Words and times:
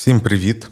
Всім 0.00 0.20
привіт! 0.20 0.70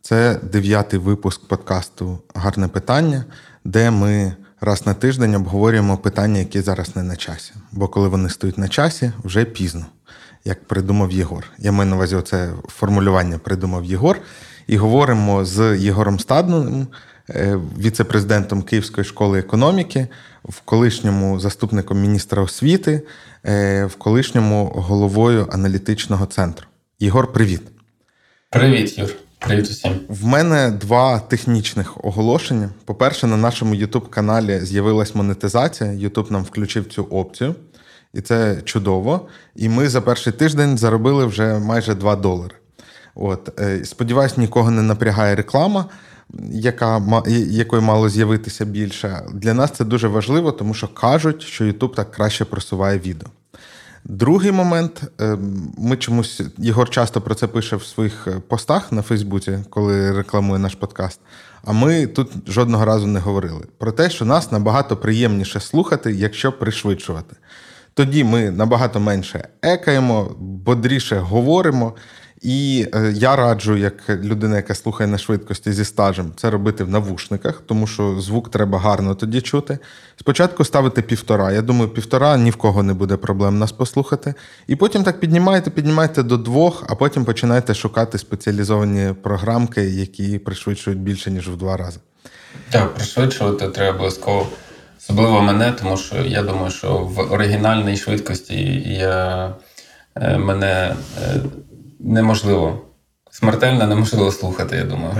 Це 0.00 0.40
дев'ятий 0.42 0.98
випуск 0.98 1.48
подкасту 1.48 2.18
Гарне 2.34 2.68
питання, 2.68 3.24
де 3.64 3.90
ми 3.90 4.32
раз 4.60 4.86
на 4.86 4.94
тиждень 4.94 5.34
обговорюємо 5.34 5.96
питання, 5.96 6.38
які 6.38 6.60
зараз 6.60 6.96
не 6.96 7.02
на 7.02 7.16
часі. 7.16 7.52
Бо 7.72 7.88
коли 7.88 8.08
вони 8.08 8.28
стоять 8.28 8.58
на 8.58 8.68
часі, 8.68 9.12
вже 9.24 9.44
пізно, 9.44 9.86
як 10.44 10.64
придумав 10.64 11.12
Єгор. 11.12 11.44
Я 11.58 11.72
маю 11.72 11.90
на 11.90 11.96
увазі 11.96 12.16
це 12.24 12.52
формулювання 12.68 13.38
придумав 13.38 13.84
Єгор. 13.84 14.20
І 14.66 14.76
говоримо 14.76 15.44
з 15.44 15.76
Єгором 15.78 16.20
Стадним, 16.20 16.86
е, 17.30 17.58
віце-президентом 17.78 18.62
Київської 18.62 19.04
школи 19.04 19.38
економіки, 19.38 20.08
в 20.44 20.60
колишньому 20.60 21.40
заступником 21.40 22.00
міністра 22.00 22.42
освіти, 22.42 23.02
е, 23.44 23.84
в 23.84 23.94
колишньому 23.94 24.64
головою 24.64 25.48
аналітичного 25.52 26.26
центру. 26.26 26.66
Єгор, 27.00 27.32
привіт. 27.32 27.62
Привіт, 28.52 28.98
Юр. 28.98 29.14
Привіт 29.38 29.68
усім. 29.70 30.00
В 30.08 30.26
мене 30.26 30.70
два 30.70 31.18
технічних 31.18 32.04
оголошення. 32.04 32.70
По-перше, 32.84 33.26
на 33.26 33.36
нашому 33.36 33.74
youtube 33.74 34.08
каналі 34.08 34.60
з'явилась 34.62 35.14
монетизація. 35.14 35.90
YouTube 35.90 36.32
нам 36.32 36.42
включив 36.42 36.88
цю 36.88 37.02
опцію, 37.02 37.54
і 38.14 38.20
це 38.20 38.62
чудово. 38.64 39.28
І 39.56 39.68
ми 39.68 39.88
за 39.88 40.00
перший 40.00 40.32
тиждень 40.32 40.78
заробили 40.78 41.26
вже 41.26 41.58
майже 41.58 41.94
2 41.94 42.16
долари. 42.16 42.54
От 43.14 43.60
е, 43.60 43.84
сподіваюсь, 43.84 44.36
нікого 44.36 44.70
не 44.70 44.82
напрягає 44.82 45.34
реклама, 45.34 45.84
яка 46.50 47.02
якої 47.48 47.82
мало 47.82 48.08
з'явитися 48.08 48.64
більше. 48.64 49.22
Для 49.34 49.54
нас 49.54 49.70
це 49.70 49.84
дуже 49.84 50.08
важливо, 50.08 50.52
тому 50.52 50.74
що 50.74 50.88
кажуть, 50.88 51.42
що 51.42 51.64
YouTube 51.64 51.94
так 51.94 52.10
краще 52.10 52.44
просуває 52.44 52.98
відео. 52.98 53.28
Другий 54.04 54.52
момент, 54.52 55.02
ем, 55.18 55.72
ми 55.78 55.96
чомусь 55.96 56.42
Єгор 56.58 56.90
часто 56.90 57.20
про 57.20 57.34
це 57.34 57.46
пише 57.46 57.76
в 57.76 57.84
своїх 57.84 58.26
е, 58.26 58.40
постах 58.48 58.92
на 58.92 59.02
Фейсбуці, 59.02 59.58
коли 59.70 60.12
рекламує 60.12 60.58
наш 60.58 60.74
подкаст. 60.74 61.20
А 61.64 61.72
ми 61.72 62.06
тут 62.06 62.30
жодного 62.46 62.84
разу 62.84 63.06
не 63.06 63.20
говорили 63.20 63.66
про 63.78 63.92
те, 63.92 64.10
що 64.10 64.24
нас 64.24 64.52
набагато 64.52 64.96
приємніше 64.96 65.60
слухати, 65.60 66.12
якщо 66.12 66.52
пришвидшувати. 66.52 67.36
Тоді 67.94 68.24
ми 68.24 68.50
набагато 68.50 69.00
менше 69.00 69.48
екаємо, 69.62 70.36
бодріше 70.38 71.18
говоримо. 71.18 71.94
І 72.42 72.86
е, 72.94 73.12
я 73.16 73.36
раджу, 73.36 73.76
як 73.76 74.08
людина, 74.08 74.56
яка 74.56 74.74
слухає 74.74 75.10
на 75.10 75.18
швидкості 75.18 75.72
зі 75.72 75.84
стажем, 75.84 76.32
це 76.36 76.50
робити 76.50 76.84
в 76.84 76.88
навушниках, 76.88 77.62
тому 77.66 77.86
що 77.86 78.20
звук 78.20 78.50
треба 78.50 78.78
гарно 78.78 79.14
тоді 79.14 79.40
чути. 79.40 79.78
Спочатку 80.16 80.64
ставити 80.64 81.02
півтора. 81.02 81.52
Я 81.52 81.62
думаю, 81.62 81.90
півтора 81.90 82.36
ні 82.36 82.50
в 82.50 82.56
кого 82.56 82.82
не 82.82 82.94
буде 82.94 83.16
проблем 83.16 83.58
нас 83.58 83.72
послухати. 83.72 84.34
І 84.66 84.76
потім 84.76 85.02
так 85.02 85.20
піднімаєте, 85.20 85.70
піднімаєте 85.70 86.22
до 86.22 86.36
двох, 86.36 86.84
а 86.88 86.94
потім 86.94 87.24
починаєте 87.24 87.74
шукати 87.74 88.18
спеціалізовані 88.18 89.14
програмки, 89.22 89.82
які 89.82 90.38
пришвидшують 90.38 90.98
більше, 90.98 91.30
ніж 91.30 91.48
в 91.48 91.56
два 91.56 91.76
рази. 91.76 92.00
Так, 92.70 92.94
пришвидшувати 92.94 93.68
треба 93.68 93.94
обов'язково. 93.94 94.46
Особливо 94.98 95.40
мене, 95.40 95.72
тому 95.72 95.96
що 95.96 96.16
я 96.16 96.42
думаю, 96.42 96.70
що 96.70 96.98
в 96.98 97.32
оригінальній 97.32 97.96
швидкості 97.96 98.56
я, 98.86 99.54
е, 100.14 100.38
мене 100.38 100.94
е, 101.22 101.40
неможливо. 102.00 102.80
Смертельно 103.30 103.86
неможливо 103.86 104.32
слухати, 104.32 104.76
я 104.76 104.84
думаю. 104.84 105.14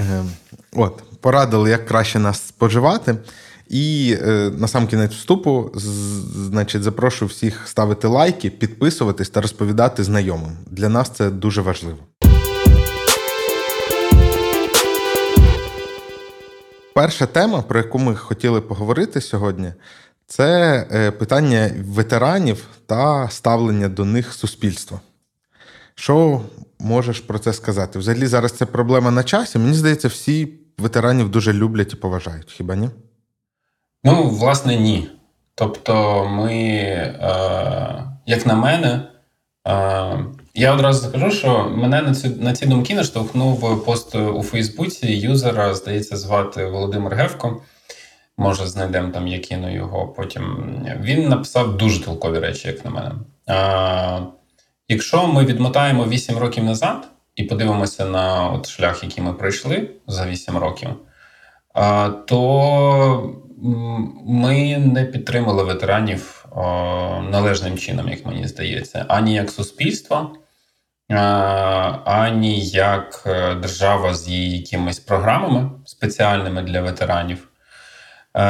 От, 0.72 1.02
порадили, 1.20 1.70
як 1.70 1.86
краще 1.86 2.18
нас 2.18 2.46
споживати. 2.48 3.16
І 3.68 4.16
е, 4.22 4.50
на 4.58 4.68
сам 4.68 4.86
кінець 4.86 5.12
вступу, 5.12 5.70
значить, 5.74 6.82
запрошую 6.82 7.28
всіх 7.28 7.68
ставити 7.68 8.08
лайки, 8.08 8.50
підписуватись 8.50 9.30
та 9.30 9.40
розповідати 9.40 10.04
знайомим. 10.04 10.56
Для 10.66 10.88
нас 10.88 11.10
це 11.10 11.30
дуже 11.30 11.62
важливо. 11.62 11.98
Перша 16.94 17.26
тема, 17.26 17.62
про 17.62 17.78
яку 17.78 17.98
ми 17.98 18.16
хотіли 18.16 18.60
поговорити 18.60 19.20
сьогодні, 19.20 19.72
це 20.26 20.86
е, 20.92 21.10
питання 21.10 21.70
ветеранів 21.84 22.64
та 22.86 23.28
ставлення 23.30 23.88
до 23.88 24.04
них 24.04 24.32
суспільства. 24.32 25.00
Що 25.94 26.40
можеш 26.80 27.20
про 27.20 27.38
це 27.38 27.52
сказати? 27.52 27.98
Взагалі, 27.98 28.26
зараз 28.26 28.52
це 28.52 28.66
проблема 28.66 29.10
на 29.10 29.24
часі. 29.24 29.58
Мені 29.58 29.74
здається, 29.74 30.08
всі 30.08 30.54
ветеранів 30.78 31.28
дуже 31.28 31.52
люблять 31.52 31.92
і 31.92 31.96
поважають, 31.96 32.50
хіба 32.50 32.76
ні? 32.76 32.90
Ну, 34.04 34.28
власне, 34.28 34.76
ні. 34.76 35.08
Тобто, 35.54 36.24
ми, 36.30 36.54
е, 36.54 38.04
як 38.26 38.46
на 38.46 38.54
мене, 38.54 39.08
е, 39.68 40.24
я 40.54 40.74
одразу 40.74 41.08
скажу, 41.08 41.30
що 41.30 41.72
мене 41.76 42.02
на 42.02 42.14
ці, 42.14 42.28
на 42.28 42.52
ці 42.52 42.66
думки 42.66 42.94
наштовхнув 42.94 43.84
пост 43.84 44.14
у 44.14 44.42
Фейсбуці 44.42 45.06
юзера, 45.06 45.74
здається, 45.74 46.16
звати 46.16 46.66
Володимир 46.66 47.14
Гевко. 47.14 47.62
Може, 48.36 48.66
знайдемо 48.66 49.10
там, 49.10 49.28
я 49.28 49.38
кину 49.38 49.74
його 49.74 50.08
потім. 50.08 50.42
Він 51.00 51.28
написав 51.28 51.76
дуже 51.76 52.04
толкові 52.04 52.38
речі, 52.38 52.68
як 52.68 52.84
на 52.84 52.90
мене. 52.90 53.12
Е, 53.48 54.39
Якщо 54.90 55.26
ми 55.26 55.44
відмотаємо 55.44 56.06
8 56.06 56.38
років 56.38 56.64
назад 56.64 57.08
і 57.36 57.42
подивимося 57.42 58.04
на 58.04 58.48
от 58.48 58.68
шлях, 58.68 59.02
який 59.04 59.24
ми 59.24 59.32
пройшли 59.32 59.90
за 60.06 60.26
8 60.26 60.56
років, 60.56 60.88
то 62.26 63.34
ми 64.26 64.78
не 64.78 65.04
підтримали 65.04 65.64
ветеранів 65.64 66.46
належним 67.30 67.78
чином, 67.78 68.08
як 68.08 68.26
мені 68.26 68.48
здається, 68.48 69.04
ані 69.08 69.34
як 69.34 69.50
суспільство, 69.50 70.32
ані 72.04 72.60
як 72.60 73.22
е, 73.26 73.54
держава 73.54 74.14
з 74.14 74.28
її 74.28 74.58
якимись 74.58 74.98
програмами 74.98 75.70
спеціальними 75.84 76.62
для 76.62 76.80
ветеранів. 76.80 77.48
Е, 78.34 78.44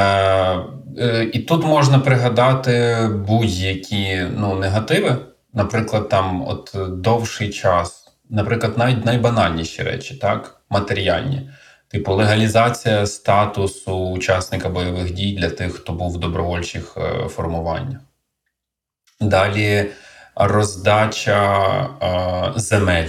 е, 0.98 1.30
і 1.32 1.38
тут 1.38 1.64
можна 1.64 1.98
пригадати 1.98 2.96
будь-які 3.26 4.26
ну, 4.36 4.54
негативи 4.54 5.16
наприклад, 5.52 6.08
там 6.08 6.48
от 6.48 6.74
довший 6.88 7.50
час, 7.50 8.12
наприклад, 8.30 8.78
навіть 8.78 9.04
найбанальніші 9.04 9.82
речі, 9.82 10.14
так, 10.14 10.60
матеріальні, 10.70 11.50
типу 11.88 12.14
легалізація 12.14 13.06
статусу 13.06 14.10
учасника 14.10 14.68
бойових 14.68 15.14
дій 15.14 15.36
для 15.36 15.50
тих, 15.50 15.74
хто 15.74 15.92
був 15.92 16.12
в 16.12 16.18
добровольчих 16.18 16.96
е, 16.96 17.28
формуваннях. 17.28 18.00
Далі 19.20 19.90
роздача 20.36 21.82
е, 22.02 22.60
земель 22.60 23.08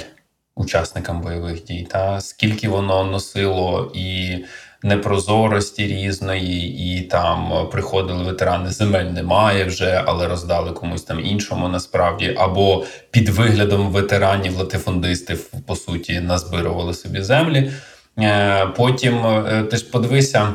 учасникам 0.55 1.21
бойових 1.21 1.63
дій, 1.63 1.87
та 1.91 2.21
скільки 2.21 2.69
воно 2.69 3.03
носило 3.03 3.91
і 3.95 4.37
непрозорості 4.83 5.87
різної, 5.87 6.97
і 6.97 7.01
там 7.01 7.69
приходили 7.71 8.23
ветерани, 8.23 8.69
земель 8.69 9.05
немає 9.05 9.65
вже, 9.65 10.03
але 10.05 10.27
роздали 10.27 10.71
комусь 10.71 11.03
там 11.03 11.19
іншому 11.25 11.67
насправді, 11.67 12.35
або 12.37 12.85
під 13.11 13.29
виглядом 13.29 13.89
ветеранів 13.89 14.57
латифундистів, 14.57 15.51
по 15.67 15.75
суті, 15.75 16.19
назбирували 16.19 16.93
собі 16.93 17.21
землі. 17.21 17.71
Е, 18.19 18.65
потім 18.65 19.25
е, 19.25 19.63
ти 19.71 19.77
ж 19.77 19.91
подивися, 19.91 20.53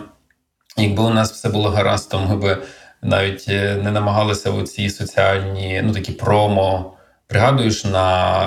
якби 0.77 1.03
у 1.03 1.11
нас 1.11 1.33
все 1.33 1.49
було 1.49 1.71
гаразд, 1.71 2.11
то 2.11 2.21
ми 2.21 2.37
би 2.37 2.59
навіть 3.03 3.45
е, 3.49 3.81
не 3.83 3.91
намагалися 3.91 4.51
у 4.51 4.63
ці 4.63 4.91
соціальні, 4.91 5.83
ну 5.85 5.93
такі 5.93 6.13
промо. 6.13 6.93
Пригадуєш 7.29 7.85
на 7.85 8.47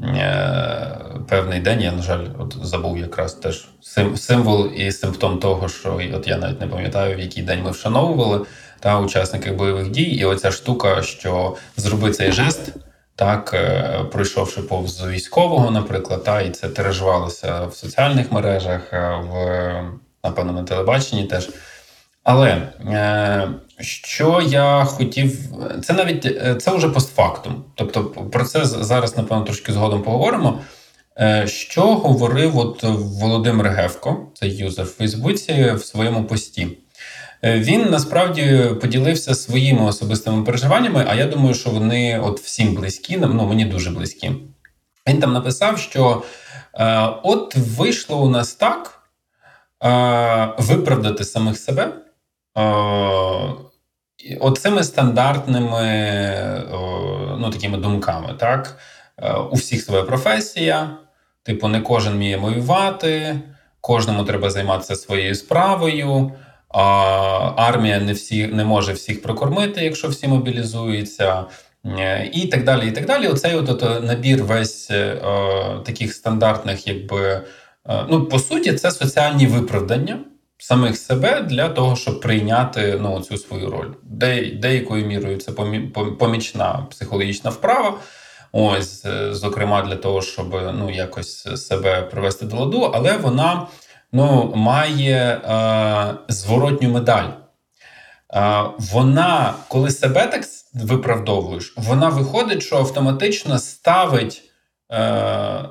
е, 0.00 1.03
певний 1.28 1.60
день. 1.60 1.80
Я, 1.80 1.92
на 1.92 2.02
жаль, 2.02 2.26
от 2.38 2.56
забув 2.62 2.98
якраз 2.98 3.34
теж 3.34 3.68
символ 4.16 4.66
і 4.76 4.92
симптом 4.92 5.38
того, 5.38 5.68
що 5.68 6.00
от 6.14 6.28
я 6.28 6.36
навіть 6.36 6.60
не 6.60 6.66
пам'ятаю, 6.66 7.16
в 7.16 7.20
який 7.20 7.42
день 7.42 7.62
ми 7.62 7.70
вшановували 7.70 8.46
та 8.80 9.00
учасників 9.00 9.56
бойових 9.56 9.90
дій. 9.90 10.02
І 10.02 10.24
оця 10.24 10.50
штука, 10.50 11.02
що 11.02 11.56
зроби 11.76 12.10
цей 12.10 12.32
жест. 12.32 12.72
Так, 13.16 13.54
е, 13.54 14.04
пройшовши 14.12 14.62
повз 14.62 15.06
військового, 15.06 15.70
наприклад, 15.70 16.24
та 16.24 16.40
і 16.40 16.50
це 16.50 16.68
тиражувалося 16.68 17.66
в 17.66 17.74
соціальних 17.74 18.32
мережах, 18.32 18.92
е, 18.92 19.20
в 19.30 19.36
напевно 20.24 20.52
на 20.52 20.62
телебаченні 20.62 21.24
теж. 21.24 21.50
Але 22.22 22.48
е, 22.50 23.48
що 23.80 24.42
я 24.46 24.84
хотів, 24.84 25.38
це 25.82 25.92
навіть 25.92 26.40
це 26.62 26.76
вже 26.76 26.88
постфактум. 26.88 27.64
Тобто, 27.74 28.04
про 28.04 28.44
це 28.44 28.64
зараз, 28.64 29.16
напевно, 29.16 29.44
трошки 29.44 29.72
згодом 29.72 30.02
поговоримо. 30.02 30.60
Е, 31.20 31.46
що 31.46 31.82
говорив 31.82 32.58
от 32.58 32.82
Володимир 33.20 33.68
Гевко, 33.68 34.26
цей 34.34 34.56
юзер 34.56 34.84
в 34.84 34.88
Фейсбуці, 34.88 35.72
в 35.72 35.84
своєму 35.84 36.24
пості? 36.24 36.78
Е, 37.44 37.58
він 37.58 37.90
насправді 37.90 38.70
поділився 38.80 39.34
своїми 39.34 39.84
особистими 39.84 40.44
переживаннями, 40.44 41.04
а 41.08 41.14
я 41.14 41.26
думаю, 41.26 41.54
що 41.54 41.70
вони 41.70 42.18
от 42.18 42.40
всім 42.40 42.74
близькі, 42.74 43.16
ну 43.16 43.46
мені 43.46 43.64
дуже 43.64 43.90
близькі. 43.90 44.32
Він 45.08 45.20
там 45.20 45.32
написав, 45.32 45.78
що 45.78 46.22
е, 46.74 47.08
от 47.22 47.56
вийшло 47.56 48.22
у 48.22 48.28
нас 48.28 48.54
так 48.54 49.02
е, 49.84 50.54
виправдати 50.58 51.24
самих 51.24 51.58
себе 51.58 51.92
е, 52.58 52.62
оцими 54.40 54.84
стандартними 54.84 55.82
е, 55.82 56.64
ну, 57.38 57.50
такими 57.50 57.78
думками. 57.78 58.34
так? 58.38 58.78
Е, 59.18 59.32
у 59.32 59.54
всіх 59.54 59.82
своя 59.82 60.02
професія. 60.02 60.96
Типу, 61.44 61.68
не 61.68 61.80
кожен 61.80 62.12
вміє 62.12 62.36
воювати, 62.36 63.40
кожному 63.80 64.24
треба 64.24 64.50
займатися 64.50 64.96
своєю 64.96 65.34
справою. 65.34 66.32
А 66.68 67.52
армія 67.56 68.00
не 68.00 68.12
всі 68.12 68.46
не 68.46 68.64
може 68.64 68.92
всіх 68.92 69.22
прокормити, 69.22 69.84
якщо 69.84 70.08
всі 70.08 70.28
мобілізуються, 70.28 71.44
і 72.32 72.46
так 72.46 72.64
далі. 72.64 72.88
І 72.88 72.90
так 72.90 73.06
далі. 73.06 73.26
Оцей 73.26 73.54
от, 73.54 73.68
от 73.68 74.04
набір 74.04 74.44
весь 74.44 74.90
е, 74.90 75.16
таких 75.84 76.14
стандартних, 76.14 76.86
якби 76.86 77.20
е, 77.88 78.06
ну 78.08 78.24
по 78.24 78.38
суті, 78.38 78.72
це 78.72 78.90
соціальні 78.90 79.46
виправдання 79.46 80.18
самих 80.58 80.96
себе 80.96 81.40
для 81.40 81.68
того, 81.68 81.96
щоб 81.96 82.20
прийняти 82.20 82.98
ну, 83.02 83.20
цю 83.20 83.36
свою 83.36 83.70
роль. 83.70 83.88
Де, 84.02 84.50
деякою 84.50 85.06
мірою 85.06 85.38
це 85.38 85.52
помічна 86.18 86.86
психологічна 86.90 87.50
вправа. 87.50 87.98
Ось, 88.56 89.04
е, 89.04 89.34
зокрема, 89.34 89.82
для 89.82 89.96
того, 89.96 90.22
щоб 90.22 90.72
ну 90.78 90.90
якось 90.90 91.66
себе 91.66 92.02
привести 92.02 92.46
до 92.46 92.56
ладу, 92.56 92.90
але 92.94 93.16
вона 93.16 93.66
ну, 94.12 94.52
має 94.56 95.16
е, 95.16 96.14
зворотню 96.28 96.90
медаль. 96.90 97.28
Е, 98.34 98.64
вона, 98.78 99.54
коли 99.68 99.90
себе 99.90 100.26
так 100.26 100.44
виправдовуєш, 100.74 101.74
вона 101.76 102.08
виходить, 102.08 102.62
що 102.62 102.76
автоматично 102.76 103.58
ставить 103.58 104.42
е, 104.92 105.64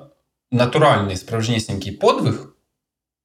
натуральний 0.51 1.17
справжнісінький 1.17 1.91
подвиг. 1.91 2.49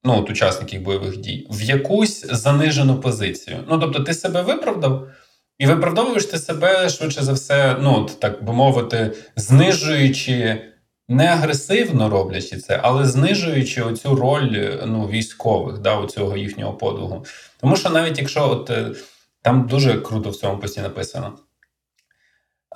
Ну, 0.05 0.19
от 0.19 0.31
учасників 0.31 0.83
бойових 0.83 1.17
дій, 1.17 1.47
в 1.51 1.63
якусь 1.63 2.27
занижену 2.27 3.01
позицію. 3.01 3.65
Ну, 3.69 3.79
тобто, 3.79 4.01
ти 4.01 4.15
себе 4.15 4.43
виправдав, 4.43 5.09
і 5.59 5.67
виправдовуєш 5.67 6.25
ти 6.25 6.39
себе 6.39 6.89
швидше 6.89 7.23
за 7.23 7.33
все, 7.33 7.77
ну, 7.81 8.09
так 8.19 8.45
би 8.45 8.53
мовити, 8.53 9.13
знижуючи 9.37 10.65
не 11.09 11.27
агресивно 11.27 12.09
роблячи 12.09 12.57
це, 12.57 12.81
але 12.83 13.05
знижуючи 13.05 13.83
оцю 13.83 14.15
роль 14.15 14.79
ну, 14.87 15.09
військових, 15.09 15.79
да, 15.79 16.07
цього 16.07 16.37
їхнього 16.37 16.75
подвигу. 16.75 17.25
Тому 17.61 17.77
що 17.77 17.91
навіть 17.91 18.19
якщо 18.19 18.51
от 18.51 18.71
е, 18.71 18.91
там 19.43 19.67
дуже 19.67 20.01
круто 20.01 20.31
в 20.31 20.37
цьому 20.37 20.59
пості 20.61 20.81
написано, 20.81 21.39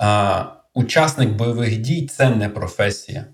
а, 0.01 0.45
учасник 0.73 1.29
бойових 1.29 1.77
дій 1.77 2.07
це 2.07 2.29
не 2.29 2.49
професія. 2.49 3.25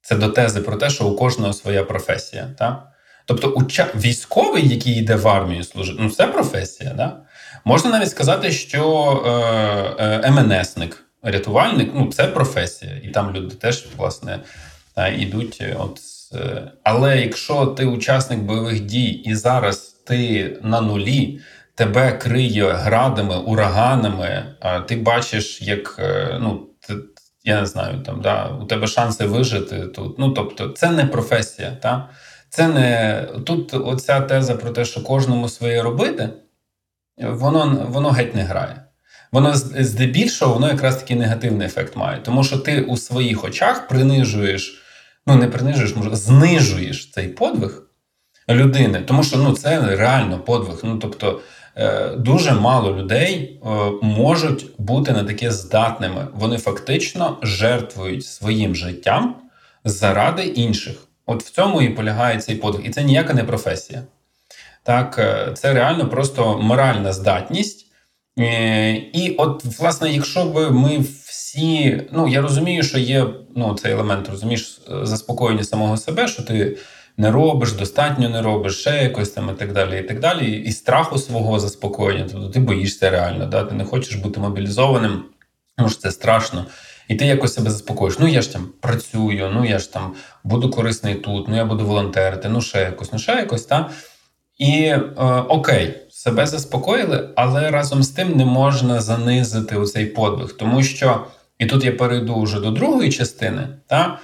Це 0.00 0.16
до 0.16 0.28
тези 0.28 0.60
про 0.60 0.76
те, 0.76 0.90
що 0.90 1.06
у 1.06 1.16
кожного 1.16 1.52
своя 1.52 1.84
професія. 1.84 2.54
Так? 2.58 2.88
Тобто, 3.26 3.48
уча... 3.48 3.88
військовий, 3.94 4.68
який 4.68 4.94
йде 4.94 5.16
в 5.16 5.28
армію 5.28 5.64
служити, 5.64 5.98
ну 6.02 6.10
це 6.10 6.26
професія. 6.26 6.94
Да? 6.94 7.26
Можна 7.64 7.90
навіть 7.90 8.10
сказати, 8.10 8.50
що 8.50 9.12
е, 9.98 10.04
е, 10.04 10.30
МНСник 10.30 11.04
рятувальник 11.22 11.90
ну 11.94 12.12
це 12.12 12.26
професія, 12.26 12.92
і 13.04 13.08
там 13.08 13.34
люди 13.34 13.54
теж 13.54 13.86
власне 13.96 14.40
йдуть. 15.16 15.58
Е, 15.60 15.76
от 15.78 16.00
е, 16.34 16.72
але 16.82 17.20
якщо 17.20 17.66
ти 17.66 17.86
учасник 17.86 18.40
бойових 18.40 18.80
дій 18.80 19.10
і 19.10 19.34
зараз 19.34 19.78
ти 20.06 20.56
на 20.62 20.80
нулі, 20.80 21.40
тебе 21.74 22.12
криє 22.12 22.72
градами, 22.72 23.36
ураганами, 23.36 24.44
а 24.60 24.80
ти 24.80 24.96
бачиш, 24.96 25.62
як 25.62 25.96
е, 25.98 26.38
ну 26.40 26.66
ти. 26.80 26.94
Я 27.44 27.60
не 27.60 27.66
знаю, 27.66 28.02
там 28.02 28.20
да 28.20 28.48
у 28.48 28.64
тебе 28.64 28.86
шанси 28.86 29.26
вижити 29.26 29.86
тут. 29.86 30.18
Ну 30.18 30.30
тобто, 30.30 30.68
це 30.68 30.90
не 30.90 31.04
професія. 31.04 31.70
Та? 31.70 32.08
Це 32.48 32.68
не 32.68 33.26
тут. 33.46 33.74
Оця 33.74 34.20
теза 34.20 34.54
про 34.54 34.70
те, 34.70 34.84
що 34.84 35.02
кожному 35.02 35.48
своє 35.48 35.82
робити, 35.82 36.28
воно 37.30 37.86
воно 37.90 38.10
геть 38.10 38.34
не 38.34 38.42
грає 38.42 38.82
воно 39.32 39.54
здебільшого 39.54 40.54
воно 40.54 40.68
якраз 40.68 40.96
такий 40.96 41.16
негативний 41.16 41.66
ефект 41.66 41.96
має. 41.96 42.20
Тому 42.20 42.44
що 42.44 42.58
ти 42.58 42.80
у 42.80 42.96
своїх 42.96 43.44
очах 43.44 43.88
принижуєш, 43.88 44.82
ну 45.26 45.36
не 45.36 45.48
принижуєш, 45.48 45.96
може, 45.96 46.16
знижуєш 46.16 47.10
цей 47.10 47.28
подвиг 47.28 47.82
людини, 48.48 49.02
тому 49.06 49.22
що 49.22 49.36
ну 49.36 49.52
це 49.52 49.96
реально 49.96 50.38
подвиг. 50.38 50.80
Ну 50.82 50.98
тобто 50.98 51.40
е, 51.76 52.08
дуже 52.16 52.52
мало 52.52 52.96
людей 52.96 53.60
е, 53.64 53.68
можуть 54.02 54.66
бути 54.78 55.12
на 55.12 55.24
таке 55.24 55.50
здатними. 55.50 56.28
Вони 56.34 56.58
фактично 56.58 57.38
жертвують 57.42 58.26
своїм 58.26 58.74
життям 58.74 59.36
заради 59.84 60.42
інших. 60.42 60.96
От 61.26 61.42
в 61.42 61.50
цьому 61.50 61.82
і 61.82 61.88
полягає 61.88 62.40
цей 62.40 62.56
подвиг. 62.56 62.86
І 62.86 62.90
це 62.90 63.04
ніяка 63.04 63.34
не 63.34 63.44
професія. 63.44 64.02
Так, 64.82 65.18
е, 65.18 65.52
це 65.54 65.72
реально 65.72 66.08
просто 66.08 66.58
моральна 66.58 67.12
здатність 67.12 67.92
Е, 68.38 68.92
і 68.92 69.34
от, 69.38 69.64
власне, 69.64 70.12
якщо 70.12 70.44
б 70.44 70.70
ми 70.70 70.98
всі, 71.24 72.02
ну 72.12 72.28
я 72.28 72.40
розумію, 72.40 72.82
що 72.82 72.98
є 72.98 73.26
ну, 73.56 73.74
цей 73.74 73.92
елемент, 73.92 74.28
розумієш, 74.28 74.80
заспокоєння 75.02 75.64
самого 75.64 75.96
себе, 75.96 76.28
що 76.28 76.42
ти 76.42 76.76
не 77.16 77.30
робиш, 77.30 77.72
достатньо 77.72 78.28
не 78.28 78.42
робиш, 78.42 78.80
ще 78.80 79.02
якось 79.02 79.30
там 79.30 79.50
і 79.50 79.58
так 79.58 79.72
далі. 79.72 80.00
І 80.00 80.02
так 80.02 80.20
далі. 80.20 80.52
І 80.52 80.72
страху 80.72 81.18
свого 81.18 81.60
заспокоєння, 81.60 82.28
тобто 82.32 82.48
ти 82.48 82.60
боїшся 82.60 83.10
реально, 83.10 83.46
да? 83.46 83.64
ти 83.64 83.74
не 83.74 83.84
хочеш 83.84 84.14
бути 84.14 84.40
мобілізованим, 84.40 85.24
тому 85.76 85.88
що 85.88 85.98
це 85.98 86.10
страшно. 86.10 86.66
І 87.08 87.14
ти 87.14 87.26
якось 87.26 87.54
себе 87.54 87.70
заспокоїш. 87.70 88.18
Ну 88.18 88.28
я 88.28 88.42
ж 88.42 88.52
там 88.52 88.68
працюю, 88.80 89.50
ну 89.54 89.64
я 89.64 89.78
ж 89.78 89.92
там 89.92 90.14
буду 90.44 90.70
корисний 90.70 91.14
тут, 91.14 91.48
ну 91.48 91.56
я 91.56 91.64
буду 91.64 91.86
волонтерити, 91.86 92.48
ну 92.48 92.60
ще 92.60 92.80
якось, 92.80 93.12
ну 93.12 93.18
ще 93.18 93.32
якось. 93.32 93.64
Та? 93.64 93.90
І 94.62 94.82
е, 94.82 95.04
окей, 95.48 95.94
себе 96.10 96.46
заспокоїли, 96.46 97.28
але 97.36 97.70
разом 97.70 98.02
з 98.02 98.08
тим 98.08 98.36
не 98.36 98.44
можна 98.44 99.00
занизити 99.00 99.76
у 99.76 99.86
цей 99.86 100.06
подвиг, 100.06 100.56
тому 100.58 100.82
що 100.82 101.26
і 101.58 101.66
тут 101.66 101.84
я 101.84 101.92
перейду 101.92 102.42
вже 102.42 102.60
до 102.60 102.70
другої 102.70 103.12
частини, 103.12 103.68
та, 103.86 104.18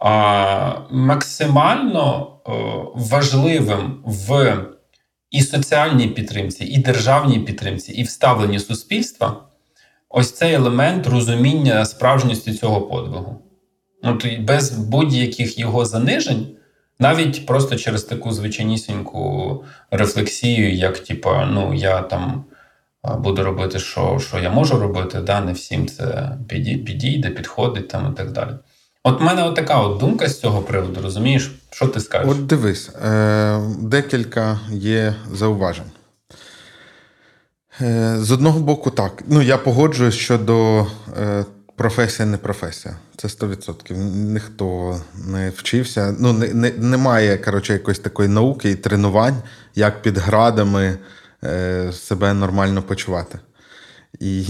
а, 0.00 0.72
максимально 0.90 2.36
о, 2.44 2.52
важливим 2.94 4.02
в 4.04 4.56
і 5.30 5.42
соціальній 5.42 6.08
підтримці, 6.08 6.64
і 6.64 6.78
державній 6.78 7.38
підтримці, 7.38 7.92
і 7.92 8.02
вставленні 8.02 8.58
суспільства 8.58 9.42
ось 10.08 10.32
цей 10.32 10.54
елемент 10.54 11.06
розуміння 11.06 11.84
справжністі 11.84 12.52
цього 12.54 12.80
подвигу. 12.80 13.42
Ну, 14.02 14.18
без 14.40 14.70
будь-яких 14.70 15.58
його 15.58 15.84
занижень. 15.84 16.56
Навіть 17.00 17.46
просто 17.46 17.76
через 17.76 18.04
таку 18.04 18.32
звичайнісіньку 18.32 19.64
рефлексію, 19.90 20.74
як 20.74 20.98
типа, 20.98 21.46
ну 21.46 21.74
я 21.74 22.00
там 22.00 22.44
буду 23.18 23.44
робити, 23.44 23.78
що 23.78 24.18
що 24.18 24.38
я 24.38 24.50
можу 24.50 24.78
робити, 24.78 25.20
да, 25.20 25.40
не 25.40 25.52
всім 25.52 25.88
це 25.88 26.38
підійде, 26.48 27.30
підходить 27.30 27.88
там 27.88 28.12
і 28.12 28.16
так 28.16 28.32
далі. 28.32 28.50
От 29.04 29.20
в 29.20 29.24
мене 29.24 29.52
така 29.52 29.80
от 29.80 30.00
думка 30.00 30.28
з 30.28 30.40
цього 30.40 30.62
приводу, 30.62 31.00
розумієш, 31.02 31.52
що 31.70 31.86
ти 31.86 32.00
скажеш? 32.00 32.30
От 32.30 32.46
дивись, 32.46 32.88
е, 32.88 33.60
декілька 33.80 34.60
є 34.70 35.14
зауважень. 35.32 35.90
Е, 37.80 38.16
З 38.18 38.30
одного 38.30 38.60
боку, 38.60 38.90
так. 38.90 39.22
Ну, 39.28 39.42
я 39.42 39.58
погоджуюсь 39.58 40.14
щодо 40.14 40.86
е, 41.20 41.44
професія 41.80 42.28
не 42.28 42.36
професія. 42.36 42.96
Це 43.16 43.28
100%. 43.28 43.96
Ніхто 44.32 45.00
не 45.26 45.50
вчився. 45.50 46.16
Ну, 46.18 46.32
не, 46.32 46.54
не, 46.54 46.70
Немає 46.70 47.38
коротше, 47.38 47.72
якоїсь 47.72 47.98
такої 47.98 48.28
науки 48.28 48.70
і 48.70 48.74
тренувань, 48.74 49.42
як 49.74 50.02
під 50.02 50.18
градами 50.18 50.98
е, 51.44 51.92
себе 51.92 52.34
нормально 52.34 52.82
почувати. 52.82 53.38
І 54.18 54.46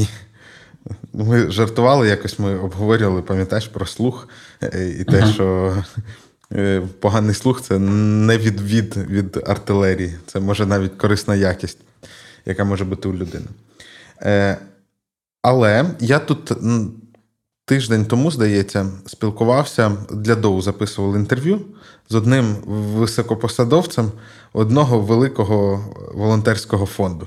ми 1.13 1.51
жартували, 1.51 2.09
якось 2.09 2.39
ми 2.39 2.59
обговорювали, 2.59 3.23
пам'ятаєш, 3.23 3.69
про 3.69 3.87
слух 3.87 4.29
е, 4.63 4.97
і 5.01 5.05
те, 5.05 5.21
uh-huh. 5.21 5.33
що 5.33 5.77
е, 6.53 6.83
поганий 7.01 7.35
слух 7.35 7.63
це 7.63 7.79
не 7.79 8.39
відвід 8.39 8.97
від 8.97 9.37
артилерії. 9.47 10.17
Це 10.27 10.41
може 10.41 10.67
навіть 10.67 10.97
корисна 10.97 11.37
якість, 11.37 11.79
яка 12.47 12.65
може 12.65 12.85
бути 12.85 13.09
у 13.09 13.15
людини. 13.15 13.47
Е, 14.23 14.57
але 15.43 15.85
я 16.01 16.19
тут 16.19 16.53
тиждень 17.71 18.05
тому, 18.05 18.31
здається, 18.31 18.87
спілкувався 19.07 19.93
для 20.11 20.35
доу 20.35 20.63
записували 20.63 21.19
інтерв'ю 21.19 21.61
з 22.09 22.15
одним 22.15 22.57
високопосадовцем 22.67 24.13
одного 24.53 25.01
великого 25.01 25.85
волонтерського 26.15 26.87
фонду. 26.87 27.27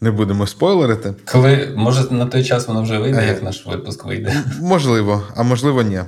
Не 0.00 0.10
будемо 0.10 0.46
спойлерити. 0.46 1.14
Коли 1.32 1.72
може 1.76 2.10
на 2.10 2.26
той 2.26 2.44
час 2.44 2.68
воно 2.68 2.82
вже 2.82 2.98
вийде, 2.98 3.18
е, 3.18 3.26
як 3.26 3.42
наш 3.42 3.66
випуск 3.66 4.04
вийде? 4.04 4.44
Можливо, 4.60 5.22
а 5.36 5.42
можливо, 5.42 5.82
ні. 5.82 6.00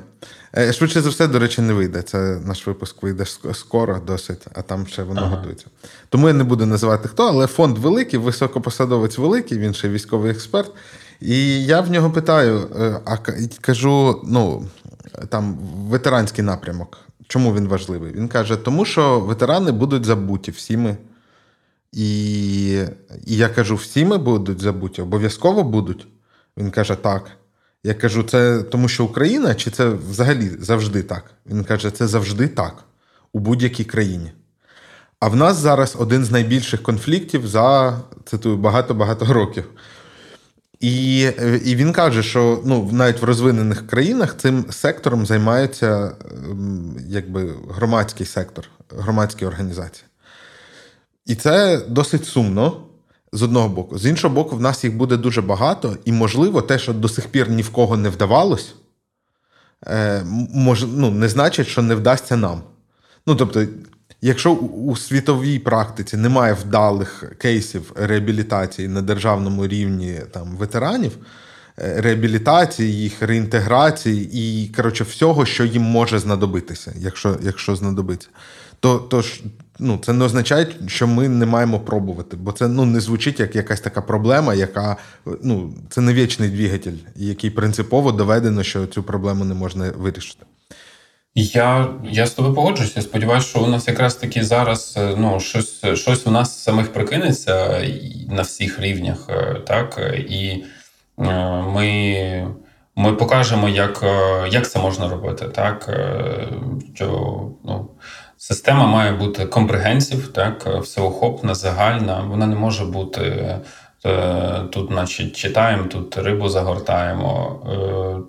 Е, 0.56 0.72
швидше 0.72 1.00
за 1.00 1.08
все, 1.08 1.26
до 1.26 1.38
речі, 1.38 1.62
не 1.62 1.72
вийде. 1.72 2.02
Це 2.02 2.18
наш 2.44 2.66
випуск 2.66 3.02
вийде 3.02 3.24
скоро, 3.52 4.00
досить, 4.06 4.46
а 4.54 4.62
там 4.62 4.86
ще 4.86 5.02
воно 5.02 5.20
ага. 5.20 5.36
готується. 5.36 5.66
Тому 6.08 6.28
я 6.28 6.34
не 6.34 6.44
буду 6.44 6.66
називати 6.66 7.08
хто, 7.08 7.28
але 7.28 7.46
фонд 7.46 7.78
великий, 7.78 8.18
високопосадовець 8.18 9.18
великий, 9.18 9.58
він 9.58 9.74
ще 9.74 9.88
військовий 9.88 10.30
експерт. 10.30 10.72
І 11.20 11.64
я 11.64 11.80
в 11.80 11.90
нього 11.90 12.10
питаю, 12.10 12.68
е, 12.80 13.00
а 13.04 13.16
кажу: 13.60 14.22
ну, 14.24 14.66
там 15.28 15.58
ветеранський 15.88 16.44
напрямок. 16.44 16.98
Чому 17.28 17.54
він 17.54 17.68
важливий? 17.68 18.12
Він 18.12 18.28
каже, 18.28 18.56
тому 18.56 18.84
що 18.84 19.20
ветерани 19.20 19.72
будуть 19.72 20.04
забуті 20.04 20.50
всі 20.50 20.76
ми. 20.76 20.96
І 21.92 22.70
і 23.26 23.36
я 23.36 23.48
кажу, 23.48 23.76
всі 23.76 24.04
ми 24.04 24.18
будуть 24.18 24.60
забуті, 24.60 25.02
обов'язково 25.02 25.62
будуть. 25.62 26.06
Він 26.56 26.70
каже, 26.70 26.94
так. 26.94 27.30
Я 27.84 27.94
кажу, 27.94 28.22
це 28.22 28.62
тому, 28.62 28.88
що 28.88 29.04
Україна, 29.04 29.54
чи 29.54 29.70
це 29.70 29.88
взагалі 29.88 30.50
завжди 30.60 31.02
так? 31.02 31.30
Він 31.46 31.64
каже, 31.64 31.90
це 31.90 32.06
завжди 32.06 32.48
так 32.48 32.84
у 33.32 33.38
будь-якій 33.38 33.84
країні. 33.84 34.32
А 35.20 35.28
в 35.28 35.36
нас 35.36 35.56
зараз 35.56 35.96
один 35.98 36.24
з 36.24 36.30
найбільших 36.30 36.82
конфліктів 36.82 37.46
за 37.46 37.98
цитую 38.24 38.56
багато-багато 38.56 39.32
років. 39.32 39.64
І 40.80 41.20
і 41.64 41.76
він 41.76 41.92
каже, 41.92 42.22
що 42.22 42.62
ну, 42.64 42.88
навіть 42.92 43.22
в 43.22 43.24
розвинених 43.24 43.86
країнах 43.86 44.36
цим 44.36 44.64
сектором 44.70 45.26
займається 45.26 46.12
ем, 46.50 46.96
якби 47.08 47.54
громадський 47.70 48.26
сектор, 48.26 48.68
громадські 48.98 49.46
організації. 49.46 50.04
І 51.26 51.34
це 51.34 51.84
досить 51.88 52.26
сумно 52.26 52.86
з 53.32 53.42
одного 53.42 53.68
боку. 53.68 53.98
З 53.98 54.06
іншого 54.06 54.34
боку, 54.34 54.56
в 54.56 54.60
нас 54.60 54.84
їх 54.84 54.96
буде 54.96 55.16
дуже 55.16 55.42
багато, 55.42 55.96
і, 56.04 56.12
можливо, 56.12 56.62
те, 56.62 56.78
що 56.78 56.92
до 56.92 57.08
сих 57.08 57.26
пір 57.26 57.50
ні 57.50 57.62
в 57.62 57.70
кого 57.70 57.96
не 57.96 58.08
вдавалось, 58.08 58.74
е, 59.86 60.22
мож, 60.54 60.84
ну, 60.84 61.10
не 61.10 61.28
значить, 61.28 61.66
що 61.66 61.82
не 61.82 61.94
вдасться 61.94 62.36
нам. 62.36 62.62
Ну, 63.26 63.36
тобто, 63.36 63.66
якщо 64.22 64.52
у 64.52 64.96
світовій 64.96 65.58
практиці 65.58 66.16
немає 66.16 66.52
вдалих 66.52 67.24
кейсів 67.38 67.92
реабілітації 67.94 68.88
на 68.88 69.02
державному 69.02 69.66
рівні 69.66 70.20
там, 70.30 70.56
ветеранів, 70.56 71.12
е, 71.78 72.00
реабілітації, 72.00 72.92
їх 72.92 73.22
реінтеграції 73.22 74.30
і 74.32 74.68
коротше, 74.68 75.04
всього, 75.04 75.46
що 75.46 75.64
їм 75.64 75.82
може 75.82 76.18
знадобитися, 76.18 76.92
якщо 76.96 77.36
якщо 77.42 77.76
знадобиться, 77.76 78.28
то 78.80 78.98
то 78.98 79.22
ж, 79.22 79.42
ну, 79.78 79.98
це 80.04 80.12
не 80.12 80.24
означає, 80.24 80.66
що 80.86 81.06
ми 81.06 81.28
не 81.28 81.46
маємо 81.46 81.80
пробувати, 81.80 82.36
бо 82.36 82.52
це 82.52 82.68
ну, 82.68 82.84
не 82.84 83.00
звучить 83.00 83.40
як 83.40 83.56
якась 83.56 83.80
така 83.80 84.02
проблема, 84.02 84.54
яка 84.54 84.96
ну, 85.42 85.74
це 85.90 86.00
не 86.00 86.14
вічний 86.14 86.48
двигатель, 86.48 86.96
який 87.16 87.50
принципово 87.50 88.12
доведено, 88.12 88.62
що 88.62 88.86
цю 88.86 89.02
проблему 89.02 89.44
не 89.44 89.54
можна 89.54 89.92
вирішити. 89.98 90.46
Я 91.34 91.88
я 92.10 92.26
з 92.26 92.30
тобою 92.30 92.54
погоджуюся. 92.54 93.02
Сподіваюся, 93.02 93.48
що 93.48 93.60
у 93.60 93.66
нас 93.66 93.88
якраз 93.88 94.14
таки 94.14 94.44
зараз 94.44 94.98
ну, 95.16 95.40
щось 95.40 95.84
щось 95.94 96.26
у 96.26 96.30
нас 96.30 96.62
самих 96.62 96.92
прикинеться 96.92 97.84
на 98.28 98.42
всіх 98.42 98.80
рівнях, 98.80 99.28
так 99.66 100.14
і 100.28 100.64
ми 101.16 102.54
ми 102.96 103.12
покажемо, 103.12 103.68
як 103.68 104.04
як 104.50 104.70
це 104.70 104.78
можна 104.78 105.08
робити. 105.08 105.48
так, 105.48 105.90
що 106.94 107.06
ну, 107.64 107.90
Система 108.36 108.86
має 108.86 109.12
бути 109.12 109.46
компрегенсів, 109.46 110.32
так, 110.32 110.66
всеохопна, 110.66 111.54
загальна. 111.54 112.20
Вона 112.20 112.46
не 112.46 112.56
може 112.56 112.84
бути 112.84 113.56
тут, 114.70 114.88
значить, 114.88 115.36
читаємо, 115.36 115.84
тут 115.84 116.18
рибу 116.18 116.48
загортаємо. 116.48 117.60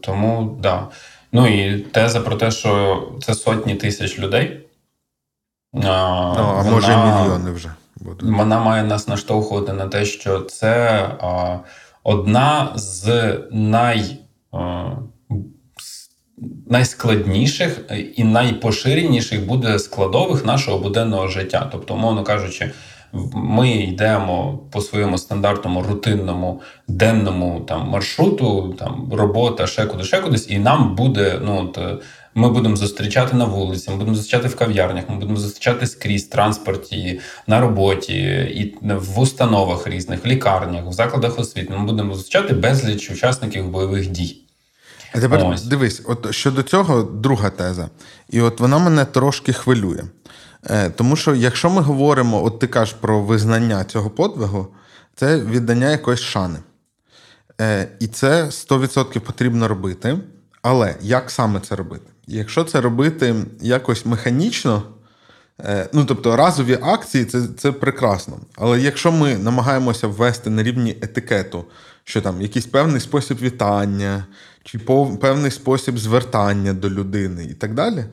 Тому 0.01 0.57
да. 0.61 0.87
Ну 1.31 1.47
і 1.47 1.79
теза 1.79 2.21
про 2.21 2.35
те, 2.35 2.51
що 2.51 3.03
це 3.21 3.33
сотні 3.33 3.75
тисяч 3.75 4.19
людей. 4.19 4.67
А, 5.73 5.87
а 5.87 6.61
вона, 6.61 6.71
може 6.71 6.97
мільйони 6.97 7.51
вже 7.51 7.69
будуть. 7.95 8.37
Вона 8.37 8.59
має 8.59 8.83
нас 8.83 9.07
наштовхувати 9.07 9.73
на 9.73 9.87
те, 9.87 10.05
що 10.05 10.39
це 10.39 10.99
а, 11.21 11.57
одна 12.03 12.71
з 12.75 13.33
най, 13.51 14.17
а, 14.51 14.89
найскладніших 16.67 17.79
і 18.15 18.23
найпоширеніших 18.23 19.45
буде 19.45 19.79
складових 19.79 20.45
нашого 20.45 20.79
буденного 20.79 21.27
життя. 21.27 21.69
Тобто, 21.71 21.93
умовно 21.93 22.23
кажучи, 22.23 22.71
ми 23.33 23.71
йдемо 23.71 24.59
по 24.71 24.81
своєму 24.81 25.17
стандартному 25.17 25.83
рутинному 25.83 26.61
денному 26.87 27.65
там 27.67 27.87
маршруту, 27.87 28.75
там 28.79 29.09
робота, 29.13 29.67
ще 29.67 29.85
куди, 29.85 30.03
ще 30.03 30.19
кудись, 30.19 30.49
і 30.49 30.59
нам 30.59 30.95
буде 30.95 31.39
ну 31.45 31.61
от, 31.61 32.03
ми 32.35 32.49
будемо 32.49 32.75
зустрічати 32.75 33.35
на 33.35 33.45
вулиці, 33.45 33.91
ми 33.91 33.97
будемо 33.97 34.15
зустрічати 34.15 34.47
в 34.47 34.55
кав'ярнях, 34.55 35.03
ми 35.09 35.15
будемо 35.15 35.37
зустрічати 35.37 35.87
скрізь 35.87 36.23
в 36.23 36.29
транспорті, 36.29 37.19
на 37.47 37.61
роботі, 37.61 38.13
і 38.55 38.77
в 38.81 39.19
установах 39.19 39.87
різних, 39.87 40.25
в 40.25 40.27
лікарнях, 40.27 40.85
в 40.87 40.91
закладах 40.91 41.39
освіти. 41.39 41.73
Ми 41.77 41.85
будемо 41.85 42.15
зустрічати 42.15 42.53
безліч 42.53 43.11
учасників 43.11 43.69
бойових 43.69 44.07
дій. 44.07 44.37
А 45.13 45.19
тепер 45.19 45.45
Ось. 45.45 45.63
дивись, 45.63 46.01
от 46.05 46.33
щодо 46.33 46.63
цього 46.63 47.03
друга 47.03 47.49
теза, 47.49 47.89
і 48.29 48.41
от 48.41 48.59
вона 48.59 48.77
мене 48.77 49.05
трошки 49.05 49.53
хвилює. 49.53 50.03
Е, 50.69 50.89
тому 50.89 51.15
що, 51.15 51.35
якщо 51.35 51.69
ми 51.69 51.81
говоримо, 51.81 52.43
от 52.45 52.59
ти 52.59 52.67
кажеш 52.67 52.95
про 53.01 53.21
визнання 53.21 53.83
цього 53.83 54.09
подвигу, 54.09 54.67
це 55.15 55.39
віддання 55.39 55.89
якоїсь 55.91 56.19
шани. 56.19 56.59
Е, 57.61 57.87
і 57.99 58.07
це 58.07 58.43
100% 58.45 59.19
потрібно 59.19 59.67
робити. 59.67 60.17
Але 60.61 60.95
як 61.01 61.31
саме 61.31 61.59
це 61.59 61.75
робити? 61.75 62.05
Якщо 62.27 62.63
це 62.63 62.81
робити 62.81 63.35
якось 63.61 64.05
механічно, 64.05 64.83
е, 65.59 65.89
ну 65.93 66.05
тобто 66.05 66.35
разові 66.35 66.77
акції 66.81 67.25
це 67.25 67.41
це 67.57 67.71
прекрасно. 67.71 68.39
Але 68.55 68.79
якщо 68.79 69.11
ми 69.11 69.37
намагаємося 69.37 70.07
ввести 70.07 70.49
на 70.49 70.63
рівні 70.63 70.97
етикету, 71.01 71.65
що 72.03 72.21
там 72.21 72.41
якийсь 72.41 72.65
певний 72.65 73.01
спосіб 73.01 73.37
вітання, 73.41 74.25
чи 74.63 74.79
певний 75.21 75.51
спосіб 75.51 75.99
звертання 75.99 76.73
до 76.73 76.89
людини 76.89 77.45
і 77.45 77.53
так 77.53 77.73
далі. 77.73 78.05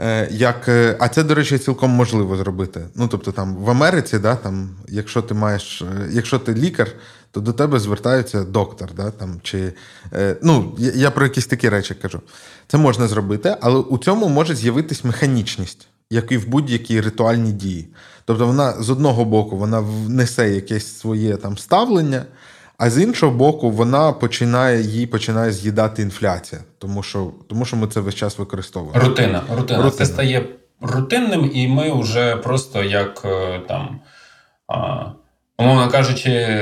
Е, 0.00 0.28
як, 0.30 0.68
е, 0.68 0.96
А 1.00 1.08
це, 1.08 1.22
до 1.22 1.34
речі, 1.34 1.58
цілком 1.58 1.90
можливо 1.90 2.36
зробити. 2.36 2.86
Ну, 2.94 3.08
тобто, 3.08 3.32
там 3.32 3.56
в 3.56 3.70
Америці, 3.70 4.18
да, 4.18 4.34
там, 4.34 4.70
якщо 4.88 5.22
ти 5.22 5.34
маєш, 5.34 5.82
е, 5.82 6.08
якщо 6.10 6.38
ти 6.38 6.54
лікар, 6.54 6.88
то 7.30 7.40
до 7.40 7.52
тебе 7.52 7.78
звертається 7.78 8.44
доктор. 8.44 8.90
Да, 8.96 9.10
там, 9.10 9.40
чи, 9.42 9.72
ну, 10.42 10.76
Я 10.78 11.10
про 11.10 11.24
якісь 11.24 11.46
такі 11.46 11.68
речі 11.68 11.94
кажу. 11.94 12.20
Це 12.68 12.78
можна 12.78 13.08
зробити, 13.08 13.56
але 13.60 13.78
у 13.78 13.98
цьому 13.98 14.28
може 14.28 14.54
з'явитись 14.54 15.04
механічність, 15.04 15.88
як 16.10 16.32
і 16.32 16.36
в 16.36 16.48
будь-якій 16.48 17.00
ритуальній 17.00 17.52
дії. 17.52 17.88
Тобто, 18.24 18.46
вона 18.46 18.82
з 18.82 18.90
одного 18.90 19.24
боку 19.24 19.56
вона 19.56 19.80
внесе 19.80 20.50
якесь 20.50 20.98
своє 20.98 21.36
там 21.36 21.58
ставлення. 21.58 22.24
А 22.78 22.90
з 22.90 23.02
іншого 23.02 23.32
боку, 23.32 23.70
вона 23.70 24.12
починає 24.12 24.82
її 24.82 25.06
починає 25.06 25.52
з'їдати 25.52 26.02
інфляція, 26.02 26.60
тому 26.78 27.02
що 27.02 27.30
тому 27.48 27.64
що 27.64 27.76
ми 27.76 27.86
це 27.86 28.00
весь 28.00 28.14
час 28.14 28.38
використовуємо. 28.38 29.00
Рутина. 29.00 29.42
Рутина. 29.56 29.82
Рутина. 29.82 29.90
Це 29.90 30.06
стає 30.06 30.46
рутинним, 30.80 31.50
і 31.54 31.68
ми 31.68 32.00
вже 32.00 32.36
просто 32.36 32.82
як 32.82 33.22
е, 33.24 33.60
там. 33.68 34.00
А, 34.66 35.06
Умовно 35.60 35.90
кажучи, 35.90 36.56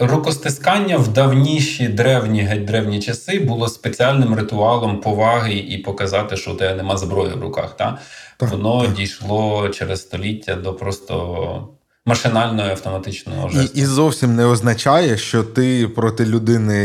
рукостискання 0.00 0.96
в 0.96 1.08
давніші 1.08 1.88
древні 1.88 2.42
геть 2.42 2.64
древні 2.64 3.00
часи 3.00 3.38
було 3.38 3.68
спеціальним 3.68 4.34
ритуалом 4.34 5.00
поваги 5.00 5.54
і 5.54 5.78
показати, 5.78 6.36
що 6.36 6.52
у 6.52 6.54
тебе 6.54 6.74
нема 6.74 6.96
зброї 6.96 7.34
в 7.34 7.42
руках. 7.42 7.76
Та? 7.76 7.98
Так, 8.36 8.50
Воно 8.50 8.82
так. 8.82 8.92
дійшло 8.92 9.68
через 9.68 10.00
століття 10.00 10.54
до 10.54 10.74
просто 10.74 11.68
машинальної 12.06 12.70
автоматичного 12.70 13.48
жесту. 13.48 13.72
І, 13.74 13.80
і 13.80 13.86
зовсім 13.86 14.36
не 14.36 14.44
означає, 14.44 15.16
що 15.16 15.44
ти 15.44 15.88
проти 15.88 16.26
людини, 16.26 16.84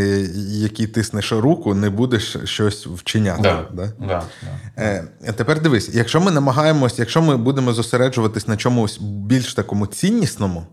якій 0.50 0.88
тиснеш 0.88 1.32
руку, 1.32 1.74
не 1.74 1.90
будеш 1.90 2.38
щось 2.44 2.88
вчиняти. 2.88 3.42
Да, 3.42 3.68
да? 3.74 3.94
Да, 4.00 4.24
да. 4.44 4.84
Е, 4.84 5.34
Тепер 5.36 5.62
дивись, 5.62 5.90
якщо 5.94 6.22
ми 6.22 6.32
намагаємось, 6.32 7.00
якщо 7.00 7.22
ми 7.22 7.38
будемо 7.38 7.74
зосереджуватись 7.74 8.48
на 8.48 8.58
чомусь 8.58 8.98
більш 9.02 9.54
такому 9.54 9.88
ціннісному, 9.88 10.64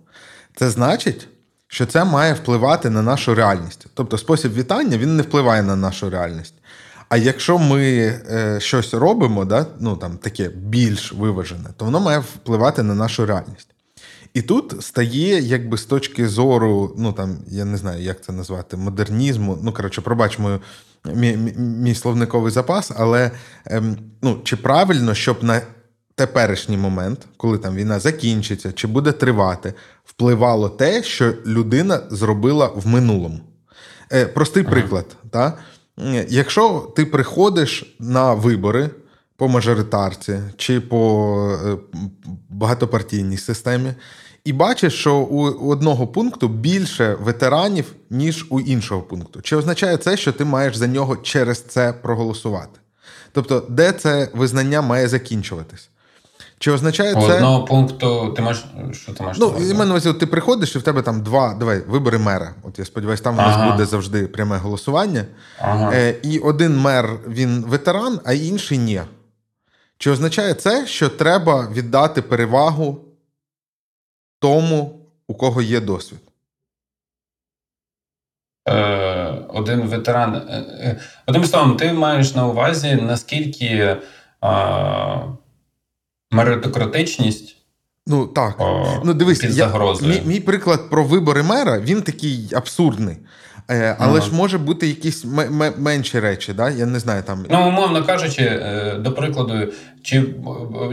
це 0.56 0.70
значить. 0.70 1.28
Що 1.70 1.86
це 1.86 2.04
має 2.04 2.32
впливати 2.32 2.90
на 2.90 3.02
нашу 3.02 3.34
реальність. 3.34 3.86
Тобто 3.94 4.18
спосіб 4.18 4.54
вітання 4.54 4.98
він 4.98 5.16
не 5.16 5.22
впливає 5.22 5.62
на 5.62 5.76
нашу 5.76 6.10
реальність. 6.10 6.54
А 7.08 7.16
якщо 7.16 7.58
ми 7.58 7.82
е, 7.82 8.60
щось 8.60 8.94
робимо, 8.94 9.44
да, 9.44 9.66
ну 9.80 9.96
там 9.96 10.16
таке 10.16 10.48
більш 10.48 11.12
виважене, 11.12 11.68
то 11.76 11.84
воно 11.84 12.00
має 12.00 12.18
впливати 12.18 12.82
на 12.82 12.94
нашу 12.94 13.26
реальність. 13.26 13.68
І 14.38 14.42
тут 14.42 14.84
стає, 14.84 15.40
якби 15.40 15.78
з 15.78 15.84
точки 15.84 16.28
зору, 16.28 16.94
ну 16.98 17.12
там, 17.12 17.38
я 17.48 17.64
не 17.64 17.76
знаю, 17.76 18.02
як 18.02 18.24
це 18.24 18.32
назвати, 18.32 18.76
модернізму. 18.76 19.58
Ну, 19.62 19.72
коротше, 19.72 20.00
пробач 20.00 20.38
мою, 20.38 20.60
мій, 21.14 21.36
мій 21.56 21.94
словниковий 21.94 22.52
запас, 22.52 22.92
але 22.96 23.30
ем, 23.66 23.96
ну, 24.22 24.40
чи 24.44 24.56
правильно, 24.56 25.14
щоб 25.14 25.44
на 25.44 25.62
теперішній 26.14 26.76
момент, 26.76 27.26
коли 27.36 27.58
там 27.58 27.74
війна 27.76 27.98
закінчиться, 27.98 28.72
чи 28.72 28.86
буде 28.86 29.12
тривати, 29.12 29.74
впливало 30.04 30.68
те, 30.68 31.02
що 31.02 31.34
людина 31.46 32.00
зробила 32.10 32.66
в 32.66 32.86
минулому. 32.86 33.40
Е, 34.12 34.26
Простий 34.26 34.62
ага. 34.62 34.72
приклад. 34.72 35.16
Та? 35.30 35.58
Якщо 36.28 36.92
ти 36.96 37.04
приходиш 37.04 37.96
на 37.98 38.34
вибори 38.34 38.90
по 39.36 39.48
мажоритарці 39.48 40.40
чи 40.56 40.80
по 40.80 41.58
е, 41.64 41.76
багатопартійній 42.48 43.36
системі, 43.36 43.94
і 44.48 44.52
бачиш, 44.52 44.94
що 44.94 45.16
у 45.16 45.70
одного 45.70 46.06
пункту 46.06 46.48
більше 46.48 47.16
ветеранів, 47.20 47.92
ніж 48.10 48.46
у 48.50 48.60
іншого 48.60 49.02
пункту. 49.02 49.40
Чи 49.42 49.56
означає 49.56 49.96
це, 49.96 50.16
що 50.16 50.32
ти 50.32 50.44
маєш 50.44 50.76
за 50.76 50.86
нього 50.86 51.16
через 51.16 51.62
це 51.62 51.92
проголосувати? 51.92 52.80
Тобто, 53.32 53.66
де 53.68 53.92
це 53.92 54.28
визнання 54.34 54.82
має 54.82 55.08
закінчуватись? 55.08 55.90
Чи 56.58 56.70
означає 56.70 57.14
По 57.14 57.20
це. 57.20 57.34
одного 57.34 57.64
пункту 57.64 58.32
ти 58.36 58.42
маєш. 58.42 58.64
Що 58.92 59.12
ти 59.12 59.22
маєш? 59.22 59.38
Ну, 59.40 59.54
і 59.60 59.74
мене 59.74 59.90
увазі, 59.90 60.12
ти 60.12 60.26
приходиш, 60.26 60.76
і 60.76 60.78
в 60.78 60.82
тебе 60.82 61.02
там 61.02 61.22
два 61.22 61.54
давай, 61.54 61.82
вибори 61.88 62.18
мера. 62.18 62.54
От 62.62 62.78
я 62.78 62.84
сподіваюся, 62.84 63.22
там 63.22 63.34
у 63.34 63.36
нас 63.36 63.70
буде 63.72 63.86
завжди 63.86 64.26
пряме 64.26 64.56
голосування. 64.56 65.24
Ага. 65.60 65.90
Е, 65.94 66.14
і 66.22 66.38
один 66.38 66.78
мер 66.78 67.10
він 67.28 67.64
ветеран, 67.68 68.20
а 68.24 68.32
інший 68.32 68.78
ні. 68.78 69.00
Чи 69.98 70.10
означає 70.10 70.54
це, 70.54 70.86
що 70.86 71.08
треба 71.08 71.68
віддати 71.72 72.22
перевагу 72.22 73.07
тому, 74.38 75.00
у 75.28 75.34
кого 75.34 75.62
є 75.62 75.80
досвід? 75.80 76.18
Е, 78.68 79.32
один 79.48 79.80
ветеран. 79.80 80.34
е, 80.34 80.56
е, 80.58 81.00
Одним 81.26 81.44
словом, 81.44 81.76
ти 81.76 81.92
маєш 81.92 82.34
на 82.34 82.46
увазі, 82.46 82.98
наскільки 83.02 83.96
а, 84.40 85.22
меритократичність 86.30 87.56
Ну 88.06 88.26
так. 88.26 88.60
о, 88.60 89.00
Ну, 89.04 89.14
дивись, 89.14 89.44
я, 89.44 89.66
мій, 90.02 90.22
мій 90.24 90.40
приклад 90.40 90.90
про 90.90 91.04
вибори 91.04 91.42
мера 91.42 91.78
він 91.80 92.02
такий 92.02 92.50
абсурдний. 92.54 93.16
Е, 93.70 93.96
але 93.98 94.18
Ага. 94.18 94.20
ж 94.28 94.34
може 94.34 94.58
бути 94.58 94.86
якісь 94.86 95.24
м- 95.24 95.62
м- 95.62 95.72
менші 95.78 96.20
речі, 96.20 96.52
да? 96.52 96.70
я 96.70 96.86
не 96.86 96.98
знаю 96.98 97.22
там. 97.22 97.44
Ну, 97.50 97.68
умовно 97.68 98.04
кажучи, 98.04 98.42
е, 98.42 98.94
до 98.98 99.12
прикладу, 99.12 99.54
чи, 100.02 100.24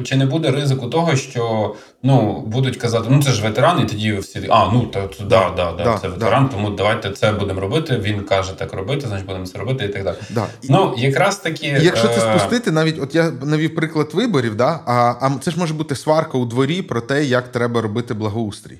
чи 0.03 0.15
не 0.15 0.25
буде 0.25 0.51
ризику 0.51 0.87
того, 0.87 1.15
що 1.15 1.75
ну, 2.03 2.43
будуть 2.47 2.77
казати, 2.77 3.07
ну 3.09 3.23
це 3.23 3.31
ж 3.31 3.43
ветеран, 3.43 3.81
і 3.81 3.85
тоді 3.85 4.13
всі, 4.13 4.47
а, 4.49 4.71
ну 4.73 4.81
то, 4.85 5.01
то 5.01 5.23
да, 5.23 5.49
да, 5.57 5.71
да, 5.71 5.83
Да, 5.83 5.97
це 6.01 6.07
ветеран, 6.07 6.49
тому 6.49 6.69
давайте 6.69 7.09
це 7.09 7.31
будемо 7.31 7.61
робити. 7.61 7.97
Він 7.97 8.19
каже 8.21 8.53
так 8.57 8.73
робити, 8.73 9.07
значить 9.07 9.25
будемо 9.25 9.45
це 9.45 9.59
робити 9.59 9.85
і 9.85 9.89
так 9.89 10.03
далі. 10.03 10.15
Да. 10.29 10.45
Ну, 10.69 10.93
якраз 10.97 11.37
таки. 11.37 11.79
Якщо 11.81 12.07
це 12.07 12.17
е, 12.17 12.39
спустити, 12.39 12.71
навіть 12.71 12.99
от 13.01 13.15
я 13.15 13.31
навів 13.31 13.75
приклад 13.75 14.09
виборів, 14.13 14.55
да, 14.55 14.79
а, 14.85 14.93
а 15.21 15.31
це 15.41 15.51
ж 15.51 15.59
може 15.59 15.73
бути 15.73 15.95
сварка 15.95 16.37
у 16.37 16.45
дворі 16.45 16.81
про 16.81 17.01
те, 17.01 17.23
як 17.23 17.51
треба 17.51 17.81
робити 17.81 18.13
благоустрій. 18.13 18.79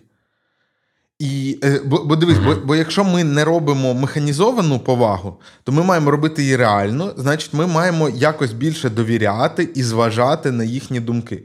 І, 1.20 1.60
е, 1.64 1.82
бо, 1.86 2.04
бо 2.06 2.16
дивись, 2.16 2.38
бо, 2.38 2.56
бо 2.56 2.76
якщо 2.76 3.04
ми 3.04 3.24
не 3.24 3.44
робимо 3.44 3.94
механізовану 3.94 4.80
повагу, 4.80 5.40
то 5.64 5.72
ми 5.72 5.84
маємо 5.84 6.12
робити 6.12 6.42
її 6.42 6.56
реально, 6.56 7.14
значить, 7.18 7.54
ми 7.54 7.68
маємо 7.68 8.10
якось 8.10 8.54
більше 8.54 8.90
довіряти 8.90 9.70
і 9.76 9.84
зважати 9.84 10.52
на 10.52 10.64
їхні 10.64 11.00
думки. 11.00 11.44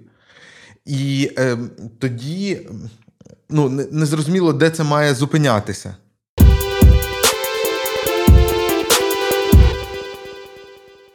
І 0.86 1.30
е, 1.38 1.56
тоді 1.98 2.68
ну, 3.50 3.68
не, 3.68 3.86
не 3.90 4.06
зрозуміло, 4.06 4.52
де 4.52 4.70
це 4.70 4.84
має 4.84 5.14
зупинятися. 5.14 5.96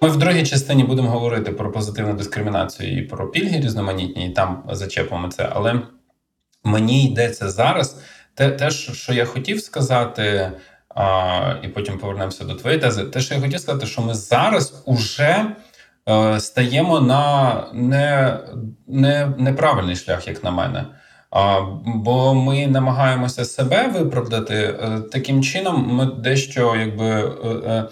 Ми 0.02 0.10
в 0.10 0.18
другій 0.18 0.46
частині 0.46 0.84
будемо 0.84 1.10
говорити 1.10 1.52
про 1.52 1.72
позитивну 1.72 2.14
дискримінацію 2.14 2.98
і 2.98 3.02
про 3.02 3.32
пільги 3.32 3.60
різноманітні, 3.60 4.28
і 4.28 4.30
там 4.30 4.64
зачепимо 4.72 5.28
це. 5.28 5.50
Але 5.54 5.82
мені 6.64 7.08
йдеться 7.08 7.50
зараз 7.50 7.98
те, 8.36 8.50
те 8.50 8.72
що 8.72 9.14
я 9.14 9.26
хотів 9.26 9.62
сказати, 9.62 10.52
а, 10.96 11.56
і 11.64 11.68
потім 11.68 11.98
повернемося 11.98 12.44
до 12.44 12.56
твоєї 12.56 12.82
тези. 12.82 13.04
Те, 13.04 13.20
що 13.20 13.36
я 13.36 13.42
хотів 13.42 13.60
сказати, 13.60 13.86
що 13.86 14.02
ми 14.02 14.14
зараз 14.14 14.84
уже 14.86 15.46
е, 16.10 16.40
стаємо 16.40 17.00
на 17.00 17.64
не, 17.74 18.38
не, 18.88 19.32
неправильний 19.38 19.96
шлях, 19.96 20.28
як 20.28 20.44
на 20.44 20.52
мене. 20.52 20.86
А, 21.32 21.62
бо 21.86 22.34
ми 22.34 22.68
намагаємося 22.68 23.46
себе 23.46 23.88
виправдати 23.88 24.56
е, 24.56 25.02
таким 25.12 25.44
чином, 25.44 25.88
ми 25.96 26.06
дещо 26.06 26.76
якби. 26.76 27.06
е, 27.06 27.48
е, 27.48 27.90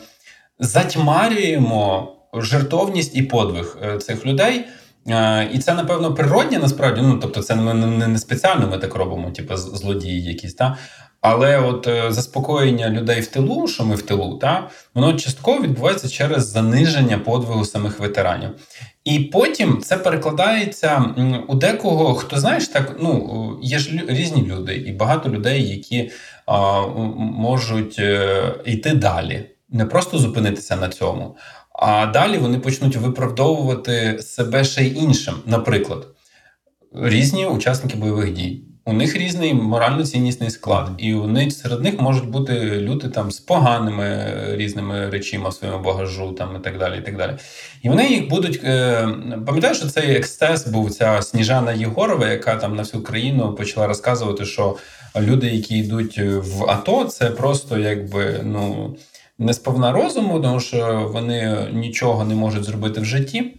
затьмарюємо 0.59 2.15
жертовність 2.33 3.15
і 3.15 3.21
подвиг 3.21 3.77
цих 4.01 4.25
людей. 4.25 4.65
Е, 5.09 5.49
І 5.53 5.59
це, 5.59 5.73
напевно, 5.73 6.13
природні 6.13 6.57
насправді. 6.57 7.01
Ну, 7.01 7.17
тобто, 7.21 7.41
це 7.41 7.55
не, 7.55 7.73
не, 7.73 8.07
не 8.07 8.17
спеціально 8.17 8.67
ми 8.67 8.77
так 8.77 8.95
робимо, 8.95 9.31
типу 9.31 9.57
злодії 9.57 10.23
якісь. 10.23 10.53
Та? 10.53 10.77
Але 11.23 11.59
от 11.59 11.87
е, 11.87 12.11
заспокоєння 12.11 12.89
людей 12.89 13.21
в 13.21 13.27
тилу, 13.27 13.67
що 13.67 13.85
ми 13.85 13.95
в 13.95 14.01
тилу, 14.01 14.37
та, 14.37 14.69
воно 14.93 15.13
частково 15.13 15.61
відбувається 15.61 16.09
через 16.09 16.47
заниження 16.47 17.17
подвигу 17.17 17.65
самих 17.65 17.99
ветеранів. 17.99 18.49
І 19.03 19.19
потім 19.19 19.81
це 19.81 19.97
перекладається 19.97 21.05
у 21.47 21.55
декого, 21.55 22.13
хто 22.13 22.39
знаєш, 22.39 22.67
так 22.67 22.95
ну 22.99 23.59
є 23.61 23.79
ж 23.79 24.01
різні 24.07 24.45
люди, 24.45 24.75
і 24.75 24.91
багато 24.91 25.29
людей, 25.29 25.69
які 25.69 26.11
а, 26.45 26.81
можуть 27.17 27.99
е, 27.99 28.41
йти 28.65 28.93
далі, 28.93 29.49
не 29.69 29.85
просто 29.85 30.17
зупинитися 30.17 30.75
на 30.75 30.89
цьому. 30.89 31.35
А 31.73 32.05
далі 32.05 32.37
вони 32.37 32.59
почнуть 32.59 32.95
виправдовувати 32.95 34.19
себе 34.21 34.63
ще 34.63 34.83
й 34.83 34.97
іншим. 34.97 35.33
Наприклад, 35.45 36.07
різні 36.95 37.45
учасники 37.45 37.97
бойових 37.97 38.33
дій. 38.33 38.63
У 38.85 38.93
них 38.93 39.15
різний 39.15 39.53
морально-ціннісний 39.53 40.49
склад, 40.49 40.89
і 40.97 41.13
у 41.13 41.51
серед 41.51 41.81
них 41.81 42.01
можуть 42.01 42.29
бути 42.29 42.53
люди 42.79 43.09
там 43.09 43.31
з 43.31 43.39
поганими 43.39 44.03
е, 44.03 44.55
різними 44.55 45.09
речима 45.09 45.49
в 45.49 45.53
своєму 45.53 45.83
багажу, 45.83 46.31
там 46.31 46.55
і 46.59 46.63
так 46.63 46.77
далі. 46.77 46.97
І 46.97 47.01
так 47.01 47.17
далі. 47.17 47.31
І 47.83 47.89
вони 47.89 48.07
їх 48.07 48.29
будуть. 48.29 48.61
Е, 48.63 49.07
пам'ятаєш, 49.45 49.77
що 49.77 49.87
цей 49.87 50.15
екстес 50.15 50.67
був 50.67 50.91
ця 50.91 51.21
Сніжана 51.21 51.73
Єгорова, 51.73 52.29
яка 52.29 52.55
там 52.55 52.75
на 52.75 52.81
всю 52.81 53.03
країну 53.03 53.55
почала 53.55 53.87
розказувати, 53.87 54.45
що 54.45 54.77
люди, 55.19 55.47
які 55.47 55.77
йдуть 55.77 56.19
в 56.19 56.63
АТО, 56.63 57.05
це 57.05 57.29
просто 57.29 57.77
якби 57.77 58.41
ну 58.43 58.95
не 59.43 59.53
сповна 59.53 59.91
розуму, 59.91 60.39
тому 60.39 60.59
що 60.59 61.09
вони 61.13 61.67
нічого 61.73 62.25
не 62.25 62.35
можуть 62.35 62.63
зробити 62.63 63.01
в 63.01 63.05
житті. 63.05 63.53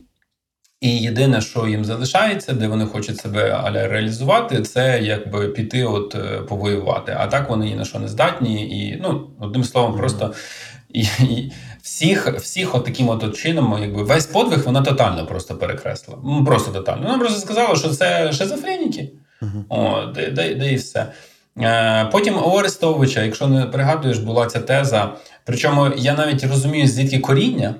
І 0.81 0.99
єдине, 0.99 1.40
що 1.40 1.66
їм 1.68 1.85
залишається, 1.85 2.53
де 2.53 2.68
вони 2.68 2.87
хочуть 2.87 3.18
себе 3.20 3.51
аля 3.51 3.88
реалізувати, 3.88 4.62
це 4.62 5.01
якби 5.03 5.49
піти, 5.49 5.85
от 5.85 6.14
е, 6.14 6.38
повоювати. 6.49 7.16
А 7.18 7.27
так 7.27 7.51
вони 7.51 7.64
ні 7.66 7.75
на 7.75 7.85
що 7.85 7.99
не 7.99 8.09
здатні. 8.09 8.79
І 8.79 8.99
ну 9.03 9.31
одним 9.40 9.64
словом, 9.64 9.90
Мгм. 9.90 10.01
просто 10.01 10.35
і, 10.88 11.01
і 11.20 11.53
всіх, 11.83 12.35
всіх 12.38 12.75
от 12.75 12.85
таким 12.85 13.09
от 13.09 13.37
чином, 13.37 13.79
якби 13.81 14.03
весь 14.03 14.27
подвиг 14.27 14.64
вона 14.64 14.83
тотально 14.83 15.27
просто 15.27 15.55
перекреслила. 15.55 16.20
Ну 16.25 16.44
просто 16.44 16.73
тотально. 16.73 17.03
Вона 17.03 17.18
просто 17.18 17.40
сказала, 17.40 17.77
що 17.77 17.88
це 17.88 18.33
шизофреніки. 18.33 19.12
Мгм. 19.40 19.64
О, 19.68 20.07
де, 20.14 20.31
де, 20.31 20.55
де 20.55 20.73
і 20.73 20.77
все. 20.77 21.07
Е, 21.61 22.05
Потім 22.12 22.37
у 22.37 22.59
Арестовича, 22.59 23.23
якщо 23.23 23.47
не 23.47 23.67
пригадуєш, 23.67 24.19
була 24.19 24.47
ця 24.47 24.61
теза. 24.61 25.17
Причому 25.45 25.90
я 25.97 26.14
навіть 26.14 26.45
розумію, 26.45 26.88
звідки 26.88 27.19
коріння, 27.19 27.75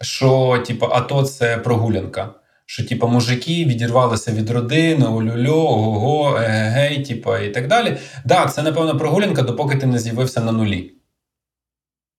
що 0.00 0.62
типу, 0.66 0.86
АТО 0.86 1.22
це 1.22 1.56
прогулянка. 1.56 2.34
Що, 2.68 2.84
типу, 2.84 3.08
мужики 3.08 3.64
відірвалися 3.64 4.32
від 4.32 4.50
родини, 4.50 5.06
олюльо, 5.06 5.56
ого, 5.56 6.38
егегей, 6.38 7.04
типу, 7.04 7.36
і 7.36 7.50
так 7.50 7.68
далі. 7.68 7.96
Да, 8.24 8.46
це, 8.46 8.62
напевно, 8.62 8.98
прогулянка, 8.98 9.42
допоки 9.42 9.76
ти 9.76 9.86
не 9.86 9.98
з'явився 9.98 10.40
на 10.40 10.52
нулі. 10.52 10.92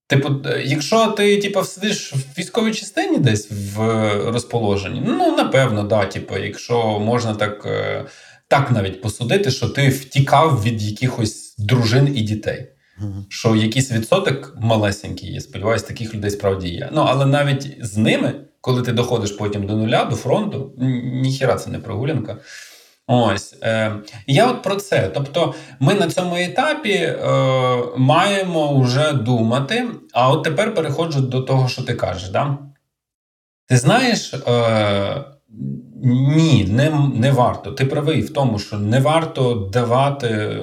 Типу, 0.07 0.29
е, 0.45 0.63
якщо 0.65 1.07
ти 1.07 1.41
типу, 1.41 1.63
сидиш 1.63 2.13
в 2.13 2.39
військовій 2.39 2.73
частині 2.73 3.17
десь 3.17 3.51
в 3.51 3.77
розположенні, 4.31 5.03
ну 5.05 5.35
напевно, 5.35 5.83
да, 5.83 6.05
типу, 6.05 6.37
якщо 6.37 6.99
можна 6.99 7.35
так, 7.35 7.65
е, 7.65 8.05
так 8.47 8.71
навіть 8.71 9.01
посудити, 9.01 9.51
що 9.51 9.69
ти 9.69 9.89
втікав 9.89 10.63
від 10.63 10.81
якихось 10.81 11.55
дружин 11.57 12.17
і 12.17 12.21
дітей. 12.21 12.67
Мгм. 12.99 13.25
Що 13.29 13.55
якийсь 13.55 13.91
відсоток 13.91 14.55
малесенький 14.59 15.31
є. 15.31 15.41
Сподіваюсь, 15.41 15.83
таких 15.83 16.15
людей 16.15 16.31
справді 16.31 16.69
є. 16.69 16.89
Ну 16.93 17.05
але 17.07 17.25
навіть 17.25 17.77
з 17.85 17.97
ними, 17.97 18.33
коли 18.61 18.81
ти 18.81 18.91
доходиш 18.91 19.31
потім 19.31 19.67
до 19.67 19.75
нуля, 19.75 20.05
до 20.05 20.15
фронту, 20.15 20.73
ні- 20.77 21.01
ніхіра 21.03 21.55
це 21.55 21.69
не 21.69 21.79
прогулянка. 21.79 22.37
Ось 23.07 23.55
е, 23.63 23.95
я 24.27 24.47
от 24.47 24.63
про 24.63 24.75
це. 24.75 25.11
Тобто, 25.13 25.53
ми 25.79 25.93
на 25.93 26.09
цьому 26.09 26.35
етапі 26.35 26.93
е, 26.93 27.17
маємо 27.97 28.79
вже 28.79 29.13
думати. 29.13 29.87
А 30.13 30.29
от 30.29 30.43
тепер 30.43 30.73
переходжу 30.73 31.19
до 31.19 31.41
того, 31.41 31.69
що 31.69 31.81
ти 31.81 31.93
кажеш. 31.93 32.29
Да? 32.29 32.57
Ти 33.67 33.77
знаєш, 33.77 34.33
е, 34.33 35.23
ні, 36.03 36.67
не, 36.69 37.09
не 37.15 37.31
варто. 37.31 37.71
Ти 37.71 37.85
правий 37.85 38.21
в 38.21 38.33
тому, 38.33 38.59
що 38.59 38.77
не 38.77 38.99
варто 38.99 39.53
давати. 39.53 40.59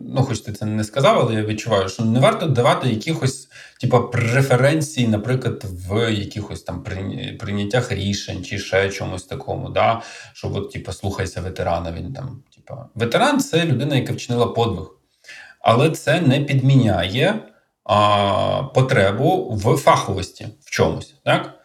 Ну, 0.00 0.22
хоч 0.22 0.40
ти 0.40 0.52
це 0.52 0.66
не 0.66 0.84
сказав, 0.84 1.18
але 1.18 1.34
я 1.34 1.42
відчуваю, 1.42 1.88
що 1.88 2.04
не 2.04 2.20
варто 2.20 2.46
давати 2.46 2.88
якихось 2.88 3.48
типа 3.80 4.00
преференцій, 4.00 5.08
наприклад, 5.08 5.64
в 5.64 6.12
якихось 6.12 6.62
там 6.62 6.84
прийняттях 7.38 7.92
рішень 7.92 8.44
чи 8.44 8.58
ще 8.58 8.90
чомусь 8.90 9.24
такому. 9.24 9.68
Да? 9.68 10.02
Що 10.32 10.52
от, 10.54 10.72
типа, 10.72 10.92
слухайся 10.92 11.40
ветерана. 11.40 11.92
Він 11.92 12.12
там, 12.12 12.42
типа, 12.56 12.88
ветеран 12.94 13.40
це 13.40 13.64
людина, 13.64 13.96
яка 13.96 14.12
вчинила 14.12 14.46
подвиг. 14.46 14.86
Але 15.60 15.90
це 15.90 16.20
не 16.20 16.40
підміняє 16.40 17.34
а, 17.84 18.62
потребу 18.74 19.50
в 19.54 19.76
фаховості 19.76 20.48
в 20.60 20.70
чомусь, 20.70 21.14
так? 21.24 21.57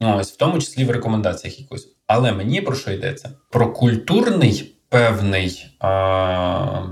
Ось, 0.00 0.32
в 0.32 0.36
тому 0.36 0.58
числі 0.58 0.84
в 0.84 0.90
рекомендаціях 0.90 1.60
якось. 1.60 1.88
Але 2.06 2.32
мені 2.32 2.60
про 2.60 2.74
що 2.74 2.92
йдеться? 2.92 3.30
Про 3.50 3.72
культурний 3.72 4.74
певний 4.88 5.76
а, 5.80 6.82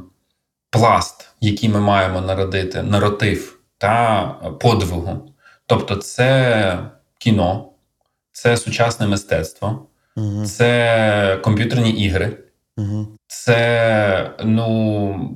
пласт, 0.70 1.28
який 1.40 1.68
ми 1.68 1.80
маємо 1.80 2.20
народити, 2.20 2.82
наратив 2.82 3.58
та 3.78 4.24
подвигу. 4.60 5.28
Тобто, 5.66 5.96
це 5.96 6.78
кіно, 7.18 7.68
це 8.32 8.56
сучасне 8.56 9.06
мистецтво, 9.06 9.86
Угу. 10.16 10.44
це 10.46 11.38
комп'ютерні 11.44 11.90
ігри, 11.90 12.38
Угу. 12.76 13.06
це 13.26 14.30
ну, 14.44 15.34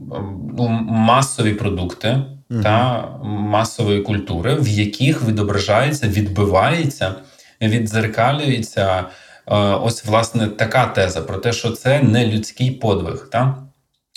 ну, 0.58 0.68
масові 0.88 1.54
продукти 1.54 2.22
Мгм. 2.50 2.62
та 2.62 3.06
масової 3.24 4.02
культури, 4.02 4.54
в 4.54 4.68
яких 4.68 5.24
відображається, 5.24 6.08
відбивається, 6.08 7.14
віддзеркалюється 7.62 9.04
е, 9.46 9.56
ось 9.56 10.04
власне 10.04 10.46
така 10.48 10.86
теза 10.86 11.20
про 11.20 11.36
те, 11.36 11.52
що 11.52 11.70
це 11.70 12.02
не 12.02 12.26
людський 12.26 12.70
подвиг, 12.70 13.28
та? 13.32 13.66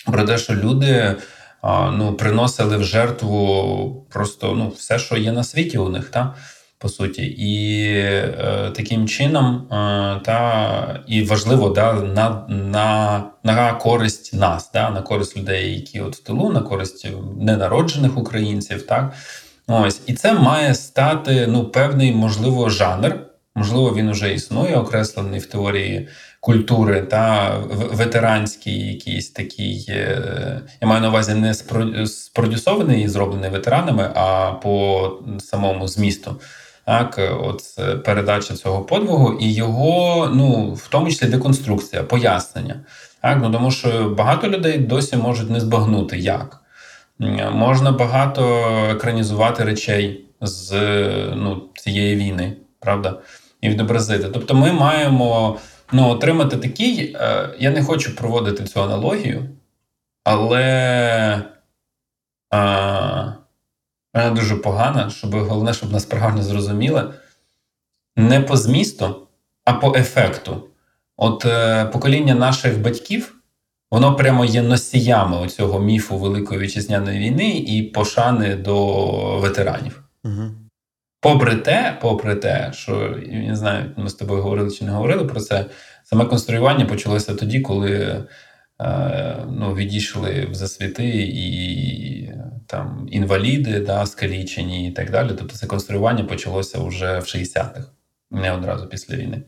про 0.06 0.24
те, 0.24 0.38
що 0.38 0.56
люди 0.56 1.16
ну, 1.92 2.16
приносили 2.20 2.78
в 2.78 2.84
жертву 2.84 4.08
просто 4.10 4.56
ну, 4.56 4.70
все, 4.70 5.00
що 5.00 5.18
є 5.18 5.32
на 5.32 5.44
світі 5.44 5.78
у 5.78 5.90
них, 5.90 6.10
та? 6.10 6.36
по 6.80 6.90
суті. 6.90 7.24
І 7.26 7.84
е, 7.94 8.72
таким 8.76 9.08
чином, 9.08 9.68
е, 9.72 10.22
та, 10.26 11.04
і 11.08 11.24
важливо 11.24 11.70
да, 11.70 11.94
на, 11.94 12.46
на, 12.50 13.24
на 13.44 13.74
користь 13.74 14.34
нас, 14.34 14.72
да, 14.74 14.90
на 14.90 15.02
користь 15.02 15.38
людей, 15.38 15.76
які 15.76 16.02
от 16.02 16.16
в 16.16 16.24
тилу, 16.24 16.50
на 16.50 16.62
користь 16.62 17.08
ненароджених 17.38 18.18
українців. 18.18 18.86
Так? 18.86 19.14
Ось, 19.68 20.02
І 20.08 20.14
це 20.14 20.34
має 20.34 20.76
стати 20.76 21.48
ну, 21.48 21.66
певний, 21.66 22.12
можливо, 22.12 22.70
жанр. 22.70 23.29
Можливо, 23.56 23.94
він 23.96 24.12
вже 24.12 24.34
існує, 24.34 24.76
окреслений 24.76 25.40
в 25.40 25.46
теорії 25.46 26.08
культури 26.40 27.02
та 27.02 27.58
ветеранський 27.92 28.94
якийсь 28.94 29.30
такий. 29.32 29.86
е, 29.90 30.62
Я 30.82 30.88
маю 30.88 31.02
на 31.02 31.10
увазі 31.10 31.34
не 31.34 31.54
спродюсований 32.08 33.04
і 33.04 33.08
зроблений 33.08 33.50
ветеранами, 33.50 34.12
а 34.16 34.52
по 34.52 35.12
самому 35.40 35.88
змісту. 35.88 36.42
Так, 36.86 37.20
от 37.44 37.62
е, 37.80 37.96
передача 37.96 38.54
цього 38.56 38.82
подвигу 38.82 39.38
і 39.42 39.54
його, 39.54 40.30
ну, 40.34 40.74
в 40.74 40.88
тому 40.88 41.10
числі 41.10 41.28
деконструкція, 41.28 42.04
пояснення. 42.04 42.76
Так, 43.22 43.40
ну 43.42 43.52
тому 43.52 43.72
що 43.72 44.10
багато 44.18 44.48
людей 44.50 44.78
досі 44.78 45.18
можуть 45.18 45.50
не 45.50 45.60
збагнути 45.60 46.18
як. 46.18 46.62
Можна 47.52 47.92
багато 47.92 48.66
екранізувати 48.92 49.64
речей 49.64 50.26
з 50.42 50.72
ну, 51.36 51.62
цієї 51.76 52.16
війни, 52.16 52.58
правда? 52.80 53.20
І 53.62 53.70
відобразити. 53.70 54.30
Тобто, 54.30 54.56
ми 54.56 54.72
маємо 54.72 55.60
ну, 55.92 56.10
отримати 56.10 56.58
такий. 56.58 57.16
Е, 57.16 57.50
я 57.60 57.72
не 57.72 57.84
хочу 57.84 58.16
проводити 58.16 58.64
цю 58.64 58.84
аналогію, 58.84 59.50
але 60.24 60.64
е, 62.54 63.36
вона 64.14 64.30
дуже 64.36 64.56
погана, 64.56 65.10
щоб 65.10 65.36
головне, 65.36 65.74
щоб 65.74 65.92
нас 65.92 66.06
правильно 66.06 66.44
зрозуміли. 66.44 67.14
Не 68.16 68.42
по 68.42 68.58
змісту, 68.58 69.28
а 69.66 69.74
по 69.74 69.96
ефекту. 69.96 70.64
От 71.18 71.46
е, 71.46 71.86
покоління 71.86 72.36
наших 72.36 72.82
батьків, 72.82 73.36
воно 73.92 74.16
прямо 74.16 74.46
є 74.46 74.62
носіями 74.62 75.38
оцього 75.38 75.80
міфу 75.80 76.18
Великої 76.18 76.60
вітчизняної 76.60 77.20
війни 77.20 77.50
і 77.50 77.84
пошани 77.84 78.56
до 78.56 78.96
ветеранів. 79.40 80.04
Угу. 80.24 80.44
Попри 81.22 81.56
те, 81.56 81.98
попри 82.02 82.36
те, 82.36 82.70
що 82.74 83.18
я 83.32 83.40
не 83.40 83.56
знаю, 83.56 83.92
ми 83.98 84.10
з 84.10 84.14
тобою 84.14 84.42
говорили 84.42 84.72
чи 84.72 84.86
не 84.86 84.92
говорили 84.92 85.24
про 85.24 85.40
це. 85.40 85.66
Саме 86.04 86.26
конструювання 86.26 86.86
почалося 86.86 87.36
тоді, 87.36 87.60
коли 87.60 88.26
е, 88.82 89.36
ну, 89.52 89.74
відійшли 89.76 90.48
в 90.52 90.54
засвіти 90.54 91.08
і 91.18 92.34
там 92.68 93.08
інваліди, 93.12 93.80
да, 93.80 94.06
скалічені 94.06 94.88
і 94.88 94.92
так 94.92 95.12
далі. 95.12 95.30
Тобто 95.38 95.56
це 95.56 95.68
конструювання 95.68 96.24
почалося 96.24 96.80
вже 96.80 97.20
в 97.20 97.24
60-х, 97.24 97.82
не 98.32 98.52
одразу 98.52 98.88
після 98.88 99.16
війни. 99.16 99.42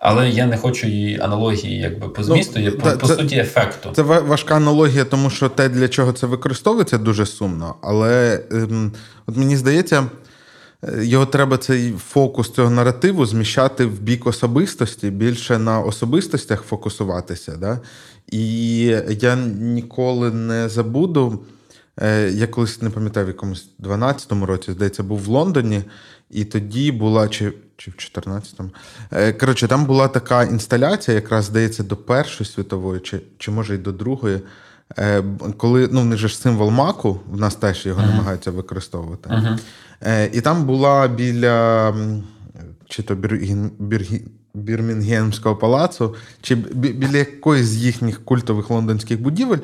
Але 0.00 0.30
я 0.30 0.46
не 0.46 0.56
хочу 0.56 0.86
її 0.86 1.20
аналогії 1.20 1.78
якби 1.78 2.08
по 2.08 2.22
змісту, 2.22 2.58
Ну, 2.58 2.64
я 2.64 2.70
по, 2.70 3.06
це- 3.06 3.16
суті 3.16 3.36
ефекту. 3.36 3.90
Це 3.92 4.02
важка 4.02 4.56
аналогія, 4.56 5.04
тому 5.04 5.30
що 5.30 5.48
те, 5.48 5.68
для 5.68 5.88
чого 5.88 6.12
це 6.12 6.26
використовується, 6.26 6.98
дуже 6.98 7.26
сумно. 7.26 7.74
Але 7.82 8.40
ем, 8.50 8.92
от 9.26 9.36
мені 9.36 9.56
здається, 9.56 10.04
його 11.02 11.26
треба 11.26 11.58
цей 11.58 11.92
фокус 11.92 12.50
цього 12.50 12.70
наративу 12.70 13.26
зміщати 13.26 13.86
в 13.86 14.00
бік 14.00 14.26
особистості, 14.26 15.10
більше 15.10 15.58
на 15.58 15.80
особистостях 15.80 16.62
фокусуватися. 16.62 17.56
Да? 17.56 17.80
І 18.32 18.78
я 19.20 19.36
ніколи 19.60 20.30
не 20.30 20.68
забуду. 20.68 21.44
е, 22.00 22.30
Я 22.30 22.46
колись 22.46 22.82
не 22.82 22.90
пам'ятаю, 22.90 23.26
в 23.26 23.28
якомусь 23.28 23.68
12-му 23.80 24.46
році, 24.46 24.72
здається, 24.72 25.02
був 25.02 25.18
в 25.18 25.28
Лондоні, 25.28 25.82
і 26.30 26.44
тоді 26.44 26.92
була, 26.92 27.28
чи, 27.28 27.52
чи 27.76 27.90
в 27.90 27.94
14-му. 27.94 28.70
Е, 29.12 29.32
Коротше, 29.32 29.68
там 29.68 29.84
була 29.86 30.08
така 30.08 30.42
інсталяція, 30.44 31.14
якраз 31.14 31.44
здається, 31.44 31.82
до 31.82 31.96
Першої 31.96 32.50
світової, 32.50 33.00
чи, 33.00 33.20
чи 33.38 33.50
може 33.50 33.74
й 33.74 33.78
до 33.78 33.92
Другої. 33.92 34.40
Е, 34.98 35.22
Коли 35.56 35.88
ну, 35.92 36.00
в 36.00 36.04
них 36.04 36.18
же 36.18 36.28
ж 36.28 36.38
символ 36.38 36.70
маку, 36.70 37.20
в 37.30 37.40
нас 37.40 37.54
теж 37.54 37.86
його 37.86 38.02
намагаються 38.02 38.50
використовувати. 38.50 39.30
Е, 40.02 40.30
І 40.32 40.40
там 40.40 40.64
була 40.64 41.08
біля 41.08 41.94
чи 42.88 43.02
то 43.02 43.14
Біргін, 43.14 43.70
Біргі, 43.78 44.22
Бірмінгемського 44.54 45.56
палацу, 45.56 46.14
чи 46.42 46.54
біля 46.54 47.18
якоїсь 47.18 47.66
з 47.66 47.76
їхніх 47.76 48.24
культових 48.24 48.70
лондонських 48.70 49.20
будівель. 49.22 49.58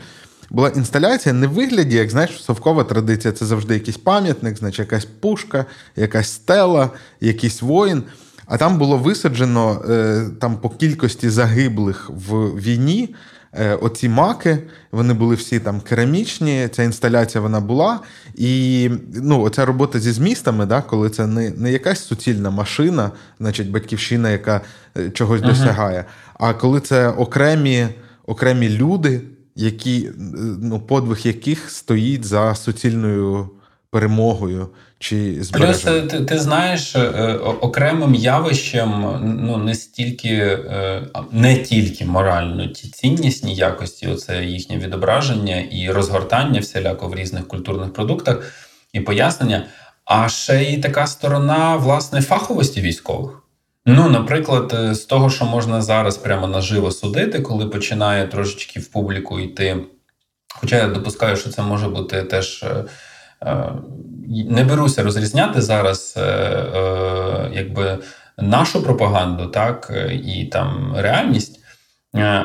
Була 0.51 0.69
інсталяція 0.69 1.33
не 1.33 1.47
в 1.47 1.51
вигляді, 1.51 1.97
як 1.97 2.11
знаєш, 2.11 2.43
совкова 2.43 2.85
традиція. 2.85 3.33
Це 3.33 3.47
завжди 3.47 3.75
якийсь 3.75 3.97
пам'ятник, 3.97 4.57
значить, 4.59 4.79
якась 4.79 5.05
пушка, 5.05 5.67
якась 5.97 6.33
стела, 6.33 6.91
якийсь 7.21 7.62
воїн. 7.62 8.03
А 8.47 8.57
там 8.57 8.79
було 8.79 8.97
висаджено 8.97 9.83
е, 9.88 10.25
там 10.41 10.57
по 10.57 10.71
кількості 10.71 11.29
загиблих 11.29 12.11
в 12.11 12.61
війні. 12.61 13.14
Е, 13.52 13.74
Оці 13.74 14.08
маки, 14.08 14.58
вони 14.92 15.14
були 15.14 15.34
всі 15.34 15.61
там 15.61 15.80
керамічні. 15.80 16.68
Ця 16.72 16.82
інсталяція 16.82 17.42
вона 17.42 17.61
була. 17.61 18.00
І 18.34 18.90
ну, 19.14 19.42
оця 19.42 19.64
робота 19.64 20.00
зі 20.00 20.12
змістами, 20.12 20.66
да, 20.66 20.82
коли 20.82 21.11
це 21.11 21.26
не, 21.26 21.50
не 21.50 21.72
якась 21.72 22.06
суцільна 22.06 22.50
машина, 22.50 23.11
значить 23.40 23.70
батьківщина, 23.70 24.30
яка 24.30 24.61
е, 24.96 25.11
чогось 25.11 25.40
Мгм. 25.40 25.50
досягає, 25.50 26.04
а 26.34 26.54
коли 26.54 26.80
це 26.80 27.08
окремі, 27.08 27.88
окремі 28.26 28.68
люди, 28.68 29.20
які, 29.56 30.06
е, 30.06 30.12
ну, 30.62 30.80
подвиг 30.80 31.18
яких 31.22 31.70
стоїть 31.70 32.24
за 32.24 32.54
суцільною 32.54 33.50
перемогою 33.90 34.68
чи 34.98 35.42
Плюс 35.53 35.87
е, 35.87 36.03
ти, 36.03 36.20
ти 36.20 36.38
знаєш, 36.38 36.96
е, 36.96 37.33
окремим 37.61 38.14
явищем 38.14 39.18
ну 39.46 39.57
не 39.57 39.74
стільки, 39.74 40.35
е, 40.35 41.03
не 41.33 41.57
тільки 41.57 42.05
морально 42.05 42.66
ті 42.66 42.88
ціннісні 42.88 43.55
якості, 43.55 44.07
оце 44.07 44.44
їхнє 44.44 44.79
відображення 44.79 45.61
і 45.61 45.90
розгортання 45.90 46.61
всіляко 46.61 47.09
в 47.09 47.14
різних 47.14 47.48
культурних 47.48 47.92
продуктах 47.92 48.53
і 48.92 49.01
пояснення, 49.01 49.66
а 50.05 50.29
ще 50.29 50.62
й 50.62 50.79
така 50.79 51.07
сторона 51.07 51.77
власне 51.77 52.22
фаховості 52.22 52.81
військових. 52.81 53.42
Ну, 53.87 54.09
наприклад, 54.09 54.74
е, 54.79 54.94
з 54.94 55.01
того, 55.01 55.31
що 55.31 55.44
можна 55.44 55.83
зараз 55.83 56.16
прямо 56.16 56.46
наживо 56.46 56.90
судити, 56.90 57.40
коли 57.40 57.66
починає 57.66 58.27
трошечки 58.27 58.81
в 58.81 58.87
публіку 58.87 59.40
йти. 59.40 59.77
Хоча 60.55 60.77
я 60.77 60.88
допускаю, 60.88 61.37
що 61.37 61.51
це 61.51 61.62
може 61.62 61.88
бути 61.88 62.22
теж. 62.22 62.64
Е, 63.42 63.72
Не 64.48 64.64
беруся 64.64 65.03
розрізняти 65.03 65.61
зараз 65.61 66.14
е, 66.16 66.20
е, 66.20 67.51
якби 67.53 67.98
нашу 68.38 68.83
пропаганду, 68.83 69.46
так, 69.46 69.92
і 70.24 70.44
там 70.44 70.94
реальність. 70.96 71.55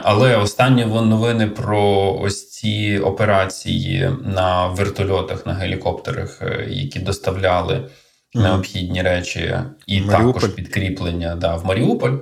Але 0.03 0.38
останні 0.38 0.86
новини 0.86 1.47
про 1.47 2.13
ось 2.21 2.49
ці 2.49 3.01
операції 3.03 4.10
на 4.25 4.67
вертольотах, 4.67 5.45
на 5.45 5.53
гелікоптерах, 5.53 6.41
які 6.67 6.99
доставляли 6.99 7.89
необхідні 8.34 9.01
речі, 9.01 9.56
і 9.88 10.01
Маріуполь. 10.01 10.34
також 10.34 10.49
підкріплення 10.49 11.36
да, 11.36 11.56
в 11.56 11.65
Маріуполь. 11.65 12.17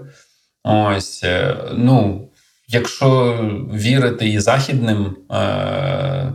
Ось, 0.64 1.26
ну, 1.74 2.30
якщо 2.72 3.40
вірити 3.74 4.30
і 4.30 4.40
західним 4.40 5.16
е, 5.32 6.34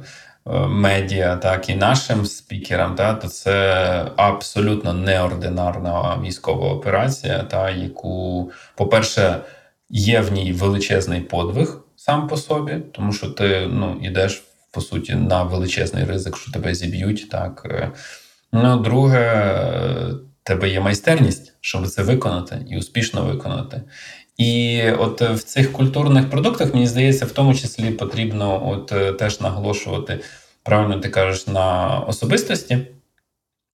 медіа, 0.54 1.37
так 1.37 1.68
і 1.68 1.74
нашим 1.74 2.26
спікерам, 2.26 2.94
та, 2.94 3.14
то 3.14 3.28
це 3.28 4.12
абсолютно 4.16 4.92
неординарна 4.92 6.20
військова 6.22 6.72
операція, 6.72 7.42
та, 7.42 7.70
яку, 7.70 8.50
по-перше, 8.76 9.37
є 9.90 10.20
в 10.20 10.32
ній 10.32 10.52
величезний 10.52 11.20
подвиг 11.20 11.80
сам 11.96 12.28
по 12.28 12.37
собі, 12.37 12.76
тому 12.92 13.12
що 13.12 13.26
ти 13.26 13.68
ну, 13.70 14.00
йдеш 14.02 14.42
по 14.70 14.80
суті 14.80 15.14
на 15.14 15.42
величезний 15.42 16.04
ризик, 16.04 16.37
що 16.37 16.52
тебе 16.52 16.74
зіб'ють. 16.74 17.28
Так. 17.30 17.62
е. 17.70 17.90
Ну, 18.52 18.76
друге, 18.76 19.18
е, 19.18 20.14
тебе 20.42 20.68
є 20.68 20.80
майстерність, 20.80 21.52
щоб 21.61 21.87
це 21.87 22.02
виконати 22.02 22.66
і 22.70 22.78
успішно 22.78 23.24
виконати. 23.24 23.82
І 24.37 24.83
от 24.99 25.22
е, 25.22 25.33
в 25.33 25.42
цих 25.42 25.72
культурних 25.72 26.31
продуктах, 26.31 26.75
мені 26.75 26.87
здається, 26.87 27.27
в 27.27 27.31
тому 27.31 27.55
числі 27.55 27.90
потрібно 27.90 28.68
от 28.70 28.92
е, 28.92 29.12
теж 29.12 29.40
наголошувати, 29.40 30.20
правильно 30.62 30.99
ти 31.01 31.09
кажеш, 31.09 31.46
на 31.46 31.99
особистості, 31.99 32.79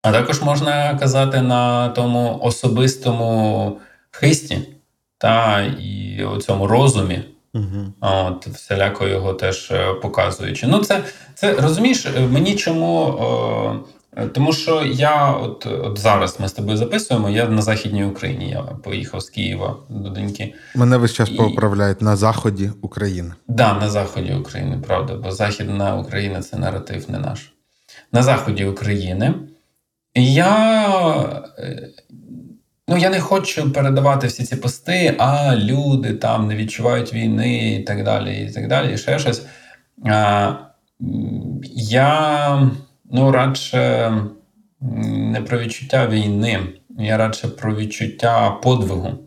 а 0.02 0.12
також 0.12 0.42
можна 0.42 0.98
казати 1.00 1.42
на 1.42 1.88
тому 1.88 2.38
особистому 2.42 3.80
хисті, 4.10 4.58
та 5.18 5.62
і 5.80 6.24
у 6.24 6.36
цьому 6.36 6.66
розумі. 6.66 7.20
Угу. 7.54 7.92
От, 8.00 8.46
всіляко 8.46 9.06
його 9.08 9.34
теж 9.34 9.70
е, 9.70 9.94
показуючи. 9.94 10.66
Ну, 10.66 10.78
це, 10.78 11.04
це 11.34 11.54
розумієш, 11.54 12.06
мені 12.30 12.56
чому. 12.56 13.18
Е, 13.84 13.97
тому 14.26 14.52
що 14.52 14.82
я 14.84 15.30
от 15.30 15.66
от 15.66 15.98
зараз 15.98 16.40
ми 16.40 16.48
з 16.48 16.52
тобою 16.52 16.76
записуємо, 16.76 17.30
я 17.30 17.48
на 17.48 17.62
Західній 17.62 18.04
Україні. 18.04 18.50
Я 18.50 18.60
поїхав 18.62 19.20
з 19.20 19.30
Києва 19.30 19.76
до 19.88 20.08
доньки. 20.10 20.54
Мене 20.74 20.96
весь 20.96 21.12
час 21.12 21.30
І- 21.30 21.36
поправляють 21.36 22.02
на 22.02 22.16
заході 22.16 22.70
України. 22.82 23.32
Да, 23.48 23.74
на 23.74 23.90
заході 23.90 24.32
України, 24.32 24.78
правда, 24.86 25.14
бо 25.14 25.30
Західна 25.30 25.96
Україна 25.96 26.42
це 26.42 26.56
наратив 26.56 27.10
не 27.10 27.18
наш. 27.18 27.52
На 28.12 28.22
заході 28.22 28.64
України. 28.64 29.34
Я, 30.14 31.42
е, 31.58 31.88
ну, 32.88 32.96
я 32.96 33.10
не 33.10 33.20
хочу 33.20 33.72
передавати 33.72 34.26
всі 34.26 34.44
ці 34.44 34.56
пости, 34.56 35.14
а 35.18 35.56
люди 35.56 36.14
там 36.14 36.46
не 36.46 36.56
відчувають 36.56 37.14
війни 37.14 37.74
і 37.74 37.82
так 37.82 38.04
далі, 38.04 38.46
і 38.46 38.52
так 38.52 38.68
далі, 38.68 38.94
і 38.94 38.98
ще 38.98 39.18
щось. 39.18 39.46
А, 40.06 40.52
я 41.74 42.70
ну, 43.10 43.32
радше 43.32 44.12
не 44.80 45.40
про 45.40 45.58
відчуття 45.58 46.06
війни, 46.06 46.60
я 46.98 47.16
радше 47.16 47.48
про 47.48 47.74
відчуття 47.74 48.50
подвигу. 48.50 49.18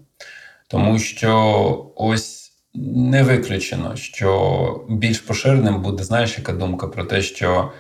Тому 0.67 1.00
що 1.00 1.91
ось 1.96 2.52
не 2.74 3.24
виключено, 3.24 3.96
що 3.96 4.86
більш 4.89 5.20
поширеним 5.20 5.82
буде, 5.82 6.04
знаєш, 6.04 6.38
яка 6.38 6.54
думка 6.54 6.88
про 6.88 7.04
те, 7.04 7.22
що 7.22 7.72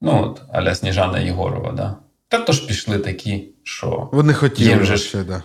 ну, 0.00 0.22
от, 0.22 0.42
аля 0.52 0.74
Сніжана 0.74 1.18
Єгорова, 1.18 1.72
да? 1.72 1.96
Та 2.28 2.38
то 2.38 2.52
ж 2.52 2.66
пішли 2.66 2.98
такі, 2.98 3.48
що 3.62 4.08
Вони 4.12 4.32
хотіли 4.34 4.70
Їм 4.70 4.84
же 4.84 4.96
ще, 4.96 5.24
да. 5.24 5.42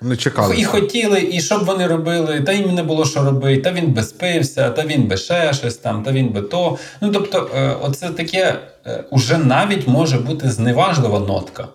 Вони 0.00 0.16
чекали. 0.16 0.56
і 0.58 0.64
хотіли, 0.64 1.28
і 1.32 1.40
що 1.40 1.58
б 1.58 1.64
вони 1.64 1.86
робили, 1.86 2.40
та 2.40 2.52
їм 2.52 2.74
не 2.74 2.82
було 2.82 3.04
що 3.04 3.24
робити, 3.24 3.62
та 3.62 3.72
він 3.72 3.92
би 3.92 4.02
спився, 4.02 4.70
та 4.70 4.86
він 4.86 5.02
би 5.02 5.16
ще 5.16 5.52
щось 5.52 5.76
там, 5.76 6.02
та 6.02 6.12
він 6.12 6.28
би 6.28 6.42
то. 6.42 6.78
Ну 7.00 7.10
тобто, 7.12 7.50
е, 7.54 7.76
оце 7.82 8.08
таке 8.08 8.58
е, 8.86 9.04
уже 9.10 9.38
навіть 9.38 9.88
може 9.88 10.18
бути 10.18 10.50
зневажлива 10.50 11.18
нотка 11.20 11.68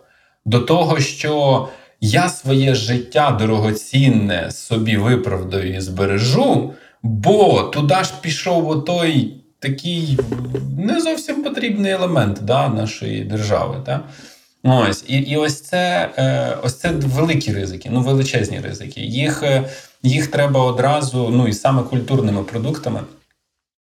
до 0.45 0.59
того, 0.59 0.99
що 0.99 1.67
я 2.01 2.29
своє 2.29 2.75
життя 2.75 3.37
дорогоцінне 3.39 4.51
собі 4.51 4.97
виправдаю 4.97 5.75
і 5.75 5.81
збережу, 5.81 6.73
бо 7.03 7.63
туди 7.63 8.03
ж 8.03 8.13
пішов 8.21 8.69
отой 8.69 9.33
такий 9.59 10.19
не 10.79 11.01
зовсім 11.01 11.43
потрібний 11.43 11.91
елемент 11.91 12.39
да, 12.41 12.69
нашої 12.69 13.23
держави. 13.23 13.75
Да? 13.85 14.01
Ось 14.65 15.03
і, 15.07 15.17
і 15.17 15.37
ось 15.37 15.61
це 15.61 16.11
е, 16.17 16.57
ось 16.63 16.79
це 16.79 16.91
великі 16.91 17.53
ризики, 17.53 17.89
ну 17.91 18.01
величезні 18.01 18.59
ризики. 18.59 19.01
Їх, 19.01 19.43
е, 19.43 19.69
їх 20.03 20.27
треба 20.27 20.63
одразу, 20.63 21.29
ну 21.29 21.47
і 21.47 21.53
саме 21.53 21.83
культурними 21.83 22.43
продуктами. 22.43 23.01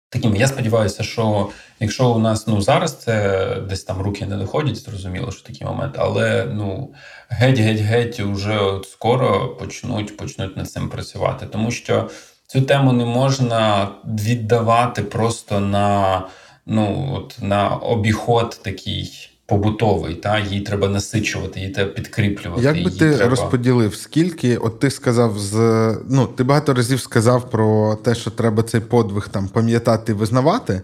Такими, 0.09 0.39
я 0.39 0.47
сподіваюся, 0.49 1.03
що 1.03 1.49
якщо 1.81 2.11
у 2.11 2.19
нас 2.19 2.47
ну 2.47 2.61
зараз 2.61 2.97
це 2.97 3.47
десь 3.69 3.85
там 3.85 4.03
руки 4.03 4.27
не 4.27 4.37
доходять, 4.37 4.77
зрозуміло, 4.77 5.33
що 5.33 5.43
такий 5.43 5.67
момент, 5.67 5.95
але 5.99 6.47
ну 6.53 6.95
геть-геть-геть 7.31 8.33
уже 8.33 8.59
от 8.59 8.89
скоро 8.89 9.49
почнуть 9.49 10.17
почнуть 10.17 10.57
над 10.57 10.71
цим 10.71 10.89
працювати, 10.89 11.47
тому 11.47 11.71
що 11.71 12.11
цю 12.47 12.63
тему 12.63 12.93
не 12.93 13.05
можна 13.05 13.89
віддавати 14.05 15.03
просто 15.03 15.61
на 15.61 16.23
ну 16.67 17.13
от 17.15 17.37
на 17.41 17.69
обіход 17.69 18.61
такий 18.65 19.32
побутовий. 19.53 20.15
Та 20.15 20.39
її 20.39 20.61
треба 20.61 20.89
насичувати, 20.89 21.61
її 21.61 21.73
треба 21.73 21.91
підкріплювати. 21.91 22.63
Як 22.63 22.75
би 22.75 22.81
її 22.81 22.99
ти 22.99 23.15
треба... 23.15 23.31
розподілив, 23.31 23.95
скільки, 23.95 24.57
от 24.57 24.81
ти 24.81 24.91
сказав 24.91 25.39
з 25.39 25.57
ну, 26.09 26.27
ти 26.27 26.45
багато 26.45 26.75
разів 26.75 27.01
сказав 27.01 27.51
про 27.51 27.95
те, 27.95 28.15
що 28.15 28.31
треба 28.31 28.63
цей 28.63 28.81
подвиг 28.81 29.29
там 29.29 29.49
пам'ятати, 29.49 30.15
визнавати. 30.15 30.83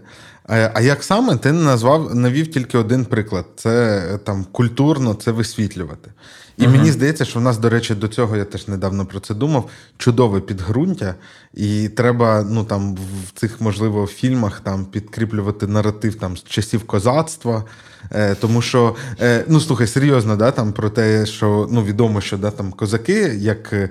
А 0.74 0.80
як 0.80 1.04
саме 1.04 1.36
ти 1.36 1.52
назвав, 1.52 2.14
навів 2.14 2.50
тільки 2.50 2.78
один 2.78 3.04
приклад: 3.04 3.44
це 3.56 4.02
там 4.24 4.46
культурно 4.52 5.14
це 5.14 5.30
висвітлювати. 5.30 6.10
І 6.58 6.62
Мгм. 6.62 6.76
мені 6.76 6.90
здається, 6.90 7.24
що 7.24 7.38
в 7.38 7.42
нас, 7.42 7.58
до 7.58 7.70
речі, 7.70 7.94
до 7.94 8.08
цього 8.08 8.36
я 8.36 8.44
теж 8.44 8.68
недавно 8.68 9.06
про 9.06 9.20
це 9.20 9.34
думав. 9.34 9.70
Чудове 9.98 10.40
підґрунтя, 10.40 11.14
і 11.54 11.88
треба 11.88 12.46
ну 12.50 12.64
там 12.64 12.94
в 12.94 13.40
цих 13.40 13.60
можливо 13.60 14.06
фільмах 14.06 14.60
там 14.60 14.84
підкріплювати 14.84 15.66
наратив 15.66 16.14
там 16.14 16.36
з 16.36 16.44
часів 16.44 16.86
козацтва. 16.86 17.64
Е, 18.12 18.34
тому 18.34 18.62
що, 18.62 18.96
е, 19.20 19.44
ну 19.48 19.60
слухай, 19.60 19.86
серйозно, 19.86 20.36
да, 20.36 20.50
там 20.50 20.72
про 20.72 20.90
те, 20.90 21.26
що 21.26 21.68
ну 21.70 21.84
відомо, 21.84 22.20
що 22.20 22.38
да, 22.38 22.50
там 22.50 22.72
козаки, 22.72 23.34
як 23.38 23.72
е, 23.72 23.90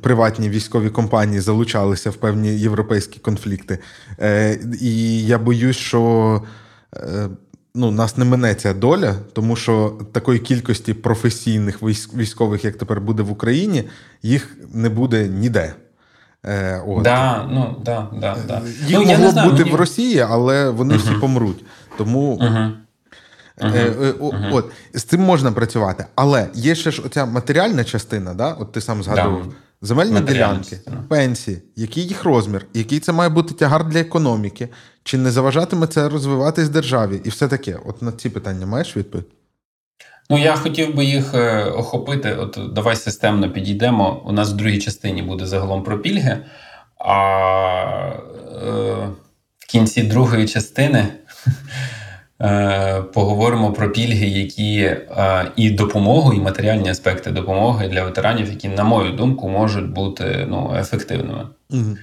приватні 0.00 0.48
військові 0.48 0.90
компанії, 0.90 1.40
залучалися 1.40 2.10
в 2.10 2.14
певні 2.14 2.48
європейські 2.48 3.18
конфлікти. 3.18 3.78
Е, 4.20 4.58
і 4.80 5.22
я 5.26 5.38
боюсь, 5.38 5.76
що. 5.76 6.42
Е, 6.96 7.28
Ну, 7.78 7.90
нас 7.90 8.16
не 8.16 8.24
мине 8.24 8.54
ця 8.54 8.74
доля, 8.74 9.14
тому 9.32 9.56
що 9.56 9.98
такої 10.12 10.38
кількості 10.38 10.94
професійних 10.94 11.82
військових, 12.14 12.64
як 12.64 12.76
тепер 12.76 13.00
буде 13.00 13.22
в 13.22 13.30
Україні, 13.30 13.84
їх 14.22 14.56
не 14.72 14.88
буде 14.88 15.28
ніде. 15.28 15.74
Е, 16.44 16.82
от. 16.86 17.02
Да, 17.02 17.48
ну, 17.50 17.76
да, 17.84 18.06
да, 18.20 18.36
да. 18.48 18.62
Їх 18.86 18.98
ну, 18.98 19.02
я 19.02 19.08
могло 19.08 19.24
не 19.24 19.28
б 19.28 19.32
знаю, 19.32 19.50
бути 19.50 19.62
мені... 19.62 19.76
в 19.76 19.78
Росії, 19.78 20.20
але 20.20 20.70
вони 20.70 20.96
всі 20.96 21.10
помруть. 21.20 21.64
Тому 21.98 22.32
Угу. 22.32 22.70
Е, 23.60 23.68
е, 24.02 24.14
От 24.52 24.70
з 24.94 25.02
цим 25.02 25.20
можна 25.20 25.52
працювати, 25.52 26.06
але 26.14 26.48
є 26.54 26.74
ще 26.74 26.90
ж 26.90 27.02
оця 27.06 27.26
матеріальна 27.26 27.84
частина, 27.84 28.34
да? 28.34 28.52
от 28.52 28.72
ти 28.72 28.80
сам 28.80 29.02
згадував. 29.02 29.46
Да. 29.46 29.52
Земельні 29.82 30.20
ділянки, 30.20 30.80
пенсії, 31.08 31.62
який 31.76 32.06
їх 32.06 32.24
розмір, 32.24 32.66
який 32.74 33.00
це 33.00 33.12
має 33.12 33.30
бути 33.30 33.54
тягар 33.54 33.88
для 33.88 34.00
економіки, 34.00 34.68
чи 35.04 35.18
не 35.18 35.30
заважатиме 35.30 35.86
це 35.86 36.08
розвиватись 36.08 36.68
державі, 36.68 37.20
і 37.24 37.28
все 37.28 37.48
таке. 37.48 37.78
От 37.86 38.02
на 38.02 38.12
ці 38.12 38.30
питання 38.30 38.66
маєш 38.66 38.96
відповідь? 38.96 39.26
Ну, 40.30 40.38
я 40.38 40.56
хотів 40.56 40.94
би 40.94 41.04
їх 41.04 41.34
е, 41.34 41.64
охопити. 41.64 42.34
От 42.34 42.58
давай 42.72 42.96
системно 42.96 43.52
підійдемо. 43.52 44.22
У 44.24 44.32
нас 44.32 44.52
в 44.52 44.56
другій 44.56 44.78
частині 44.78 45.22
буде 45.22 45.46
загалом 45.46 45.82
про 45.82 45.98
пільги, 45.98 46.38
а 46.98 47.12
е, 48.62 49.08
в 49.58 49.66
кінці 49.66 50.02
другої 50.02 50.48
частини 50.48 51.08
поговоримо 53.14 53.72
про 53.72 53.92
пільги, 53.92 54.26
які 54.26 54.80
е, 54.80 55.52
і 55.56 55.70
допомогу, 55.70 56.32
і 56.32 56.40
матеріальні 56.40 56.90
аспекти 56.90 57.30
допомоги 57.30 57.88
для 57.88 58.04
ветеранів, 58.04 58.50
які, 58.50 58.68
на 58.68 58.84
мою 58.84 59.12
думку, 59.12 59.48
можуть 59.48 59.90
бути 59.90 60.46
ну, 60.50 60.74
ефективними. 60.78 61.46
Угу. 61.70 61.96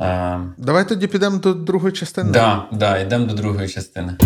Е, 0.00 0.40
Давай 0.58 0.88
тоді 0.88 1.06
підемо 1.06 1.38
до 1.38 1.54
другої 1.54 1.92
частини. 1.92 2.30
да, 2.30 2.64
да, 2.72 2.98
йдемо 2.98 3.26
до 3.26 3.34
другої 3.34 3.68
частини. 3.68 4.16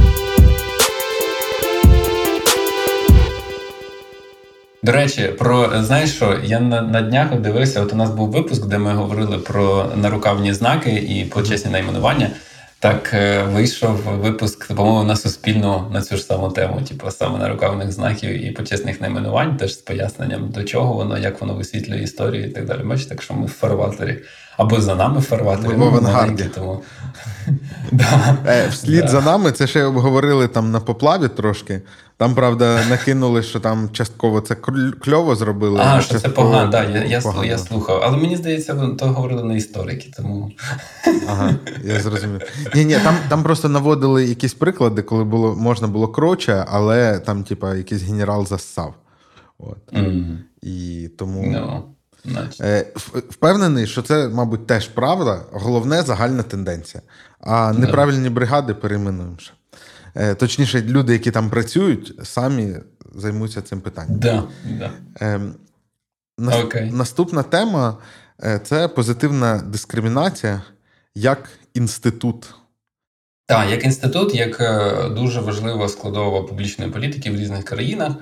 До 4.85 4.93
речі, 4.93 5.35
про 5.39 5.83
знаєш 5.83 6.15
що, 6.15 6.39
я 6.45 6.61
на, 6.61 6.83
на 6.83 7.03
днях 7.03 7.41
дивився, 7.41 7.83
от 7.83 7.93
у 7.93 7.97
нас 7.97 8.11
був 8.11 8.31
випуск, 8.31 8.67
де 8.67 8.79
ми 8.79 8.93
говорили 8.93 9.39
про 9.39 9.93
нарукавні 9.97 10.53
знаки 10.53 10.91
і 10.91 11.25
почесні 11.25 11.71
найменування. 11.71 12.31
Так 12.83 13.15
е, 13.15 13.43
вийшов 13.43 13.97
випуск, 13.97 14.75
по-моєму, 14.75 15.05
на 15.05 15.17
суспільну 15.17 15.91
на 15.93 16.03
цю 16.03 16.17
ж 16.17 16.23
саму 16.23 16.49
тему, 16.51 16.81
типу 16.89 17.11
саме 17.11 17.39
на 17.39 17.49
рукавних 17.49 17.93
знаків 17.93 18.45
і 18.45 18.51
почесних 18.51 19.01
найменувань, 19.01 19.57
теж 19.57 19.75
з 19.75 19.77
поясненням, 19.77 20.51
до 20.51 20.65
чого 20.65 20.95
воно, 20.95 21.19
як 21.19 21.41
воно 21.41 21.55
висвітлює 21.55 21.99
історію 21.99 22.45
і 22.45 22.49
так 22.49 22.67
далі. 22.67 22.83
Бачите, 22.85 23.09
так 23.09 23.23
що 23.23 23.35
ми 23.35 23.47
в 23.47 23.49
фарватері. 23.49 24.23
Або 24.57 24.81
за 24.81 24.95
нами 24.95 25.19
в 25.21 25.23
фарватері. 25.23 25.75
В 25.75 25.79
ну, 25.79 25.87
авангарді. 25.87 26.45
Тому... 26.45 26.83
Да. 27.93 28.37
Е, 28.47 28.69
вслід 28.69 29.01
Да. 29.01 29.09
за 29.09 29.21
нами, 29.21 29.53
це 29.53 29.67
ще 29.67 29.85
обговорили 29.85 30.49
там 30.49 30.71
на 30.71 30.81
поплаві 30.81 31.29
трошки. 31.29 31.83
Там, 32.17 32.35
правда, 32.35 32.81
накинули, 32.91 33.43
що 33.43 33.61
там 33.61 33.91
частково 33.93 34.41
це 34.41 34.55
кльово 35.01 35.37
зробили. 35.37 35.81
А, 35.85 36.01
що 36.01 36.19
це 36.19 36.29
погано, 36.29 36.71
да, 36.71 36.85
я, 36.85 37.05
я, 37.05 37.21
погано. 37.21 37.45
я 37.45 37.59
слухав. 37.59 38.01
Але 38.05 38.17
мені 38.17 38.37
здається, 38.37 38.89
то 38.99 39.07
говорили 39.07 39.43
не 39.45 39.57
історики, 39.57 40.11
тому. 40.17 40.51
Ага, 41.29 41.55
я 41.85 42.01
зрозумів. 42.01 42.41
Ні, 42.75 42.85
ні, 42.85 42.97
там, 43.05 43.15
там 43.29 43.43
просто 43.43 43.69
наводили 43.69 44.25
якісь 44.25 44.55
приклади, 44.55 45.03
коли 45.03 45.25
було 45.25 45.55
можна 45.57 45.89
було 45.89 46.09
кроче, 46.09 46.65
але 46.69 47.19
там, 47.19 47.45
типа, 47.45 47.75
якийсь 47.75 48.03
генерал 48.03 48.47
зассав. 48.47 48.95
От. 49.59 49.79
М, 49.95 50.39
І 50.63 51.09
тому 51.19 51.43
Ну, 51.47 51.59
е, 51.59 51.61
в- 51.61 51.83
впевнений, 53.31 53.87
що 53.87 54.03
це, 54.03 54.29
мабуть, 54.29 54.67
теж 54.67 54.89
правда. 54.89 55.41
Головне 55.53 56.03
загальна 56.03 56.43
тенденція. 56.43 57.03
А 57.41 57.73
неправильні 57.73 58.29
бригади 58.31 58.75
перейменуємо 58.75 59.37
ще. 59.39 59.53
Е, 60.15 60.35
Точніше, 60.35 60.83
люди, 60.83 61.13
які 61.13 61.31
там 61.31 61.51
працюють, 61.51 62.15
самі 62.23 62.77
займуться 63.15 63.63
цим 63.63 63.81
питанням. 63.81 64.19
Да, 64.19 64.43
да. 64.79 65.41
Нас- 66.39 66.65
Окей. 66.65 66.91
Наступна 66.91 67.43
тема 67.43 67.97
е, 68.45 68.61
це 68.65 68.89
позитивна 68.89 69.59
дискримінація 69.59 70.63
як 71.15 71.49
інститут. 71.75 72.55
Так, 73.47 73.71
як 73.71 73.85
інститут, 73.85 74.35
як 74.35 74.61
е, 74.61 75.09
дуже 75.09 75.41
важлива 75.41 75.89
складова 75.89 76.43
публічної 76.43 76.91
політики 76.91 77.31
в 77.31 77.35
різних 77.37 77.65
країнах. 77.65 78.13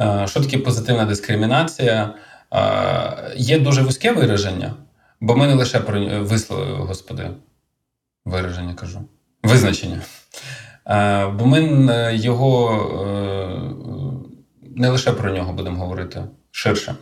Е, 0.00 0.26
Що 0.28 0.40
таке 0.40 0.58
позитивна 0.58 1.04
дискримінація? 1.04 2.14
Е, 2.54 3.34
Є 3.36 3.58
дуже 3.58 3.82
вузьке 3.82 4.12
вираження, 4.12 4.74
Бо 5.20 5.36
ми 5.36 5.46
не 5.46 5.54
лише 5.54 5.80
про 5.80 6.24
вислови, 6.24 6.64
господи, 6.72 7.30
вираження 8.24 8.74
кажу, 8.74 9.00
визначення. 9.42 10.00
Е, 10.86 11.26
Бо 11.26 11.46
ми 11.46 11.60
е, 11.92 12.16
його 12.16 12.72
е, 13.06 13.60
не 14.76 14.88
лише 14.88 15.12
про 15.12 15.30
нього 15.30 15.52
будемо 15.52 15.78
говорити 15.78 16.24
ширше. 16.50 16.94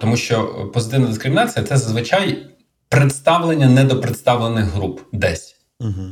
Тому 0.00 0.16
що 0.16 0.70
позитивна 0.74 1.06
дискримінація 1.06 1.64
це 1.64 1.76
зазвичай 1.76 2.46
представлення 2.88 3.68
недопредставлених 3.68 4.64
груп 4.64 5.00
десь. 5.12 5.56
Угу. 5.80 6.02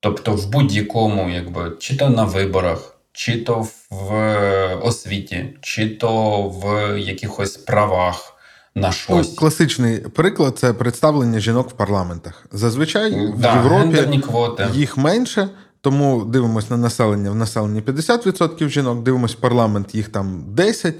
Тобто 0.00 0.32
в 0.34 0.50
будь-якому, 0.50 1.30
якби, 1.30 1.76
чи 1.80 1.96
то 1.96 2.10
на 2.10 2.24
виборах, 2.24 2.91
чи 3.12 3.38
то 3.38 3.66
в 3.90 4.14
е, 4.14 4.74
освіті, 4.82 5.56
чи 5.60 5.88
то 5.88 6.42
в 6.48 6.98
якихось 7.00 7.56
правах 7.56 8.34
на 8.74 8.92
Ну, 9.10 9.22
класичний 9.36 9.98
приклад 9.98 10.58
це 10.58 10.72
представлення 10.72 11.40
жінок 11.40 11.70
в 11.70 11.72
парламентах. 11.72 12.46
Зазвичай 12.52 13.10
в 13.10 13.42
Європі 13.42 14.18
квоти. 14.18 14.68
їх 14.72 14.96
менше, 14.96 15.48
тому 15.80 16.24
дивимось 16.24 16.70
на 16.70 16.76
населення. 16.76 17.30
В 17.30 17.34
населенні 17.34 17.80
50% 17.80 18.68
жінок, 18.68 19.02
дивимось 19.02 19.34
парламент, 19.34 19.94
їх 19.94 20.08
там 20.08 20.44
10%. 20.56 20.92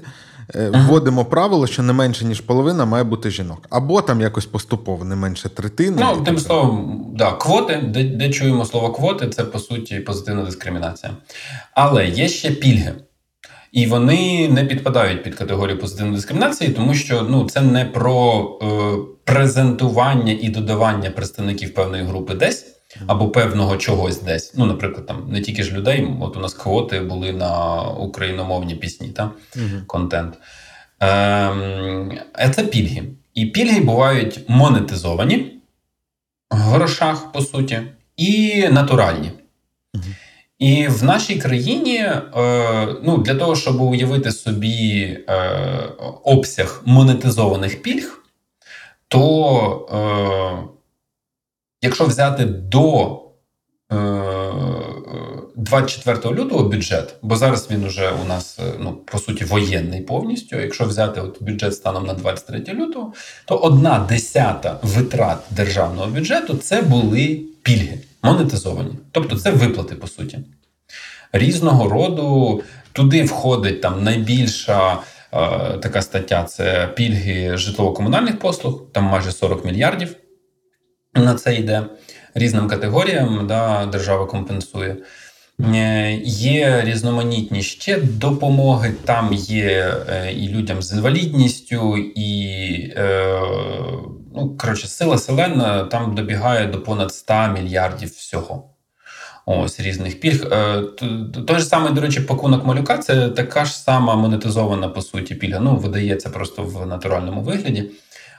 Е, 0.55 0.69
Вводимо 0.69 1.25
правило, 1.25 1.67
що 1.67 1.83
не 1.83 1.93
менше, 1.93 2.25
ніж 2.25 2.41
половина 2.41 2.85
має 2.85 3.03
бути 3.03 3.29
жінок. 3.29 3.67
Або 3.69 4.01
там 4.01 4.21
якось 4.21 4.45
поступово, 4.45 5.05
не 5.05 5.15
менше 5.15 5.49
третини. 5.49 5.97
Ну, 5.99 6.23
тим 6.23 6.37
словом, 6.37 7.05
да, 7.17 7.31
квоти, 7.31 7.81
де, 7.87 8.03
де 8.03 8.29
чуємо 8.29 8.65
слово 8.65 8.91
квоти, 8.91 9.29
це 9.29 9.43
по 9.43 9.59
суті 9.59 9.99
позитивна 9.99 10.43
дискримінація. 10.43 11.13
Але 11.73 12.07
є 12.07 12.27
ще 12.27 12.51
пільги. 12.51 12.93
І 13.71 13.85
вони 13.85 14.49
не 14.49 14.65
підпадають 14.65 15.23
під 15.23 15.35
категорію 15.35 15.79
позитивної 15.79 16.15
дискримінації, 16.15 16.69
тому 16.69 16.93
що 16.93 17.21
ну, 17.29 17.49
це 17.49 17.61
не 17.61 17.85
про 17.85 18.43
е, 18.61 18.65
презентування 19.23 20.37
і 20.41 20.49
додавання 20.49 21.09
представників 21.09 21.73
певної 21.73 22.03
групи 22.03 22.33
десь 22.33 22.72
або 23.07 23.29
певного 23.29 23.77
чогось 23.77 24.21
десь. 24.21 24.53
Ну, 24.57 24.65
наприклад, 24.65 25.05
там 25.05 25.27
не 25.31 25.41
тільки 25.41 25.63
ж 25.63 25.73
людей, 25.73 26.07
от 26.21 26.37
у 26.37 26.39
нас 26.39 26.53
квоти 26.53 26.99
були 26.99 27.31
на 27.31 27.81
україномовні 27.83 28.75
пісні, 28.75 29.07
та? 29.07 29.31
Мгм. 29.55 29.83
контент. 29.87 30.33
Ем, 30.99 32.19
це 32.55 32.63
пільги. 32.63 33.03
І 33.33 33.45
пільги 33.45 33.79
бувають 33.79 34.39
монетизовані 34.47 35.51
в 36.51 36.55
грошах, 36.55 37.31
по 37.31 37.41
суті, 37.41 37.81
і 38.17 38.67
натуральні. 38.71 39.31
І 40.59 40.87
в 40.87 41.03
нашій 41.03 41.35
країні, 41.35 41.95
е, 41.97 42.87
ну, 43.03 43.17
для 43.17 43.35
того, 43.35 43.55
щоб 43.55 43.81
уявити 43.81 44.31
собі 44.31 45.17
е, 45.29 45.35
обсяг 46.23 46.81
монетизованих 46.85 47.81
пільг, 47.81 48.23
то 49.07 49.87
е, 49.91 50.72
якщо 51.83 52.05
взяти 52.05 52.45
до 52.45 53.19
е, 53.91 53.95
24 55.55 56.35
лютого 56.35 56.63
бюджет, 56.63 57.15
бо 57.21 57.35
зараз 57.35 57.67
він 57.71 57.83
уже 57.83 58.11
у 58.25 58.27
нас 58.27 58.59
е, 58.59 58.73
ну 58.79 58.93
по 58.93 59.19
суті 59.19 59.45
воєнний 59.45 60.01
повністю. 60.01 60.59
Якщо 60.59 60.85
взяти 60.85 61.21
от 61.21 61.43
бюджет 61.43 61.75
станом 61.75 62.05
на 62.05 62.13
23 62.13 62.73
лютого, 62.73 63.13
то 63.45 63.57
одна 63.57 64.05
десята 64.09 64.79
витрат 64.83 65.37
державного 65.49 66.07
бюджету 66.07 66.57
це 66.57 66.81
були 66.81 67.41
пільги 67.63 67.99
монетизовані, 68.21 68.91
тобто 69.11 69.35
це 69.35 69.51
виплати 69.51 69.95
по 69.95 70.07
суті 70.07 70.39
різного 71.31 71.89
роду. 71.89 72.61
Туди 72.93 73.23
входить 73.23 73.81
там 73.81 74.03
найбільша 74.03 74.93
е, 74.93 74.97
така 75.77 76.01
стаття 76.01 76.43
це 76.43 76.89
пільги 76.95 77.57
житлово-комунальних 77.57 78.39
послуг, 78.39 78.81
там 78.91 79.03
майже 79.03 79.31
40 79.31 79.65
мільярдів 79.65 80.15
на 81.15 81.35
це 81.35 81.55
йде 81.55 81.83
різним 82.33 82.67
категоріям, 82.67 83.47
да, 83.47 83.85
держава 83.85 84.25
компенсує. 84.25 84.97
Е, 85.59 86.13
Є 86.23 86.81
різноманітні 86.85 87.61
ще 87.61 88.01
допомоги. 88.01 88.93
Там 89.05 89.33
є 89.33 89.95
е, 90.09 90.33
і 90.33 90.49
людям 90.49 90.81
з 90.81 90.93
інвалідністю, 90.93 91.97
і 91.97 92.43
е, 92.97 93.41
ну, 94.35 94.57
коротше, 94.59 94.87
сила 94.87 95.17
селена 95.17 95.83
там 95.83 96.15
добігає 96.15 96.67
до 96.67 96.81
понад 96.81 97.13
100 97.13 97.33
мільярдів 97.47 98.09
всього. 98.09 98.69
Ось 99.45 99.79
різних 99.79 100.19
пільг. 100.19 100.49
Той 101.47 101.59
же 101.59 101.65
самий, 101.65 101.93
до 101.93 102.01
речі, 102.01 102.19
пакунок 102.19 102.65
малюка 102.65 102.97
це 102.97 103.29
така 103.29 103.65
ж 103.65 103.73
сама 103.73 104.15
монетизована 104.15 104.89
по 104.89 105.01
суті 105.01 105.35
пільга. 105.35 105.59
Ну, 105.59 105.75
видається 105.75 106.29
просто 106.29 106.63
в 106.63 106.85
натуральному 106.85 107.41
вигляді. 107.41 107.91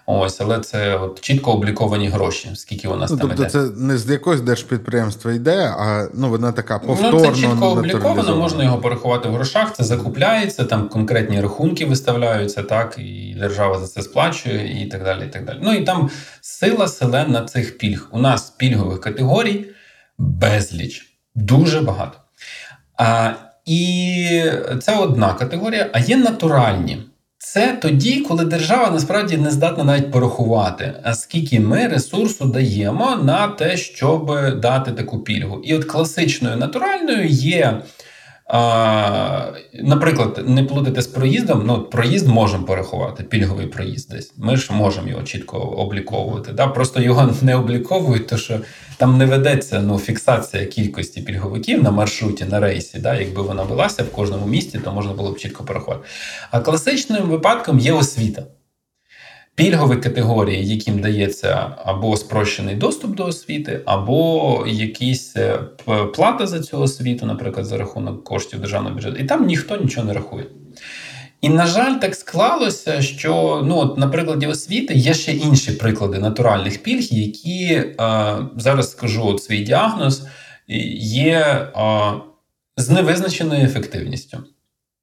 Ось, 0.07 0.41
але 0.41 0.61
це 0.61 0.97
от 0.97 1.21
чітко 1.21 1.53
обліковані 1.53 2.09
гроші, 2.09 2.51
скільки 2.55 2.89
у 2.89 2.97
нас 2.97 3.11
Ну, 3.11 3.17
там 3.17 3.29
тобто 3.29 3.43
іде. 3.43 3.51
це 3.51 3.59
не 3.77 3.99
з 3.99 4.11
якогось 4.11 4.41
держпідприємства 4.41 5.33
йде, 5.33 5.75
а 5.79 6.09
ну, 6.15 6.29
вона 6.29 6.53
така 6.53 6.79
повторно. 6.79 7.21
Ну, 7.21 7.27
це 7.27 7.41
чітко 7.41 7.67
обліковано, 7.71 8.37
можна 8.37 8.65
його 8.65 8.79
порахувати 8.79 9.29
в 9.29 9.33
грошах, 9.33 9.73
це 9.75 9.85
закупляється, 9.85 10.65
там 10.65 10.89
конкретні 10.89 11.41
рахунки 11.41 11.87
виставляються, 11.87 12.63
так, 12.63 12.99
і 12.99 13.37
держава 13.39 13.79
за 13.79 13.87
це 13.87 14.03
сплачує, 14.03 14.83
і 14.83 14.87
так 14.87 15.05
далі. 15.05 15.25
І 15.27 15.29
так 15.29 15.45
далі. 15.45 15.59
Ну 15.63 15.73
і 15.73 15.85
там 15.85 16.11
сила 16.41 16.89
селена 16.89 17.45
цих 17.45 17.79
пільг. 17.79 18.09
У 18.13 18.19
нас 18.19 18.51
пільгових 18.51 19.01
категорій 19.01 19.67
безліч, 20.19 21.19
дуже 21.35 21.81
багато. 21.81 22.19
А, 22.99 23.31
і 23.67 24.43
це 24.83 24.97
одна 24.99 25.35
категорія, 25.35 25.91
а 25.93 25.99
є 25.99 26.17
натуральні. 26.17 27.03
Це 27.45 27.79
тоді, 27.83 28.21
коли 28.21 28.45
держава 28.45 28.91
насправді 28.91 29.37
не 29.37 29.51
здатна 29.51 29.85
навіть 29.85 30.11
порахувати, 30.11 30.95
а 31.03 31.15
скільки 31.15 31.61
ми 31.61 31.89
ресурсу 31.89 32.45
даємо 32.45 33.17
на 33.17 33.49
те, 33.49 33.77
щоб 33.77 34.27
дати 34.61 34.93
таку 34.93 35.19
пільгу. 35.19 35.61
І 35.65 35.75
от 35.75 35.85
класичною 35.85 36.57
натуральною 36.57 37.27
є, 37.27 37.83
а, 38.47 39.53
наприклад, 39.75 40.45
не 40.47 40.65
плутати 40.65 41.03
з 41.03 41.07
проїздом. 41.07 41.63
Ну, 41.67 41.83
проїзд 41.83 42.29
можемо 42.29 42.65
порахувати, 42.65 43.23
пільговий 43.23 43.67
проїзд 43.67 44.11
десь. 44.11 44.33
Ми 44.37 44.57
ж 44.57 44.73
можемо 44.73 45.09
його 45.09 45.23
чітко 45.23 45.59
обліковувати. 45.59 46.53
Да? 46.53 46.67
Просто 46.67 47.01
його 47.01 47.35
не 47.43 47.57
обліковують, 47.57 48.27
тому 48.27 48.41
що 48.41 48.61
там 48.97 49.19
не 49.19 49.27
ведеться 49.27 49.81
ну, 49.81 49.99
фіксація 49.99 50.67
кількості 50.67 51.21
пільговиків 51.21 51.83
на 51.83 51.91
маршруті, 51.91 52.45
на 52.45 52.61
рейсі. 52.61 52.99
Да? 52.99 53.15
Якби 53.15 53.43
вона 53.43 53.63
велася 53.63 54.03
в 54.03 54.11
кожному 54.13 54.47
місті, 54.47 54.79
то 54.79 54.93
можна 54.93 55.13
було 55.13 55.33
б 55.33 55.39
чітко 55.39 55.65
порахувати. 55.65 56.05
А 56.51 56.61
класичним 56.61 57.23
випадком 57.23 57.79
є 57.79 57.93
освіта. 57.93 58.43
Пільгові 59.55 59.97
категорії, 59.97 60.67
яким 60.67 61.01
дається 61.01 61.77
або 61.85 62.17
спрощений 62.17 62.77
доступ 62.77 63.17
до 63.17 63.27
освіти, 63.27 63.81
або 63.85 64.65
якісь 64.69 65.37
е, 65.37 65.59
плата 66.15 66.47
за 66.47 66.61
цю 66.61 66.81
освіту, 66.81 67.27
наприклад, 67.27 67.67
за 67.67 67.77
рахунок 67.77 68.25
коштів 68.25 68.61
державного 68.61 68.95
бюджету, 68.95 69.17
і 69.17 69.25
там 69.25 69.47
ніхто 69.47 69.77
нічого 69.77 70.07
не 70.07 70.13
рахує. 70.13 70.47
І, 71.41 71.49
на 71.49 71.67
жаль, 71.67 71.95
так 71.95 72.15
склалося, 72.15 73.03
що, 73.03 73.63
ну, 73.67 73.77
от, 73.77 73.99
на 73.99 74.09
прикладі 74.09 74.47
освіти 74.47 74.95
є 74.95 75.15
ще 75.15 75.33
інші 75.33 75.73
приклади 75.73 76.19
натуральних 76.19 76.83
пільг, 76.83 77.07
які 77.11 77.65
е, 77.75 77.95
зараз 78.57 78.91
скажу 78.91 79.27
от 79.27 79.43
свій 79.43 79.65
діагноз, 79.65 80.27
є 80.99 81.39
е, 81.41 82.13
з 82.77 82.91
невизначеною 82.91 83.65
ефективністю. 83.65 84.39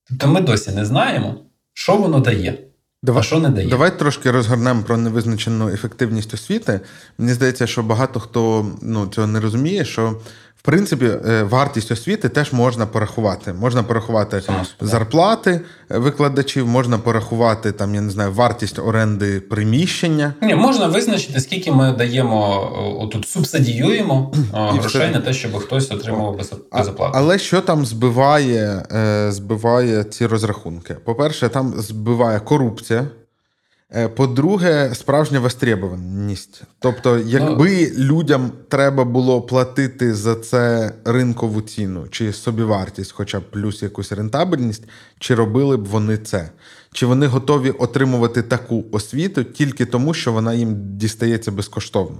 Тобто 0.10 0.28
ми 0.28 0.42
досі 0.42 0.72
не 0.72 0.86
знаємо, 0.86 1.36
що 1.74 1.96
воно 1.96 2.20
дає, 2.20 2.58
а 3.04 3.06
Давай, 3.06 3.24
що 3.24 3.40
не 3.40 3.50
дає. 3.50 3.70
давай 3.70 4.00
трошки 4.00 4.32
розгорнемо 4.32 4.84
про 4.84 4.98
невизначену 4.98 5.70
ефективність 5.70 6.34
освіти. 6.34 6.80
Мені 7.18 7.34
здається, 7.34 7.68
що 7.68 7.84
багато 7.84 8.20
хто 8.20 8.72
ну, 8.82 9.08
цього 9.08 9.28
не 9.28 9.40
розуміє, 9.40 9.86
що 9.86 10.22
в 10.62 10.64
принципі 10.64 11.06
е, 11.06 11.44
вартість 11.44 11.92
освіти 11.92 12.30
теж 12.30 12.54
можна 12.54 12.86
порахувати. 12.86 13.54
Можна 13.54 13.84
порахувати 13.84 14.42
зарплати 14.82 15.62
е, 15.92 15.98
викладачів, 15.98 16.68
можна 16.68 16.98
порахувати 16.98 17.72
там, 17.72 17.96
я 17.96 18.02
не 18.02 18.10
знаю, 18.10 18.32
вартість 18.32 18.80
оренди 18.80 19.40
приміщення. 19.40 20.34
Ні, 20.42 20.56
можна 20.56 20.88
визначити, 20.88 21.40
скільки 21.40 21.72
ми 21.72 21.92
даємо 21.92 22.72
отут 23.00 23.28
субсидіюємо 23.28 24.34
І 24.76 24.80
грошей 24.80 25.02
все. 25.02 25.12
на 25.12 25.20
те, 25.20 25.34
щоб 25.34 25.58
хтось 25.58 25.92
отримував 25.92 26.38
безоплатно. 26.72 27.12
Але 27.14 27.40
що 27.40 27.62
там 27.62 27.86
збиває, 27.86 28.84
е, 28.92 29.32
збиває 29.32 30.04
ці 30.04 30.26
розрахунки? 30.26 30.94
По-перше, 30.94 31.50
там 31.50 31.74
збиває 31.78 32.40
корупція. 32.40 33.08
Е, 33.96 34.08
По-друге, 34.08 34.92
справжня 34.96 35.40
востребованість. 35.40 36.64
Тобто, 36.80 37.20
якби 37.20 37.92
людям 37.98 38.52
треба 38.70 39.04
було 39.04 39.42
платити 39.42 40.14
за 40.14 40.36
це 40.36 40.92
ринкову 41.06 41.62
ціну 41.62 42.08
чи 42.08 42.34
собівартість, 42.34 43.12
хоча 43.12 43.40
б 43.40 43.44
плюс 43.52 43.84
якусь 43.84 44.12
рентабельність, 44.12 44.84
чи 45.20 45.36
робили 45.36 45.78
б 45.78 45.86
вони 45.86 46.18
це? 46.18 46.50
Чи 46.94 47.06
вони 47.06 47.28
готові 47.28 47.72
отримувати 47.72 48.42
таку 48.42 48.86
освіту 48.92 49.44
тільки 49.44 49.86
тому, 49.86 50.14
що 50.14 50.34
вона 50.34 50.54
їм 50.54 50.98
дістається 50.98 51.52
безкоштовно? 51.52 52.18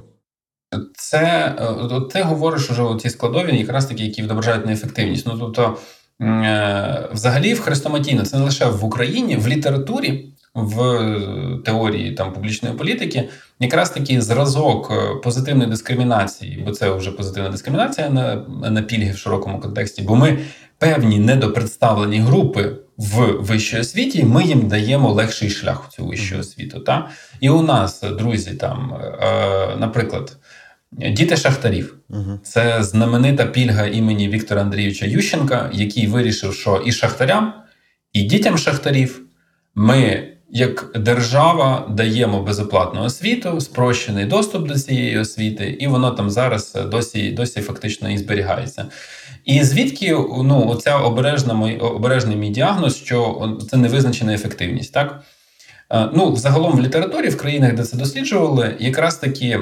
Це 0.96 1.56
е, 1.60 2.02
ти 2.14 2.22
говориш 2.22 2.72
уже 2.72 2.84
ті 3.00 3.10
складові, 3.10 3.58
якраз 3.58 3.86
такі, 3.86 4.06
які 4.06 4.22
відображають 4.22 4.66
неефективність. 4.66 5.28
Ну 5.28 5.38
тобто, 5.40 5.78
е, 6.22 7.10
взагалі, 7.14 7.54
в 7.54 7.60
хрестоматійно, 7.60 8.26
це 8.26 8.38
не 8.38 8.44
лише 8.44 8.66
в 8.66 8.86
Україні, 8.86 9.36
в 9.36 9.48
літературі 9.48 10.34
в 10.54 10.82
е, 10.82 11.58
теорії 11.66 12.12
там 12.12 12.34
публічної 12.34 12.76
політики 12.76 13.30
якраз 13.60 13.90
такий 13.90 14.22
зразок 14.22 14.92
е, 14.92 15.16
позитивної 15.24 15.70
дискримінації, 15.70 16.64
бо 16.66 16.72
це 16.72 16.92
вже 16.92 17.12
позитивна 17.12 17.50
дискримінація 17.50 18.10
на, 18.10 18.36
на 18.70 18.82
пільги 18.82 19.12
в 19.12 19.18
широкому 19.18 19.60
контексті. 19.60 20.02
Бо 20.02 20.16
ми 20.16 20.38
певні 20.78 21.20
недопредставлені 21.20 22.20
групи 22.20 22.76
в 22.98 23.32
вищій 23.40 23.80
освіті, 23.80 24.24
ми 24.24 24.44
їм 24.44 24.68
даємо 24.68 25.12
легший 25.12 25.50
шлях 25.50 25.84
в 25.84 25.92
цю 25.92 26.06
вищу 26.06 26.40
освіту. 26.40 26.80
Та? 26.80 27.10
І 27.40 27.50
у 27.50 27.62
нас, 27.62 28.02
друзі, 28.02 28.52
там, 28.52 28.94
е, 28.94 29.76
наприклад, 29.78 30.38
діти 30.92 31.38
шахтарів. 31.38 31.98
Угу. 32.10 32.40
Це 32.44 32.84
знаменита 32.84 33.46
пільга 33.46 33.86
імені 33.86 34.30
Віктора 34.30 34.62
Андрійовича 34.62 35.06
Ющенка, 35.06 35.70
який 35.74 36.08
вирішив, 36.08 36.54
що 36.54 36.84
і 36.86 36.92
шахтарям, 36.92 37.54
і 38.14 38.22
дітям 38.22 38.58
шахтарів 38.58 39.22
ми, 39.76 40.31
як 40.54 40.92
держава, 40.96 41.88
даємо 41.90 42.42
безоплатну 42.44 43.04
освіту, 43.04 43.62
спрощений 43.62 44.26
доступ 44.26 44.68
до 44.68 44.80
цієї 44.80 45.18
освіти, 45.18 45.78
і 45.80 45.88
воно 45.88 46.12
там 46.12 46.30
зараз 46.30 46.78
досі, 46.92 47.32
досі 47.32 47.62
фактично 47.62 48.12
і 48.12 48.18
зберігається. 48.18 48.86
І 49.46 49.64
звідки 49.64 50.12
ну, 50.44 50.68
оця 50.68 50.98
обережна 50.98 51.54
мой, 51.54 51.78
обережний 51.78 52.38
мій 52.38 52.50
діагноз, 52.50 52.98
що 52.98 53.58
це 53.72 53.78
невизначена 53.78 54.34
ефективність, 54.34 54.94
так? 54.94 55.24
Е, 55.94 56.10
Ну, 56.14 56.36
загалом 56.36 56.78
в 56.78 56.82
літературі, 56.82 57.30
в 57.30 57.38
країнах, 57.38 57.74
де 57.74 57.84
це 57.84 57.98
досліджували, 57.98 58.76
якраз 58.80 59.18
таки 59.18 59.60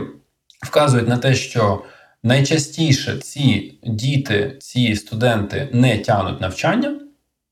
вказують 0.68 1.08
на 1.08 1.18
те, 1.18 1.36
що 1.36 1.84
найчастіше 2.24 3.18
ці 3.18 3.80
діти, 3.84 4.58
ці 4.60 4.96
студенти 4.96 5.70
не 5.72 5.98
тянуть 5.98 6.42
навчання, 6.42 7.00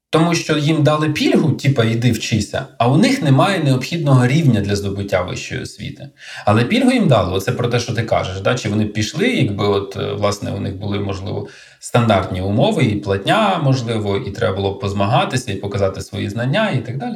тому 0.09 0.35
що 0.35 0.57
їм 0.57 0.83
дали 0.83 1.09
пільгу, 1.09 1.51
типа 1.51 1.83
йди 1.83 2.11
вчися, 2.11 2.65
а 2.77 2.87
у 2.87 2.97
них 2.97 3.21
немає 3.21 3.59
необхідного 3.63 4.27
рівня 4.27 4.61
для 4.61 4.75
здобуття 4.75 5.21
вищої 5.21 5.61
освіти. 5.61 6.09
Але 6.45 6.63
пільгу 6.63 6.91
їм 6.91 7.07
дали, 7.07 7.33
оце 7.33 7.51
про 7.51 7.67
те, 7.67 7.79
що 7.79 7.93
ти 7.93 8.03
кажеш. 8.03 8.41
Да? 8.41 8.55
Чи 8.55 8.69
вони 8.69 8.85
пішли, 8.85 9.27
якби 9.27 9.67
от 9.67 9.97
е, 9.97 10.13
власне 10.13 10.51
у 10.51 10.59
них 10.59 10.75
були 10.75 10.99
можливо 10.99 11.47
стандартні 11.79 12.41
умови, 12.41 12.83
і 12.83 12.95
платня, 12.95 13.59
можливо, 13.63 14.17
і 14.17 14.31
треба 14.31 14.55
було 14.55 14.75
позмагатися 14.75 15.51
і 15.51 15.55
показати 15.55 16.01
свої 16.01 16.29
знання, 16.29 16.69
і 16.69 16.85
так 16.85 16.97
далі. 16.97 17.15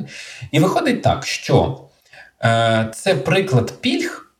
І 0.52 0.60
виходить 0.60 1.02
так, 1.02 1.26
що 1.26 1.80
е, 2.44 2.92
це 2.94 3.16
приклад 3.16 3.74
пільг. 3.82 4.31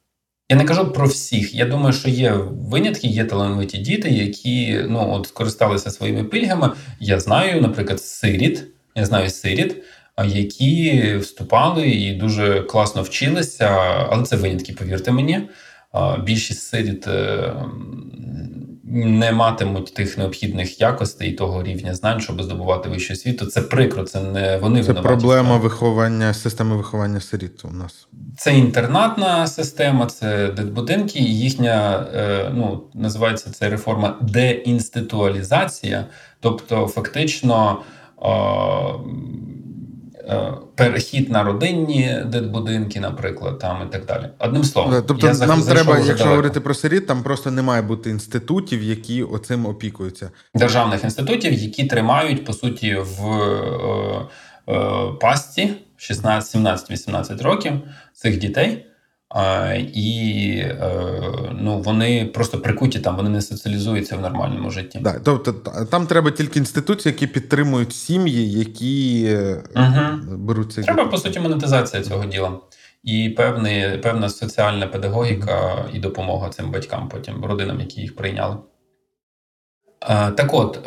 Я 0.52 0.58
не 0.58 0.66
кажу 0.66 0.92
про 0.92 1.08
всіх. 1.08 1.56
Я 1.56 1.66
думаю, 1.66 1.94
що 1.94 2.10
є 2.10 2.32
винятки, 2.70 3.08
є 3.08 3.26
талановиті 3.26 3.78
діти, 3.78 4.10
які 4.10 4.86
ну 4.90 5.14
от 5.14 5.28
скористалися 5.28 5.92
своїми 5.92 6.24
пільгами. 6.24 6.72
Я 7.00 7.20
знаю, 7.20 7.62
наприклад, 7.62 8.02
сиріт. 8.02 8.64
Я 8.96 9.06
знаю 9.06 9.30
сиріт, 9.30 9.84
які 10.26 11.16
вступали 11.16 11.90
і 11.90 12.14
дуже 12.14 12.62
класно 12.62 13.02
вчилися, 13.02 13.68
але 14.10 14.24
це 14.24 14.36
винятки, 14.36 14.74
повірте 14.74 15.12
мені. 15.12 15.50
Більшість 16.24 16.62
сиріт 16.62 17.08
е, 17.08 17.54
не 18.94 19.32
матимуть 19.32 19.94
тих 19.94 20.18
необхідних 20.18 20.82
якостей 20.82 21.30
і 21.30 21.34
того 21.34 21.64
рівня 21.64 21.96
знань, 21.96 22.20
щоб 22.20 22.44
здобувати 22.44 22.90
вищу 22.90 23.14
освіту. 23.14 23.46
Це 23.46 23.62
прикро, 23.62 24.04
це 24.04 24.22
не 24.22 24.58
вони 24.58 24.84
Це 24.84 24.94
проблема 24.94 25.58
виховання, 25.58 26.34
системи 26.34 26.78
виховання 26.78 27.20
сиріт 27.20 27.66
у 27.66 27.72
нас. 27.72 28.08
Це 28.38 28.58
інтернатна 28.58 29.48
система, 29.48 30.06
це 30.06 30.48
дитбудинки, 30.48 31.20
і 31.20 31.40
їхня 31.40 32.06
е, 32.16 32.52
ну 32.54 32.84
називається 32.94 33.50
це 33.50 33.70
реформа 33.70 34.18
деінституалізація, 34.22 36.06
тобто 36.40 36.88
фактично. 36.88 37.82
Е, 40.32 40.54
перехід 40.76 41.30
на 41.30 41.44
родинні 41.44 42.18
дитбудинки, 42.26 43.00
наприклад, 43.00 43.60
там 43.60 43.88
і 43.90 43.92
так 43.92 44.06
далі. 44.06 44.26
Одним 44.40 44.64
словом, 44.64 45.04
тобто 45.08 45.28
я 45.28 45.34
нам 45.34 45.64
треба, 45.64 45.98
якщо 45.98 46.14
далеко. 46.14 46.30
говорити 46.30 46.60
про 46.60 46.74
сиріт, 46.74 47.08
там 47.08 47.24
просто 47.24 47.52
не 47.52 47.62
має 47.62 47.82
бути 47.82 48.10
інститутів, 48.10 48.84
які 48.84 49.24
оцим 49.24 49.66
опікуються. 49.66 50.30
державних 50.56 51.04
інститутів, 51.04 51.54
які 51.54 51.86
тримають 51.86 52.46
по 52.46 52.54
суті 52.54 52.96
в 52.96 53.32
е, 53.32 54.74
е, 54.74 55.12
пасті 55.22 55.74
16, 55.98 56.52
17, 56.52 56.92
18 56.92 57.42
років 57.42 57.74
цих 58.14 58.40
дітей. 58.40 58.86
А, 59.34 59.74
і 59.94 60.58
е, 60.60 61.22
ну, 61.52 61.80
вони 61.80 62.26
просто 62.26 62.58
прикуті 62.58 63.00
там, 63.00 63.16
вони 63.16 63.30
не 63.30 63.42
соціалізуються 63.42 64.18
в 64.18 64.22
нормальному 64.22 64.72
житті. 64.72 65.00
Да, 65.02 65.20
тобто 65.24 65.54
там 65.92 66.08
треба 66.08 66.32
тільки 66.32 66.60
інституції, 66.60 67.14
які 67.14 67.28
підтримують 67.28 67.94
сім'ї, 67.94 68.52
які 68.52 68.92
Угу. 69.76 70.38
беруть 70.38 70.74
цих 70.74 70.86
Треба 70.86 71.06
по 71.06 71.18
суті 71.18 71.40
монетизація 71.40 72.04
цього 72.04 72.26
діла. 72.26 72.60
І 73.04 73.30
певний, 73.30 73.98
певна 73.98 74.30
соціальна 74.30 74.88
педагогіка 74.88 75.86
і 75.94 76.00
допомога 76.00 76.50
цим 76.50 76.72
батькам, 76.72 77.10
потім 77.10 77.46
родинам, 77.46 77.80
які 77.80 78.02
їх 78.02 78.16
прийняли. 78.16 78.58
Е, 80.10 80.32
Так 80.32 80.54
от, 80.54 80.80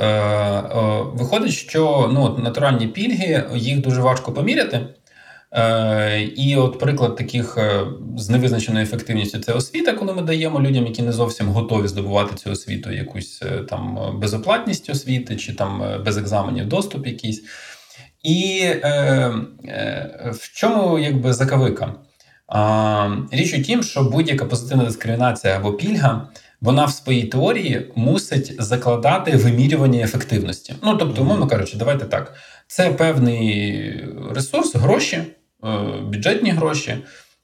виходить, 1.20 1.52
що 1.52 2.10
ну, 2.14 2.38
натуральні 2.38 2.86
пільги 2.86 3.44
їх 3.54 3.80
дуже 3.80 4.00
важко 4.00 4.32
поміряти. 4.32 4.86
Е, 5.56 6.22
І 6.36 6.56
от 6.56 6.78
приклад 6.78 7.16
таких 7.16 7.58
е, 7.58 7.86
з 8.16 8.30
невизначеною 8.30 8.84
ефективністю 8.84 9.38
це 9.38 9.52
освіта, 9.52 9.92
коли 9.92 10.12
ми 10.12 10.22
даємо 10.22 10.60
людям, 10.60 10.86
які 10.86 11.02
не 11.02 11.12
зовсім 11.12 11.48
готові 11.48 11.88
здобувати 11.88 12.36
цю 12.36 12.50
освіту, 12.50 12.92
якусь 12.92 13.42
е, 13.42 13.58
там 13.58 14.10
безоплатність 14.20 14.90
освіти 14.90 15.36
чи 15.36 15.54
там 15.54 16.02
без 16.04 16.16
екзаменів 16.16 16.68
доступ 16.68 17.06
якийсь. 17.06 17.42
І 18.22 18.60
е, 18.62 18.88
е, 19.68 20.32
в 20.34 20.52
чому 20.52 20.98
якби 20.98 21.32
закавика? 21.32 21.94
Річ 23.32 23.54
у 23.54 23.62
тім, 23.62 23.82
що 23.82 24.02
будь-яка 24.02 24.44
позитивна 24.44 24.84
дискримінація 24.84 25.56
або 25.56 25.72
пільга, 25.72 26.28
вона 26.60 26.84
в 26.84 26.92
своїй 26.92 27.24
теорії 27.24 27.92
мусить 27.94 28.62
закладати 28.62 29.36
вимірювання 29.36 30.04
ефективності. 30.04 30.74
Ну 30.82 30.96
тобто, 30.96 31.22
умовно 31.22 31.46
кажучи, 31.46 31.76
давайте 31.76 32.04
так: 32.04 32.34
це 32.66 32.90
певний 32.90 34.04
ресурс, 34.30 34.74
гроші, 34.74 35.22
бюджетні 36.02 36.50
гроші. 36.50 36.96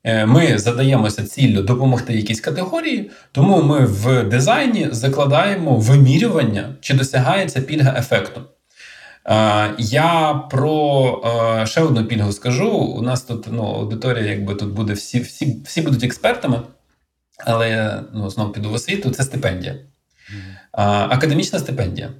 Е, 0.04 0.26
Ми 0.26 0.58
задаємося 0.58 1.24
ціллю 1.24 1.62
допомогти 1.62 2.14
якійсь 2.14 2.40
категорії, 2.40 3.10
тому 3.32 3.62
ми 3.62 3.86
в 3.86 4.24
дизайні 4.24 4.88
закладаємо 4.90 5.76
вимірювання, 5.76 6.74
чи 6.80 6.94
досягається 6.94 7.60
пільга 7.60 7.98
ефекту. 7.98 8.40
Е, 9.26 9.74
Я 9.78 10.34
про 10.50 11.22
е, 11.60 11.66
ще 11.66 11.80
одну 11.80 12.04
пільгу 12.04 12.32
скажу. 12.32 12.70
У 12.70 13.02
нас 13.02 13.22
тут 13.22 13.46
ну, 13.50 13.62
аудиторія, 13.62 14.24
якби 14.24 14.54
тут 14.54 14.68
буде 14.68 14.92
всі, 14.92 15.20
всі, 15.20 15.62
всі 15.64 15.82
будуть 15.82 16.04
експертами, 16.04 16.62
але 17.46 17.70
я 17.70 18.04
ну, 18.14 18.30
знову 18.30 18.52
піду 18.52 18.70
в 18.70 18.74
освіту. 18.74 19.10
Це 19.10 19.22
стипендія. 19.22 19.72
Е, 19.72 19.82
Академічна 20.84 21.58
стипендія. 21.58 22.10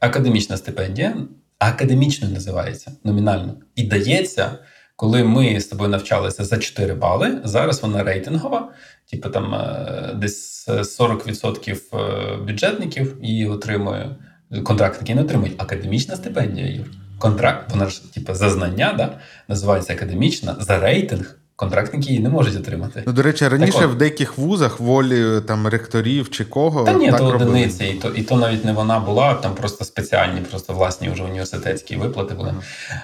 Академічна 0.00 0.56
стипендія 0.56 1.14
академічною 1.60 2.34
називається 2.34 2.92
номінально 3.04 3.56
і 3.74 3.82
дається, 3.82 4.58
коли 5.00 5.24
ми 5.24 5.60
з 5.60 5.66
тобою 5.66 5.90
навчалися 5.90 6.44
за 6.44 6.58
4 6.58 6.94
бали. 6.94 7.40
Зараз 7.44 7.82
вона 7.82 8.02
рейтингова, 8.02 8.68
типу 9.10 9.28
там 9.28 9.54
е, 9.54 10.12
десь 10.14 10.68
40% 10.68 11.76
е, 11.94 12.36
бюджетників 12.36 13.16
її 13.22 13.46
отримує. 13.46 14.16
Контрактники 14.64 15.14
не 15.14 15.22
отримують 15.22 15.62
академічна 15.62 16.16
стипендія. 16.16 16.66
Юр. 16.66 16.86
Контракт, 17.18 17.70
вона 17.70 17.88
ж 17.88 18.14
типу, 18.14 18.34
за 18.34 18.50
знання, 18.50 18.94
да? 18.96 19.18
називається 19.48 19.92
академічна, 19.92 20.56
за 20.60 20.78
рейтинг. 20.78 21.39
Контрактники 21.60 22.08
її 22.08 22.20
не 22.20 22.28
можуть 22.28 22.56
отримати. 22.56 23.02
Ну, 23.06 23.12
до 23.12 23.22
речі, 23.22 23.48
раніше 23.48 23.78
Так 23.78 23.90
в 23.90 23.94
деяких 23.94 24.38
вузах 24.38 24.80
волі 24.80 25.40
там 25.40 25.66
ректорів 25.66 26.30
чи 26.30 26.44
кого 26.44 26.84
Та 26.84 26.92
ні, 26.92 27.10
так 27.10 27.18
то 27.18 27.32
робили. 27.32 27.50
одиниці, 27.50 27.84
і 27.84 27.94
то, 27.94 28.08
і 28.08 28.22
то 28.22 28.36
навіть 28.36 28.64
не 28.64 28.72
вона 28.72 29.00
була, 29.00 29.34
там 29.34 29.54
просто 29.54 29.84
спеціальні, 29.84 30.40
просто 30.40 30.72
власні 30.72 31.08
вже 31.08 31.22
університетські 31.22 31.96
виплати 31.96 32.34
були. 32.34 32.54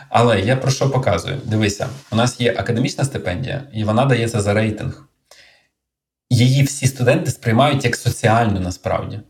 Але 0.08 0.40
я 0.40 0.56
про 0.56 0.70
що 0.70 0.90
показую? 0.90 1.36
Дивися, 1.44 1.88
у 2.12 2.16
нас 2.16 2.40
є 2.40 2.54
академічна 2.58 3.04
стипендія, 3.04 3.62
і 3.74 3.84
вона 3.84 4.04
дається 4.04 4.40
за 4.40 4.54
рейтинг. 4.54 5.08
Її 6.30 6.62
всі 6.62 6.86
студенти 6.86 7.30
сприймають 7.30 7.84
як 7.84 7.96
соціальну 7.96 8.60
насправді. 8.60 9.20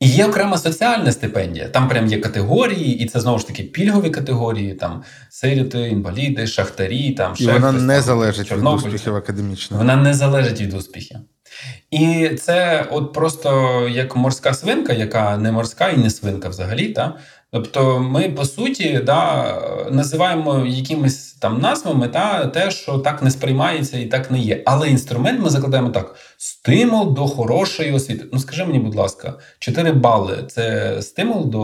І 0.00 0.08
є 0.08 0.26
окрема 0.26 0.58
соціальна 0.58 1.12
стипендія. 1.12 1.68
Там 1.68 1.88
прям 1.88 2.06
є 2.06 2.20
категорії, 2.20 2.98
і 2.98 3.06
це 3.06 3.20
знову 3.20 3.38
ж 3.38 3.46
таки 3.46 3.62
пільгові 3.62 4.10
категорії: 4.10 4.74
там 4.74 5.02
сиріти, 5.30 5.88
інваліди, 5.88 6.46
шахтарі, 6.46 7.10
там 7.10 7.32
І 7.32 7.42
ще 7.42 7.52
вона 7.52 7.70
хтось 7.70 7.82
не 7.82 7.94
там, 7.94 8.02
залежить 8.02 8.52
від 8.52 8.66
успіхів 8.66 9.16
академічних. 9.16 9.78
Вона 9.78 9.96
не 9.96 10.14
залежить 10.14 10.60
від 10.60 10.74
успіхів. 10.74 11.16
І 11.90 12.28
це 12.28 12.86
от 12.90 13.12
просто 13.12 13.80
як 13.88 14.16
морська 14.16 14.54
свинка, 14.54 14.92
яка 14.92 15.36
не 15.36 15.52
морська 15.52 15.88
і 15.88 15.96
не 15.96 16.10
свинка 16.10 16.48
взагалі. 16.48 16.88
Та? 16.88 17.18
Тобто 17.52 17.98
ми, 17.98 18.28
по 18.28 18.44
суті, 18.44 19.00
да, 19.06 19.54
називаємо 19.90 20.66
якимись 20.66 21.29
там 21.40 21.60
назвами 21.60 22.08
та, 22.08 22.46
те, 22.46 22.70
що 22.70 22.98
так 22.98 23.22
не 23.22 23.30
сприймається 23.30 23.98
і 23.98 24.06
так 24.06 24.30
не 24.30 24.38
є. 24.38 24.62
Але 24.66 24.88
інструмент 24.88 25.40
ми 25.40 25.50
закладаємо 25.50 25.90
так: 25.90 26.14
стимул 26.36 27.14
до 27.14 27.26
хорошої 27.26 27.92
освіти. 27.92 28.24
Ну 28.32 28.38
скажи 28.38 28.64
мені, 28.64 28.78
будь 28.78 28.94
ласка, 28.94 29.34
4 29.58 29.92
бали 29.92 30.44
це 30.48 30.96
стимул 31.02 31.50
до 31.50 31.60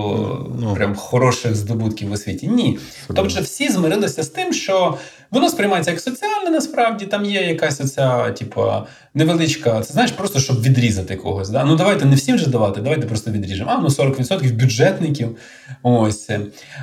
Ну. 0.61 0.75
прям 0.75 0.95
хороших 0.95 1.55
здобутків 1.55 2.09
в 2.09 2.13
освіті? 2.13 2.49
Ні. 2.49 2.79
Тобто 3.15 3.41
всі 3.41 3.69
змирилися 3.69 4.23
з 4.23 4.29
тим, 4.29 4.53
що 4.53 4.99
Воно 5.31 5.49
сприймається 5.49 5.91
як 5.91 6.01
соціальне, 6.01 6.51
насправді 6.51 7.07
там 7.07 7.25
є 7.25 7.43
якась 7.43 7.81
оця, 7.81 8.31
типу, 8.31 8.73
невеличка. 9.15 9.81
Це 9.81 9.93
знаєш, 9.93 10.13
просто 10.13 10.39
щоб 10.39 10.63
відрізати 10.63 11.17
когось. 11.17 11.49
Да? 11.49 11.65
Ну 11.65 11.77
давайте 11.77 12.05
не 12.05 12.17
всім 12.17 12.39
же 12.39 12.47
давати, 12.47 12.81
давайте 12.81 13.07
просто 13.07 13.31
відріжемо. 13.31 13.71
А 13.75 13.79
ну 13.79 13.89
40% 13.89 14.53
бюджетників. 14.55 15.37
Ось. 15.83 16.31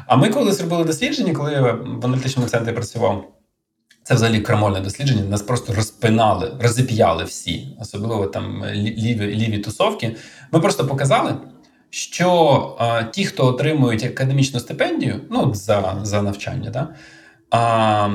А 0.08 0.16
ми 0.16 0.30
коли 0.30 0.52
зробили 0.52 0.84
дослідження, 0.84 1.34
коли 1.34 1.78
в 2.02 2.06
аналітичному 2.06 2.50
центрі 2.50 2.72
працював. 2.84 3.30
Це 4.04 4.16
взагалі 4.16 4.40
крамольне 4.40 4.80
дослідження. 4.80 5.24
Нас 5.24 5.42
просто 5.42 5.74
розпинали, 5.74 6.58
розіп'яли 6.60 7.24
всі, 7.24 7.78
особливо 7.82 8.28
там 8.28 8.66
ліві 8.74 9.36
ліві 9.36 9.58
тусовки. 9.58 10.16
Ми 10.52 10.60
просто 10.60 10.88
показали, 10.88 11.36
що 11.90 12.30
а, 12.80 13.04
ті, 13.04 13.26
хто 13.26 13.48
отримують 13.48 14.04
академічну 14.04 14.60
стипендію, 14.60 15.22
ну 15.30 15.54
за 15.54 16.00
за 16.04 16.22
навчання, 16.22 16.70
да, 16.70 16.88
а, 17.52 18.10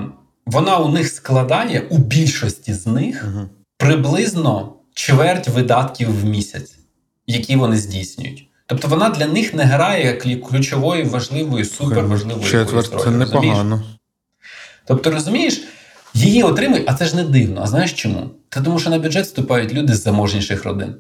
вона 0.46 0.78
у 0.78 0.88
них 0.88 1.08
складає 1.08 1.80
у 1.90 1.98
більшості 1.98 2.74
з 2.74 2.86
них 2.86 3.24
угу. 3.28 3.46
приблизно 3.76 4.74
чверть 4.94 5.48
видатків 5.48 6.20
в 6.20 6.24
місяць, 6.24 6.78
які 7.26 7.56
вони 7.56 7.76
здійснюють. 7.76 8.48
Тобто 8.66 8.88
вона 8.88 9.08
для 9.08 9.26
них 9.26 9.54
не 9.54 9.64
грає 9.64 10.12
ключової, 10.48 11.02
важливої, 11.02 11.64
суперважливої. 11.64 12.50
Четверть 12.50 13.00
це 13.02 13.10
непогано. 13.10 13.82
Тобто, 14.88 15.10
розумієш, 15.10 15.62
її 16.14 16.42
отримують, 16.42 16.84
а 16.86 16.94
це 16.94 17.04
ж 17.04 17.16
не 17.16 17.24
дивно. 17.24 17.60
А 17.64 17.66
знаєш 17.66 17.92
чому? 17.92 18.30
Це 18.50 18.60
тому, 18.60 18.78
що 18.78 18.90
на 18.90 18.98
бюджет 18.98 19.24
вступають 19.24 19.74
люди 19.74 19.94
з 19.94 20.02
заможніших 20.02 20.64
родин. 20.64 20.94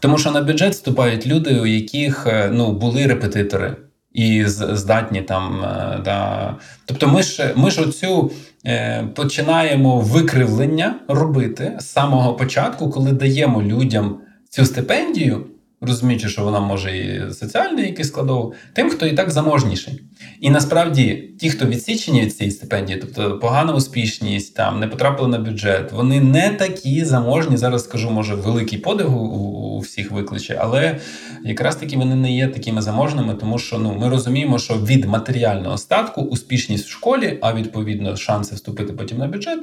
Тому 0.00 0.18
що 0.18 0.30
на 0.30 0.42
бюджет 0.42 0.72
вступають 0.72 1.26
люди, 1.26 1.60
у 1.60 1.66
яких 1.66 2.26
е, 2.26 2.50
ну, 2.52 2.72
були 2.72 3.06
репетитори 3.06 3.76
і 4.12 4.44
здатні 4.46 5.22
там. 5.22 5.64
Е, 5.64 6.00
да. 6.04 6.54
Тобто, 6.84 7.08
ми 7.08 7.22
ж 7.22 7.52
ми 7.56 7.70
ж 7.70 7.82
оцю 7.82 8.30
е, 8.66 9.04
починаємо 9.14 10.00
викривлення 10.00 10.94
робити 11.08 11.76
з 11.80 11.86
самого 11.86 12.34
початку, 12.34 12.90
коли 12.90 13.12
даємо 13.12 13.62
людям 13.62 14.20
цю 14.50 14.64
стипендію 14.64 15.46
розуміючи, 15.80 16.28
що 16.28 16.44
вона 16.44 16.60
може 16.60 16.98
і 16.98 17.32
соціальний 17.32 17.86
якийсь 17.86 18.08
складов, 18.08 18.54
тим, 18.72 18.90
хто 18.90 19.06
і 19.06 19.12
так 19.12 19.30
заможніший. 19.30 20.00
І 20.40 20.50
насправді 20.50 21.34
ті, 21.40 21.50
хто 21.50 21.66
відсічені 21.66 22.20
від 22.20 22.36
цієї 22.36 22.50
стипендії, 22.50 22.98
тобто 22.98 23.38
погана 23.38 23.74
успішність, 23.74 24.54
там 24.54 24.80
не 24.80 24.88
потрапили 24.88 25.28
на 25.28 25.38
бюджет, 25.38 25.92
вони 25.92 26.20
не 26.20 26.50
такі 26.50 27.04
заможні. 27.04 27.56
Зараз 27.56 27.84
скажу, 27.84 28.10
може, 28.10 28.34
великий 28.34 28.78
подив 28.78 29.16
у, 29.16 29.78
всіх 29.78 30.10
викличе, 30.10 30.58
але 30.60 31.00
якраз 31.44 31.76
таки 31.76 31.96
вони 31.96 32.14
не 32.14 32.32
є 32.32 32.48
такими 32.48 32.82
заможними, 32.82 33.34
тому 33.34 33.58
що 33.58 33.78
ну 33.78 33.94
ми 33.94 34.08
розуміємо, 34.08 34.58
що 34.58 34.74
від 34.74 35.04
матеріального 35.04 35.78
статку 35.78 36.22
успішність 36.22 36.86
в 36.86 36.90
школі, 36.90 37.38
а 37.42 37.52
відповідно 37.52 38.16
шанси 38.16 38.54
вступити 38.54 38.92
потім 38.92 39.18
на 39.18 39.26
бюджет, 39.26 39.58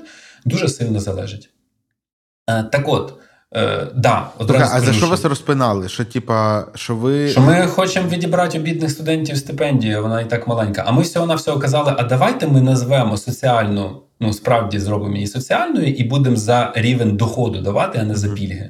дуже 0.46 0.68
сильно 0.68 1.00
залежать. 1.00 1.50
Е, 2.50 2.64
так 2.64 2.88
от. 2.88 3.20
Е, 3.54 3.88
да, 3.96 4.30
одразу 4.38 4.72
А 4.76 4.82
за 4.82 4.94
що 4.94 5.08
вас 5.08 5.26
розпинали? 5.26 5.90
Що 5.90 6.06
типа, 6.06 6.66
що 6.76 6.96
ви. 6.96 7.28
Що 7.28 7.42
ми 7.42 7.68
хочемо 7.68 8.10
відібрати 8.10 8.60
у 8.60 8.62
бідних 8.62 8.92
студентів 8.92 9.38
стипендію, 9.38 10.02
вона 10.02 10.22
і 10.22 10.30
так 10.30 10.48
маленька. 10.48 10.84
А 10.88 10.92
ми 10.92 11.02
всього 11.02 11.26
на 11.26 11.36
всього 11.36 11.60
казали: 11.60 11.96
а 11.98 12.04
давайте 12.04 12.48
ми 12.48 12.62
назвемо 12.62 13.18
соціальну, 13.18 14.02
ну 14.20 14.34
справді 14.34 14.80
зробимо 14.80 15.16
її 15.16 15.28
соціальною, 15.28 15.88
і 15.88 16.04
будемо 16.04 16.36
за 16.36 16.74
рівень 16.76 17.18
доходу 17.18 17.62
давати, 17.62 18.00
а 18.02 18.04
не 18.04 18.16
за 18.16 18.30
пільги. 18.30 18.70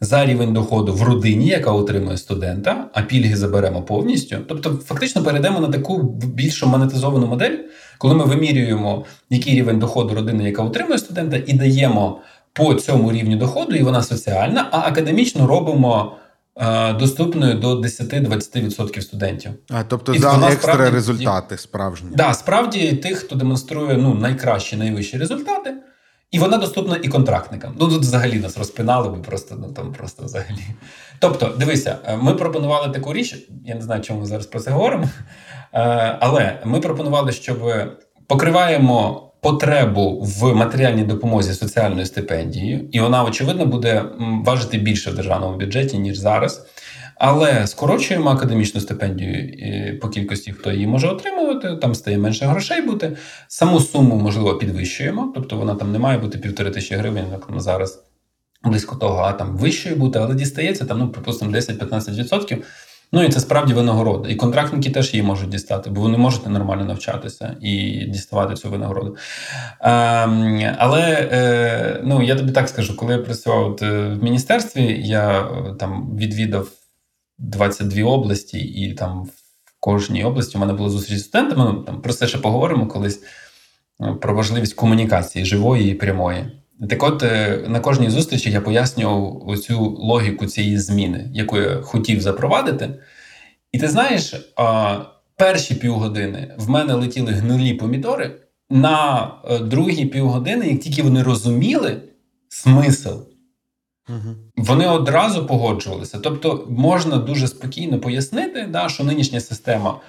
За 0.00 0.26
рівень 0.26 0.52
доходу 0.52 0.94
в 0.94 1.02
родині, 1.02 1.46
яка 1.46 1.70
отримує 1.70 2.16
студента, 2.16 2.90
а 2.94 3.02
пільги 3.02 3.36
заберемо 3.36 3.82
повністю. 3.82 4.36
Тобто, 4.48 4.70
фактично 4.70 5.22
перейдемо 5.22 5.60
на 5.60 5.68
таку 5.68 6.02
більш 6.34 6.62
монетизовану 6.62 7.26
модель, 7.26 7.56
коли 7.98 8.14
ми 8.14 8.24
вимірюємо, 8.24 9.04
який 9.30 9.54
рівень 9.54 9.78
доходу 9.78 10.14
родини, 10.14 10.44
яка 10.44 10.62
отримує 10.62 10.98
студента, 10.98 11.38
і 11.46 11.52
даємо 11.52 12.20
по 12.52 12.74
цьому 12.74 13.12
рівню 13.12 13.36
доходу, 13.36 13.76
і 13.76 13.82
вона 13.82 14.02
соціальна, 14.02 14.68
а 14.72 14.78
академічно 14.78 15.46
робимо 15.46 16.16
е, 16.56 16.92
доступною 16.92 17.54
до 17.54 17.80
10-20% 17.80 19.00
студентів. 19.00 19.50
А 19.70 19.84
тобто 19.84 20.14
і 20.14 20.18
за 20.18 20.28
екстра 20.28 20.72
справді, 20.74 20.94
результати 20.94 21.58
справжні. 21.58 22.08
Так, 22.08 22.16
да, 22.16 22.34
справді 22.34 22.92
тих, 22.92 23.18
хто 23.18 23.36
демонструє 23.36 23.96
ну, 23.96 24.14
найкращі, 24.14 24.76
найвищі 24.76 25.18
результати. 25.18 25.74
І 26.30 26.38
вона 26.38 26.56
доступна 26.56 26.98
і 27.02 27.08
контрактникам. 27.08 27.76
Ну 27.80 27.88
тут 27.88 28.00
взагалі 28.00 28.38
нас 28.38 28.58
розпинали, 28.58 29.08
бо 29.08 29.16
просто 29.16 29.56
ну 29.58 29.72
там 29.72 29.92
просто 29.92 30.24
взагалі. 30.24 30.64
Тобто, 31.18 31.54
дивися, 31.58 31.98
е, 32.04 32.16
ми 32.16 32.34
пропонували 32.34 32.92
таку 32.92 33.12
річ. 33.12 33.48
Я 33.64 33.74
не 33.74 33.82
знаю, 33.82 34.02
чому 34.02 34.20
ми 34.20 34.26
зараз 34.26 34.46
про 34.46 34.60
це 34.60 34.70
говоримо. 34.70 35.04
Е, 35.04 35.08
але 36.20 36.60
ми 36.64 36.80
пропонували, 36.80 37.32
щоб 37.32 37.58
покриваємо 38.26 39.31
потребу 39.42 40.20
в 40.20 40.54
матеріальній 40.54 41.04
допомозі 41.04 41.54
соціальною 41.54 42.06
стипендією, 42.06 42.88
і 42.92 43.00
вона, 43.00 43.24
очевидно, 43.24 43.66
буде 43.66 44.04
важити 44.44 44.78
більше 44.78 45.10
в 45.10 45.14
державному 45.14 45.58
бюджеті, 45.58 45.98
ніж 45.98 46.18
зараз. 46.18 46.66
Але 47.16 47.66
скорочуємо 47.66 48.30
академічну 48.30 48.80
стипендію 48.80 49.98
по 50.00 50.08
кількості, 50.08 50.52
хто 50.52 50.72
її 50.72 50.86
може 50.86 51.08
отримувати, 51.08 51.76
там 51.76 51.94
стає 51.94 52.18
менше 52.18 52.46
грошей 52.46 52.82
бути. 52.82 53.16
Саму 53.48 53.80
суму, 53.80 54.16
можливо, 54.16 54.54
підвищуємо, 54.54 55.32
тобто 55.34 55.56
вона 55.56 55.74
там 55.74 55.92
не 55.92 55.98
має 55.98 56.18
бути 56.18 56.38
півтори 56.38 56.70
тисячі 56.70 56.96
гривень, 56.96 57.26
як 57.32 57.50
на 57.50 57.60
зараз 57.60 58.04
близько 58.64 58.96
того, 58.96 59.18
а 59.18 59.32
там 59.32 59.56
вищою 59.56 59.96
бути, 59.96 60.18
але 60.18 60.34
дістається 60.34 60.84
там, 60.84 60.98
ну, 60.98 61.08
припустимо, 61.08 61.52
10-15%. 61.52 62.62
Ну 63.14 63.22
і 63.22 63.28
це 63.28 63.40
справді 63.40 63.74
винагорода. 63.74 64.28
І 64.28 64.34
контрактники 64.34 64.90
теж 64.90 65.14
її 65.14 65.26
можуть 65.26 65.48
дістати, 65.48 65.90
бо 65.90 66.00
вони 66.00 66.18
можуть 66.18 66.46
нормально 66.46 66.84
навчатися 66.84 67.56
і 67.60 68.04
діставати 68.08 68.54
цю 68.54 68.70
винагороду. 68.70 69.16
Ем, 69.80 70.74
але 70.78 71.28
е, 71.32 72.00
ну, 72.04 72.22
я 72.22 72.36
тобі 72.36 72.52
так 72.52 72.68
скажу, 72.68 72.96
коли 72.96 73.12
я 73.12 73.18
працював 73.18 73.78
е, 73.82 74.08
в 74.08 74.22
міністерстві, 74.22 75.00
я 75.04 75.40
е, 75.40 75.74
там 75.78 76.16
відвідав 76.16 76.68
22 77.38 78.10
області, 78.10 78.58
і 78.58 78.94
там 78.94 79.24
в 79.24 79.30
кожній 79.80 80.24
області 80.24 80.56
у 80.56 80.60
мене 80.60 80.72
були 80.72 80.90
зустрічі 80.90 81.20
з 81.20 81.24
студентами. 81.24 81.64
Ну, 81.64 81.82
там 81.82 82.02
Про 82.02 82.12
це 82.12 82.26
ще 82.26 82.38
поговоримо 82.38 82.86
колись 82.86 83.22
е, 84.00 84.14
про 84.20 84.34
важливість 84.34 84.74
комунікації 84.74 85.44
живої 85.44 85.90
і 85.90 85.94
прямої. 85.94 86.61
Так 86.90 87.02
от 87.02 87.22
е, 87.22 87.64
на 87.68 87.80
кожній 87.80 88.10
зустрічі 88.10 88.50
я 88.50 88.60
пояснював 88.60 89.48
оцю 89.48 89.80
логіку 89.80 90.46
цієї 90.46 90.78
зміни, 90.78 91.30
яку 91.34 91.56
я 91.58 91.80
хотів 91.80 92.20
запровадити. 92.20 92.94
І 93.72 93.78
ти 93.78 93.88
знаєш, 93.88 94.34
перші 95.36 95.74
півгодини 95.74 96.54
в 96.58 96.70
мене 96.70 96.94
летіли 96.94 97.32
гнилі 97.32 97.74
помідори. 97.74 98.38
На 98.70 99.30
е, 99.44 99.58
другі 99.58 100.06
півгодини, 100.06 100.68
як 100.68 100.80
тільки 100.80 101.02
вони 101.02 101.22
розуміли 101.22 102.02
смисл, 102.48 103.08
угу. 104.08 104.36
вони 104.56 104.86
одразу 104.86 105.46
погоджувалися. 105.46 106.18
Тобто 106.18 106.66
можна 106.70 107.16
дуже 107.16 107.48
спокійно 107.48 108.00
пояснити, 108.00 108.66
да, 108.70 108.88
що 108.88 109.04
нинішня 109.04 109.40
система 109.40 110.00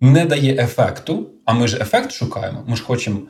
не 0.00 0.24
дає 0.24 0.54
ефекту, 0.54 1.30
а 1.44 1.52
ми 1.52 1.68
ж 1.68 1.78
ефект 1.80 2.12
шукаємо. 2.12 2.64
Ми 2.66 2.76
ж 2.76 2.84
хочемо 2.84 3.20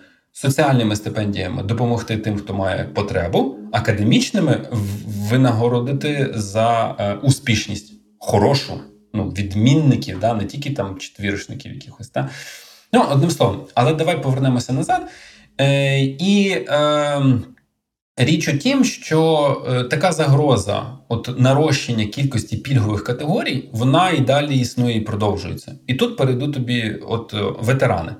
соціальними 0.40 0.96
стипендіями 0.96 1.62
допомогти 1.62 2.16
тим, 2.16 2.38
хто 2.38 2.54
має 2.54 2.84
потребу, 2.84 3.58
академічними 3.72 4.60
винагородити 5.06 6.30
за 6.34 6.96
е, 6.98 7.14
успішність 7.14 7.92
хорошу, 8.18 8.80
ну, 9.14 9.28
відмінників, 9.28 10.20
да, 10.20 10.34
не 10.34 10.44
тільки 10.44 10.70
там 10.70 10.98
четвірочників 10.98 11.74
якихось. 11.74 12.12
Да. 12.12 12.28
Ну, 12.92 13.04
одним 13.10 13.30
словом, 13.30 13.60
але 13.74 13.94
давай 13.94 14.22
повернемося 14.22 14.72
назад. 14.72 15.08
Е, 15.60 16.00
І 16.02 16.50
е, 16.50 17.22
річ 18.16 18.48
у 18.48 18.58
тім, 18.58 18.84
що 18.84 19.62
е, 19.68 19.84
така 19.84 20.12
загроза, 20.12 20.86
от 21.08 21.40
нарощення 21.40 22.06
кількості 22.06 22.56
пільгових 22.56 23.04
категорій, 23.04 23.68
вона 23.72 24.10
і 24.10 24.20
далі 24.20 24.58
існує 24.58 24.96
і 24.96 25.00
продовжується. 25.00 25.74
І 25.86 25.94
тут 25.94 26.16
перейду 26.16 26.52
тобі, 26.52 27.00
от 27.08 27.34
е, 27.34 27.42
ветерани. 27.60 28.12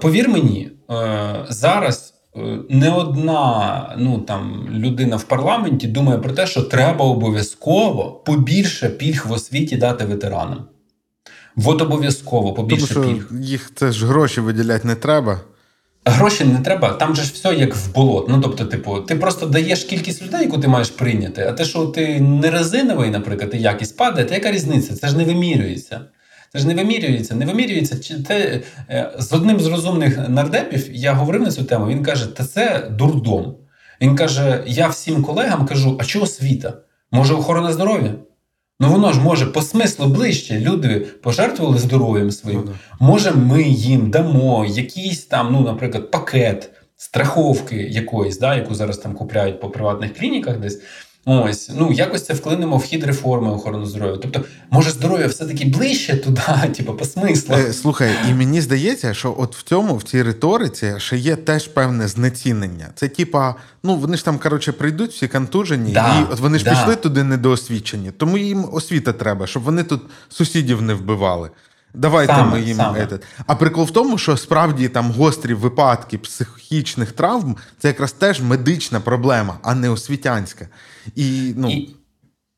Повір 0.00 0.28
мені, 0.28 0.70
е, 0.90 1.46
зараз 1.48 2.14
е, 2.36 2.58
не 2.70 2.90
одна 2.90 3.94
ну 3.98 4.18
там 4.18 4.68
людина 4.70 5.16
в 5.16 5.22
парламенті 5.22 5.86
думає 5.86 6.18
про 6.18 6.32
те, 6.32 6.46
що 6.46 6.62
треба 6.62 7.04
обов'язково 7.04 8.22
побільше 8.26 8.88
пільг 8.88 9.26
в 9.26 9.32
освіті 9.32 9.76
дати 9.76 10.04
ветеранам. 10.04 10.64
От 11.64 11.82
обов'язково 11.82 12.52
побільше 12.52 12.94
Тому 12.94 13.06
що 13.06 13.14
пільг. 13.14 13.42
Їх 13.42 13.72
це 13.74 13.92
ж 13.92 14.06
гроші 14.06 14.40
виділяти 14.40 14.88
не 14.88 14.94
треба. 14.94 15.40
Гроші 16.04 16.44
не 16.44 16.58
треба, 16.58 16.88
там 16.88 17.16
же 17.16 17.22
ж 17.22 17.32
все 17.34 17.54
як 17.54 17.74
в 17.74 17.94
болот. 17.94 18.28
Ну 18.28 18.40
тобто, 18.40 18.64
типу, 18.64 19.00
ти 19.00 19.16
просто 19.16 19.46
даєш 19.46 19.84
кількість 19.84 20.22
людей, 20.22 20.42
яку 20.42 20.58
ти 20.58 20.68
маєш 20.68 20.90
прийняти. 20.90 21.46
А 21.48 21.52
те, 21.52 21.64
що 21.64 21.86
ти 21.86 22.20
не 22.20 22.50
резиновий, 22.50 23.10
наприклад, 23.10 23.50
і 23.54 23.58
якість 23.58 23.96
падає, 23.96 24.26
то 24.26 24.34
яка 24.34 24.50
різниця? 24.50 24.96
Це 24.96 25.08
ж 25.08 25.16
не 25.16 25.24
вимірюється. 25.24 26.00
Це 26.52 26.58
ж 26.58 26.66
не 26.66 26.74
вимірюється. 26.74 27.34
Не 27.34 27.46
вимірюється. 27.46 27.98
Чи 27.98 28.22
те 28.22 28.60
е, 28.90 29.12
з 29.18 29.32
одним 29.32 29.60
з 29.60 29.66
розумних 29.66 30.28
нардепів 30.28 30.88
я 30.92 31.12
говорив 31.12 31.42
на 31.42 31.50
цю 31.50 31.64
тему. 31.64 31.86
Він 31.86 32.02
каже: 32.02 32.26
Та 32.26 32.44
це 32.44 32.88
дурдом. 32.90 33.56
Він 34.00 34.16
каже: 34.16 34.62
Я 34.66 34.88
всім 34.88 35.22
колегам 35.22 35.66
кажу, 35.66 35.98
а 36.00 36.04
чого 36.04 36.24
освіта? 36.24 36.74
Може, 37.12 37.34
охорона 37.34 37.72
здоров'я? 37.72 38.14
Ну 38.80 38.88
воно 38.88 39.12
ж 39.12 39.20
може 39.20 39.46
по 39.46 39.62
смислу 39.62 40.06
ближче. 40.06 40.60
Люди 40.60 41.00
пожертвували 41.00 41.78
здоров'ям 41.78 42.30
своїм. 42.30 42.62
Ну, 42.66 42.72
Може, 43.00 43.30
ми 43.30 43.62
їм 43.62 44.10
дамо 44.10 44.66
якийсь 44.68 45.24
там, 45.24 45.52
ну, 45.52 45.60
наприклад, 45.60 46.10
пакет 46.10 46.70
страховки 46.96 47.76
якоїсь, 47.76 48.38
да, 48.38 48.54
яку 48.56 48.74
зараз 48.74 48.98
там 48.98 49.14
купляють 49.14 49.60
по 49.60 49.70
приватних 49.70 50.14
клініках 50.14 50.58
десь. 50.58 50.82
Ось, 51.30 51.70
ну 51.74 51.92
якось 51.92 52.24
це 52.24 52.34
вклинемо 52.34 52.76
в 52.76 52.82
хід 52.82 53.04
реформи 53.04 53.50
охорони 53.50 53.86
здоров'я. 53.86 54.16
Тобто, 54.22 54.40
може, 54.70 54.90
здоров'я 54.90 55.26
все-таки 55.26 55.64
ближче 55.64 56.16
туди, 56.16 56.42
типу, 56.76 56.94
по 56.94 57.04
смислу. 57.04 57.54
Е, 57.54 57.72
слухай, 57.72 58.10
і 58.30 58.34
мені 58.34 58.60
здається, 58.60 59.14
що 59.14 59.34
от 59.38 59.56
в 59.56 59.62
цьому, 59.62 59.96
в 59.96 60.02
цій 60.02 60.22
риториці, 60.22 60.94
ще 60.98 61.16
є 61.16 61.36
теж 61.36 61.68
певне 61.68 62.08
знецінення. 62.08 62.88
Це 62.94 63.08
типа, 63.08 63.54
ну 63.82 63.96
вони 63.96 64.16
ж 64.16 64.24
там, 64.24 64.38
коротше, 64.38 64.72
прийдуть 64.72 65.10
всі 65.10 65.28
контужені, 65.28 65.92
Да, 65.92 66.18
і 66.20 66.32
от 66.32 66.40
вони 66.40 66.58
ж 66.58 66.64
да. 66.64 66.70
пішли 66.70 66.96
туди 66.96 67.24
недоосвічені. 67.24 68.10
Тому 68.10 68.38
їм 68.38 68.68
освіта 68.72 69.12
треба, 69.12 69.46
щоб 69.46 69.62
вони 69.62 69.82
тут 69.82 70.02
сусідів 70.28 70.82
не 70.82 70.94
вбивали. 70.94 71.50
Давайте 71.94 72.32
Саме, 72.32 72.52
ми 72.52 72.60
їм 72.60 72.76
саме. 72.76 73.02
етат. 73.02 73.22
А 73.46 73.54
прикол 73.54 73.84
в 73.84 73.90
тому, 73.90 74.18
що 74.18 74.36
справді 74.36 74.88
там 74.88 75.10
гострі 75.10 75.54
випадки 75.54 76.18
психічних 76.18 77.12
травм 77.12 77.56
це 77.78 77.88
якраз 77.88 78.12
теж 78.12 78.40
медична 78.40 79.00
проблема, 79.00 79.58
а 79.62 79.74
не 79.74 79.90
освітянська. 79.90 80.68
І 81.16 81.54
ну 81.56 81.70
І, 81.70 81.94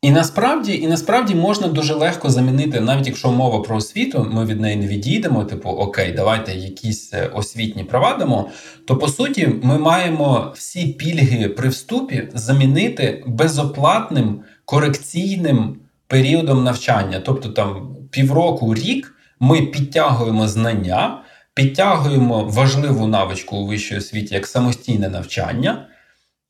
і 0.02 0.10
насправді, 0.10 0.74
і 0.74 0.88
насправді 0.88 1.34
можна 1.34 1.68
дуже 1.68 1.94
легко 1.94 2.30
замінити, 2.30 2.80
навіть 2.80 3.06
якщо 3.06 3.32
мова 3.32 3.60
про 3.60 3.76
освіту, 3.76 4.26
ми 4.32 4.44
від 4.44 4.60
неї 4.60 4.76
не 4.76 4.86
відійдемо. 4.86 5.44
Типу, 5.44 5.68
окей, 5.68 6.12
давайте 6.12 6.54
якісь 6.54 7.14
е, 7.14 7.26
освітні 7.26 7.84
права 7.84 8.16
дамо. 8.16 8.50
То 8.86 8.96
по 8.96 9.08
суті, 9.08 9.54
ми 9.62 9.78
маємо 9.78 10.52
всі 10.56 10.86
пільги 10.86 11.48
при 11.48 11.68
вступі 11.68 12.28
замінити 12.34 13.24
безоплатним 13.26 14.40
корекційним 14.64 15.76
періодом 16.06 16.64
навчання. 16.64 17.22
Тобто 17.26 17.48
там 17.48 17.96
півроку, 18.10 18.74
рік 18.74 19.14
ми 19.40 19.62
підтягуємо 19.62 20.48
знання, 20.48 21.22
підтягуємо 21.54 22.44
важливу 22.44 23.06
навичку 23.06 23.56
у 23.56 23.66
вищій 23.66 23.96
освіті 23.96 24.34
як 24.34 24.46
самостійне 24.46 25.08
навчання. 25.08 25.86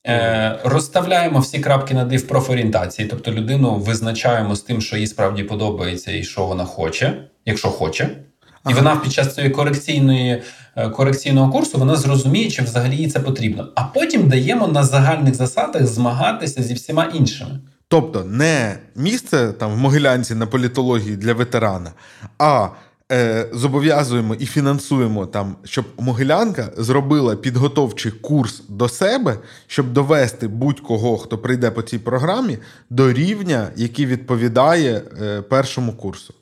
Е, 0.07 0.59
розставляємо 0.65 1.39
всі 1.39 1.59
крапки 1.59 1.95
над 1.95 2.13
«і» 2.13 2.17
в 2.17 2.29
профорієнтації, 2.29 3.09
тобто 3.09 3.33
людину 3.33 3.75
визначаємо 3.75 4.55
з 4.57 4.61
тим, 4.61 4.81
що 4.81 4.97
їй 4.97 5.07
справді 5.07 5.43
подобається 5.43 6.13
і 6.13 6.23
що 6.23 6.47
вона 6.47 6.65
хоче, 6.65 7.25
якщо 7.47 7.69
хоче. 7.69 8.05
І 8.05 8.73
Ага. 8.73 8.77
вона 8.77 8.97
під 8.97 9.13
час 9.13 9.35
цієї 9.35 9.53
корекційної 9.53 10.43
е, 10.77 10.89
корекційного 10.89 11.53
курсу 11.53 11.79
вона 11.79 11.97
зрозуміє, 11.97 12.51
чи 12.51 12.63
взагалі 12.63 12.97
їй 12.97 13.09
це 13.09 13.21
потрібно. 13.21 13.69
А 13.75 13.85
потім 13.85 14.29
даємо 14.29 14.67
на 14.67 14.85
загальних 14.85 15.35
засадах 15.35 15.87
змагатися 15.87 16.63
зі 16.63 16.75
всіма 16.75 17.05
іншими. 17.05 17.61
Тобто 17.91 18.25
не 18.25 18.79
місце 18.97 19.53
там 19.53 19.73
в 19.73 19.77
Могилянці 19.77 20.35
на 20.35 20.47
політології 20.47 21.17
для 21.17 21.35
ветерана, 21.35 21.93
а 22.39 22.69
е, 23.13 23.47
зобов'язуємо 23.53 24.35
і 24.35 24.47
фінансуємо 24.47 25.27
там, 25.27 25.57
щоб 25.65 25.85
Могилянка 25.99 26.69
зробила 26.77 27.37
підготовчий 27.37 28.13
курс 28.13 28.63
до 28.69 28.89
себе, 28.89 29.39
щоб 29.67 29.93
довести 29.93 30.49
будь-кого, 30.49 31.19
хто 31.19 31.39
прийде 31.39 31.71
по 31.71 31.83
цій 31.83 31.99
програмі, 31.99 32.59
до 32.91 33.13
рівня, 33.13 33.69
який 33.77 34.07
відповідає 34.07 35.03
е, 35.23 35.43
першому 35.43 35.93
курсу. 35.93 36.35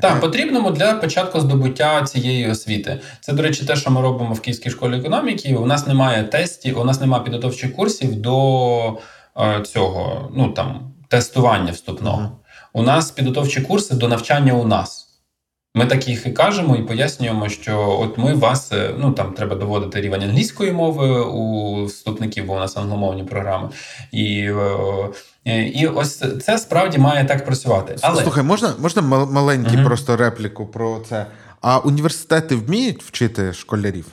Так, 0.00 0.20
потрібному 0.20 0.70
для 0.70 0.94
початку 0.94 1.40
здобуття 1.40 2.02
цієї 2.02 2.50
освіти. 2.50 3.00
Це, 3.20 3.32
до 3.32 3.42
речі, 3.42 3.64
те, 3.66 3.76
що 3.76 3.90
ми 3.90 4.00
робимо 4.00 4.34
в 4.34 4.40
Київській 4.40 4.70
школі 4.70 4.98
економіки. 4.98 5.54
У 5.54 5.66
нас 5.66 5.86
немає 5.86 6.24
тестів, 6.24 6.78
у 6.78 6.84
нас 6.84 7.00
немає 7.00 7.24
підготовчих 7.24 7.72
курсів 7.72 8.16
до 8.16 8.98
е, 9.38 9.62
цього, 9.62 10.30
ну 10.36 10.48
там 10.48 10.93
тестування 11.08 11.72
вступного. 11.72 12.30
У 12.72 12.82
нас 12.82 13.10
підготовчі 13.10 13.60
курси 13.60 13.94
до 13.94 14.08
навчання 14.08 14.52
у 14.52 14.64
нас. 14.66 15.00
Ми 15.76 15.86
так 15.86 16.08
їх 16.08 16.26
і 16.26 16.30
кажемо 16.30 16.76
і 16.76 16.82
пояснюємо, 16.82 17.48
що 17.48 17.98
от 18.00 18.18
ми 18.18 18.34
вас, 18.34 18.72
е, 18.72 18.90
ну 18.98 19.12
там 19.12 19.32
треба 19.32 19.56
доводити 19.56 20.00
рівень 20.00 20.22
англійської 20.22 20.72
мови 20.72 21.20
у 21.20 21.84
вступників, 21.84 22.46
бо 22.46 22.52
у 22.52 22.58
нас 22.58 22.76
англомовні 22.76 23.24
програми. 23.24 23.68
І, 24.12 24.50
е, 25.46 25.62
і 25.62 25.86
ось 25.86 26.22
це 26.44 26.58
справді 26.58 26.98
має 26.98 27.24
так 27.24 27.44
працювати. 27.44 27.96
Але 28.00 28.22
Слухай, 28.22 28.44
можна, 28.44 28.74
можна 28.78 29.02
мал- 29.02 29.32
маленький 29.32 29.76
Мгм. 29.76 29.84
просто 29.86 30.16
репліку 30.16 30.66
про 30.66 31.00
це? 31.08 31.26
А 31.60 31.78
університети 31.78 32.56
вміють 32.56 33.02
вчити 33.02 33.52
школярів? 33.52 34.06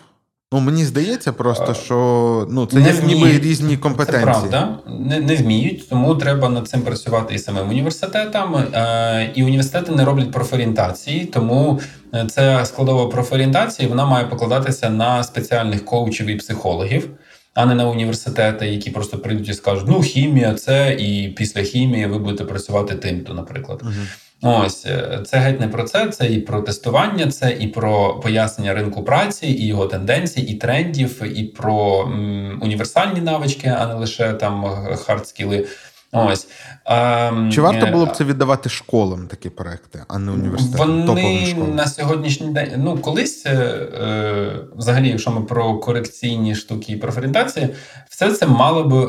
Ну, 0.54 0.60
мені 0.60 0.86
здається, 0.86 1.34
просто 1.34 1.74
що 1.74 2.48
ну, 2.50 2.66
це 2.66 2.80
не 2.80 2.94
ніби 2.94 3.02
вміють. 3.02 3.44
різні 3.44 3.76
Це 3.76 3.82
компетенції. 3.82 4.24
правда, 4.24 4.80
не, 4.88 5.20
не 5.20 5.36
вміють, 5.36 5.90
тому 5.90 6.16
треба 6.16 6.50
над 6.50 6.68
цим 6.68 6.82
працювати 6.82 7.36
і 7.36 7.40
самим 7.40 7.70
університетам. 7.70 8.56
Е, 8.56 9.32
і 9.36 9.44
університети 9.44 9.92
не 9.92 10.06
роблять 10.06 10.32
профорієнтації, 10.32 11.26
тому 11.26 11.80
е, 12.14 12.26
ця 12.30 12.66
складова 12.66 13.08
профорієнтації 13.08 13.88
вона 13.88 14.06
має 14.06 14.26
покладатися 14.26 14.90
на 14.90 15.24
спеціальних 15.24 15.86
коучів 15.86 16.28
і 16.28 16.36
психологів, 16.36 17.10
а 17.54 17.66
не 17.66 17.76
на 17.76 17.90
університети, 17.90 18.68
які 18.68 18.92
просто 18.92 19.18
прийдуть 19.18 19.50
і 19.50 19.54
скажуть: 19.54 19.88
ну, 19.88 20.02
хімія, 20.02 20.54
це 20.54 20.98
і 21.00 21.28
після 21.28 21.62
хімії 21.62 22.06
ви 22.06 22.18
будете 22.18 22.44
працювати 22.44 22.96
тим-то, 22.96 23.34
наприклад. 23.34 23.82
Мгм. 23.84 24.08
Ось 24.42 24.86
е, 24.86 25.20
це 25.26 25.38
геть 25.38 25.60
не 25.60 25.68
про 25.68 25.84
це. 25.84 26.08
Це 26.08 26.28
і 26.28 26.40
про 26.40 26.62
тестування, 26.62 27.32
це 27.32 27.52
і 27.60 27.68
про 27.68 28.20
пояснення 28.20 28.74
ринку 28.74 29.04
праці, 29.04 29.48
і 29.48 29.68
його 29.68 29.86
тенденцій, 29.86 30.42
і 30.42 30.56
трендів, 30.56 31.24
і 31.40 31.44
про 31.44 32.02
м, 32.02 32.60
універсальні 32.62 33.22
навички, 33.22 33.76
а 33.80 33.88
не 33.88 33.94
лише 33.94 34.34
там 34.34 34.66
хардскіли. 34.96 35.68
Ось 36.14 36.48
Ем, 36.86 37.52
Чи 37.52 37.62
варто 37.62 37.86
е, 37.86 37.92
було 37.92 38.06
б 38.06 38.12
це 38.12 38.24
віддавати 38.24 38.70
школам 38.70 39.28
такі 39.28 39.50
проекти, 39.50 40.04
а 40.08 40.20
не 40.20 40.32
університетам? 40.32 41.06
Вони 41.06 41.46
школам? 41.46 41.76
на 41.76 41.88
сьогоднішній 41.88 42.50
день, 42.50 42.74
ну 42.78 42.98
колись, 42.98 43.46
е, 43.46 43.50
е, 43.52 44.52
взагалі, 44.76 45.10
якщо 45.10 45.32
ми 45.32 45.42
про 45.42 45.78
корекційні 45.78 46.56
штуки 46.56 46.94
і 46.94 46.96
профорієнтації, 46.96 47.70
все 48.10 48.34
це 48.34 48.48
мало 48.48 48.84
би 48.84 49.06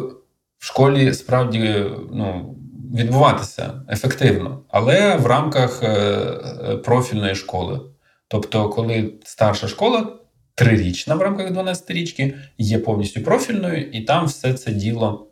в 0.58 0.64
школі 0.64 1.14
справді 1.14 1.84
ну, 2.12 2.56
відбуватися 2.92 3.72
ефективно, 3.90 4.64
але 4.68 5.16
в 5.16 5.26
рамках 5.26 5.82
е, 5.82 5.86
е, 5.88 6.76
профільної 6.76 7.34
школи. 7.34 7.80
Тобто, 8.28 8.68
коли 8.68 9.14
старша 9.24 9.68
школа 9.68 10.12
трирічна 10.54 11.14
в 11.14 11.22
рамках 11.22 11.50
12-річки, 11.50 12.34
є 12.58 12.78
повністю 12.78 13.20
профільною, 13.22 13.90
і 13.90 14.00
там 14.00 14.26
все 14.26 14.54
це 14.54 14.72
діло 14.72 15.26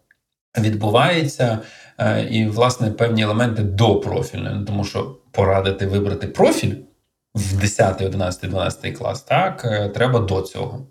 відбувається. 0.58 1.58
Е, 1.98 2.28
І, 2.30 2.46
власне, 2.46 2.90
певні 2.90 3.22
елементи 3.22 3.62
до 3.62 4.00
профільної, 4.00 4.54
Ну, 4.54 4.64
тому 4.64 4.84
що 4.84 5.18
порадити 5.32 5.86
вибрати 5.86 6.26
профіль 6.26 6.74
в 7.34 7.60
10, 7.60 8.02
11, 8.02 8.50
12 8.50 8.98
клас, 8.98 9.22
так 9.22 9.62
треба 9.94 10.20
до 10.20 10.42
цього. 10.42 10.86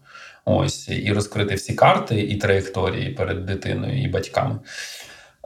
Ось 0.45 0.89
і 0.89 1.13
розкрити 1.13 1.55
всі 1.55 1.73
карти 1.73 2.21
і 2.21 2.35
траєкторії 2.35 3.09
перед 3.09 3.45
дитиною 3.45 4.03
і 4.03 4.07
батьками. 4.07 4.59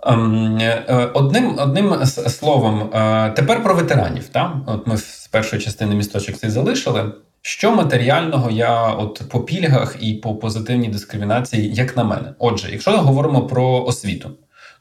Ем, 0.06 0.58
е, 0.62 1.10
Одним, 1.14 1.60
одним 1.60 2.06
словом, 2.06 2.90
е, 2.94 3.30
тепер 3.36 3.64
про 3.64 3.76
ветеранів. 3.76 4.28
Так? 4.28 4.54
От 4.68 4.88
ми 4.88 4.98
з 4.98 5.28
першої 5.32 5.62
частини 5.62 5.96
місточок 5.96 6.38
цей 6.38 6.50
залишили. 6.50 7.12
Що 7.42 7.76
матеріального 7.76 8.52
я 8.52 8.88
от 8.88 9.22
по 9.30 9.40
пільгах 9.40 9.96
і 10.00 10.14
по 10.14 10.36
позитивній 10.36 10.88
дискримінації, 10.88 11.74
як 11.74 11.98
на 11.98 12.04
мене? 12.04 12.34
Отже, 12.40 12.72
якщо 12.72 12.92
ми 12.92 12.98
говоримо 12.98 13.48
про 13.48 13.84
освіту, 13.84 14.30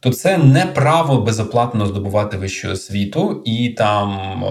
то 0.00 0.10
це 0.10 0.38
не 0.38 0.66
право 0.66 1.20
безоплатно 1.20 1.86
здобувати 1.86 2.36
вищу 2.36 2.70
освіту 2.70 3.42
і 3.44 3.68
там 3.68 4.44
е- 4.44 4.48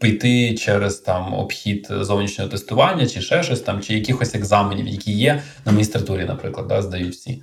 піти 0.00 0.54
через 0.54 0.96
там 0.96 1.34
обхід 1.34 1.88
зовнішнього 1.90 2.50
тестування, 2.50 3.06
чи 3.06 3.20
ще 3.20 3.42
щось 3.42 3.60
там, 3.60 3.80
чи 3.80 3.94
якихось 3.94 4.34
екзаменів, 4.34 4.88
які 4.88 5.12
є 5.12 5.42
на 5.64 5.72
магістратурі, 5.72 6.24
наприклад, 6.24 6.68
да, 6.68 6.82
здають 6.82 7.14
всі. 7.14 7.42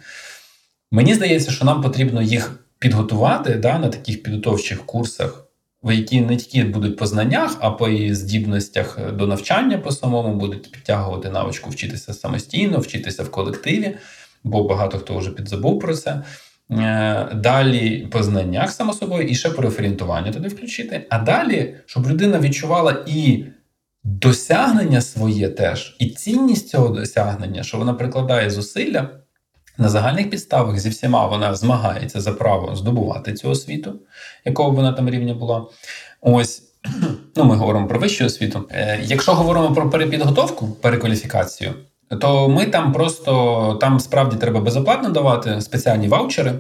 Мені 0.91 1.13
здається, 1.13 1.51
що 1.51 1.65
нам 1.65 1.81
потрібно 1.81 2.21
їх 2.21 2.65
підготувати 2.79 3.55
да, 3.55 3.79
на 3.79 3.89
таких 3.89 4.23
підготовчих 4.23 4.85
курсах, 4.85 5.47
в 5.83 5.91
які 5.95 6.21
не 6.21 6.37
тільки 6.37 6.69
будуть 6.69 6.97
по 6.97 7.05
знаннях, 7.05 7.57
а 7.59 7.71
по 7.71 7.89
і 7.89 8.13
здібностях 8.13 9.13
до 9.13 9.27
навчання 9.27 9.77
по 9.77 9.91
самому 9.91 10.35
будуть 10.35 10.71
підтягувати 10.71 11.29
навичку 11.29 11.69
вчитися 11.69 12.13
самостійно, 12.13 12.79
вчитися 12.79 13.23
в 13.23 13.31
колективі, 13.31 13.95
бо 14.43 14.63
багато 14.63 14.99
хто 14.99 15.17
вже 15.17 15.31
підзабув 15.31 15.79
про 15.79 15.95
це. 15.95 16.21
Е, 16.71 17.29
Далі 17.35 18.07
по 18.11 18.23
знаннях, 18.23 18.71
само 18.71 18.93
собою, 18.93 19.27
і 19.27 19.35
ще 19.35 19.49
переорієнтування 19.49 20.31
туди 20.31 20.47
включити. 20.47 21.07
А 21.09 21.19
далі, 21.19 21.75
щоб 21.85 22.09
людина 22.09 22.39
відчувала 22.39 23.05
і 23.07 23.45
досягнення 24.03 25.01
своє 25.01 25.49
теж, 25.49 25.95
і 25.99 26.09
цінність 26.09 26.69
цього 26.69 26.87
досягнення, 26.87 27.63
що 27.63 27.77
вона 27.77 27.93
прикладає 27.93 28.49
зусилля 28.49 29.09
на 29.77 29.89
загальних 29.89 30.29
підставах 30.29 30.79
зі 30.79 30.89
всіма 30.89 31.27
вона 31.27 31.55
змагається 31.55 32.21
за 32.21 32.33
право 32.33 32.75
здобувати 32.75 33.33
цю 33.33 33.49
освіту, 33.49 33.93
якого 34.45 34.71
б 34.71 34.75
вона 34.75 34.93
там 34.93 35.09
рівня 35.09 35.33
була. 35.33 35.65
Ось. 36.21 36.63
Ну, 37.35 37.43
ми 37.43 37.55
говоримо 37.55 37.87
про 37.87 37.99
вищу 37.99 38.25
освіту. 38.25 38.67
Е, 38.71 38.99
якщо 39.03 39.33
говоримо 39.33 39.73
про 39.73 39.89
перепідготовку, 39.89 40.67
перекваліфікацію, 40.67 41.73
то 42.21 42.49
ми 42.49 42.65
там 42.65 42.93
просто 42.93 43.77
там 43.81 43.99
справді 43.99 44.35
треба 44.35 44.59
безоплатно 44.59 45.09
давати 45.09 45.61
спеціальні 45.61 46.07
ваучери. 46.07 46.53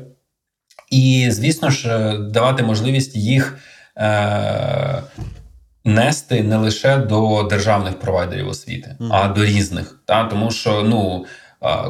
І, 0.91 1.27
звісно 1.31 1.69
ж, 1.69 2.17
давати 2.17 2.63
можливість 2.63 3.15
їх 3.15 3.57
е, 3.97 5.03
нести 5.85 6.43
не 6.43 6.57
лише 6.57 6.97
до 6.97 7.43
державних 7.43 7.99
провайдерів 7.99 8.47
освіти, 8.47 8.95
а 9.11 9.27
до 9.27 9.45
різних. 9.45 9.99
Та? 10.05 10.23
Тому 10.23 10.51
що 10.51 10.83
ну, 10.83 11.25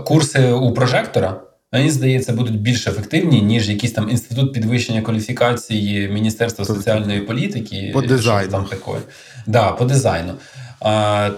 курси 0.06 0.52
у 0.52 0.74
прожектора. 0.74 1.42
Мені 1.74 1.90
здається, 1.92 2.34
будуть 2.34 2.62
більш 2.62 2.88
ефективні, 2.88 3.42
ніж 3.42 3.70
якийсь 3.70 3.92
там 3.94 4.10
інститут 4.10 4.54
підвищення 4.54 5.02
кваліфікації 5.02 6.10
Міністерства 6.10 6.66
соціальної 6.66 7.22
політики. 7.22 7.92
по 7.94 8.02
дизайну. 8.02 8.52
Там 8.52 8.66
такої. 8.66 9.02
Да, 9.48 9.72
по 9.72 9.86
дизайну. 9.86 10.34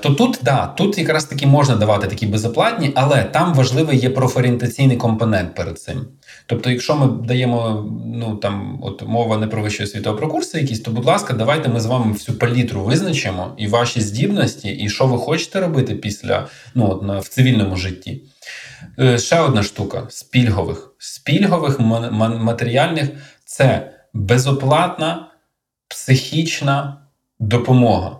То 0.01 0.09
тут, 0.17 0.39
да, 0.41 0.67
тут 0.67 0.97
якраз 0.97 1.25
таки 1.25 1.47
можна 1.47 1.75
давати 1.75 2.07
такі 2.07 2.25
безоплатні, 2.27 2.91
але 2.95 3.23
там 3.23 3.53
важливий 3.53 3.97
є 3.97 4.09
профорієнтаційний 4.09 4.97
компонент 4.97 5.55
перед 5.55 5.79
цим. 5.79 6.07
Тобто, 6.45 6.69
якщо 6.69 6.95
ми 6.95 7.27
даємо, 7.27 7.89
ну 8.05 8.35
там 8.35 8.79
от 8.81 9.03
мова 9.07 9.37
не 9.37 9.47
про 9.47 9.61
вищу 9.61 9.83
освіту, 9.83 10.09
а 10.09 10.13
про 10.13 10.27
курси 10.27 10.59
якісь, 10.59 10.79
то 10.79 10.91
будь 10.91 11.05
ласка, 11.05 11.33
давайте 11.33 11.69
ми 11.69 11.79
з 11.79 11.85
вами 11.85 12.11
всю 12.11 12.37
палітру 12.37 12.83
визначимо 12.83 13.53
і 13.57 13.67
ваші 13.67 14.01
здібності, 14.01 14.69
і 14.69 14.89
що 14.89 15.07
ви 15.07 15.17
хочете 15.17 15.59
робити 15.59 15.95
після 15.95 16.47
ну, 16.75 16.89
от, 16.91 17.03
на, 17.03 17.19
в 17.19 17.27
цивільному 17.27 17.75
житті. 17.75 18.23
Е, 18.99 19.17
Ще 19.17 19.39
одна 19.39 19.63
штука 19.63 20.03
з 20.09 20.23
пільгових. 20.23 20.93
З 20.97 21.19
пільгових 21.19 21.79
ма- 21.79 22.09
ма- 22.11 22.29
матеріальних 22.39 23.09
це 23.45 23.91
безоплатна 24.13 25.27
психічна 25.87 26.97
допомога. 27.39 28.19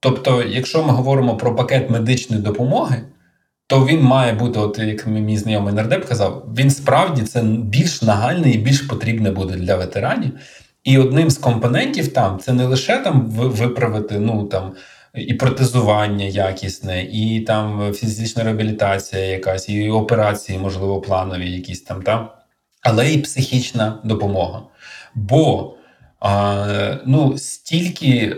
Тобто, 0.00 0.42
якщо 0.42 0.82
ми 0.82 0.92
говоримо 0.92 1.36
про 1.36 1.56
пакет 1.56 1.90
медичної 1.90 2.42
допомоги, 2.42 3.02
то 3.66 3.86
він 3.86 4.02
має 4.02 4.32
бути, 4.32 4.58
от 4.58 4.78
як 4.78 5.06
мій 5.06 5.36
знайомий 5.36 5.74
нардеп 5.74 6.08
казав, 6.08 6.46
він 6.58 6.70
справді 6.70 7.22
це 7.22 7.42
більш 7.42 8.02
нагальний 8.02 8.54
і 8.54 8.58
більш 8.58 8.80
потрібне 8.80 9.30
буде 9.30 9.56
для 9.56 9.76
ветеранів. 9.76 10.32
І 10.84 10.98
одним 10.98 11.30
з 11.30 11.38
компонентів 11.38 12.12
там 12.12 12.38
це 12.38 12.52
не 12.52 12.64
лише 12.64 12.98
там 12.98 13.30
виправити 13.30 14.18
ну 14.18 14.44
там 14.44 14.72
і 15.14 15.34
протезування 15.34 16.24
якісне, 16.24 17.02
і 17.02 17.40
там 17.40 17.92
фізична 17.92 18.44
реабілітація, 18.44 19.24
якась, 19.24 19.68
і 19.68 19.90
операції, 19.90 20.58
можливо, 20.58 21.00
планові, 21.00 21.50
якісь 21.50 21.82
там, 21.82 22.02
та? 22.02 22.34
але 22.82 23.12
і 23.12 23.18
психічна 23.18 23.98
допомога. 24.04 24.62
Бо 25.14 25.74
а, 26.20 26.96
ну, 27.06 27.38
стільки. 27.38 28.36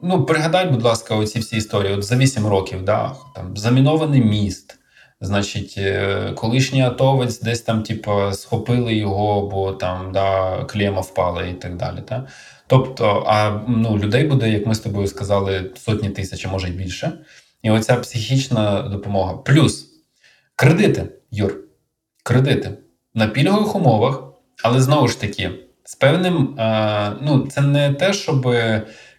Ну, 0.00 0.26
пригадай, 0.26 0.70
будь 0.70 0.82
ласка, 0.82 1.16
оці 1.16 1.38
всі 1.38 1.56
історії. 1.56 1.94
От 1.94 2.02
за 2.02 2.16
8 2.16 2.46
років, 2.46 2.84
да, 2.84 3.16
там 3.34 3.56
замінований 3.56 4.24
міст. 4.24 4.78
Значить, 5.20 5.74
е, 5.78 6.32
колишній 6.36 6.82
атовець 6.82 7.40
десь 7.40 7.60
там, 7.60 7.82
типу, 7.82 8.32
схопили 8.32 8.94
його, 8.94 9.48
бо 9.48 9.72
там 9.72 10.12
да, 10.12 10.64
клема 10.64 11.00
впала 11.00 11.42
і 11.46 11.54
так 11.54 11.76
далі. 11.76 11.98
Та? 12.08 12.26
Тобто, 12.66 13.24
а 13.26 13.60
ну, 13.68 13.98
людей 13.98 14.26
буде, 14.26 14.50
як 14.50 14.66
ми 14.66 14.74
з 14.74 14.80
тобою 14.80 15.06
сказали, 15.06 15.70
сотні 15.76 16.10
тисяч, 16.10 16.46
а 16.46 16.48
може 16.48 16.68
й 16.68 16.72
більше. 16.72 17.12
І 17.62 17.70
оця 17.70 17.96
психічна 17.96 18.82
допомога. 18.82 19.36
Плюс 19.36 19.86
кредити, 20.56 21.08
Юр, 21.30 21.56
кредити 22.22 22.78
на 23.14 23.26
пільгових 23.26 23.76
умовах, 23.76 24.22
але 24.62 24.80
знову 24.80 25.08
ж 25.08 25.20
таки, 25.20 25.50
з 25.84 25.94
певним, 25.94 26.58
е, 26.58 27.12
ну, 27.22 27.46
це 27.46 27.60
не 27.60 27.94
те, 27.94 28.12
щоб 28.12 28.46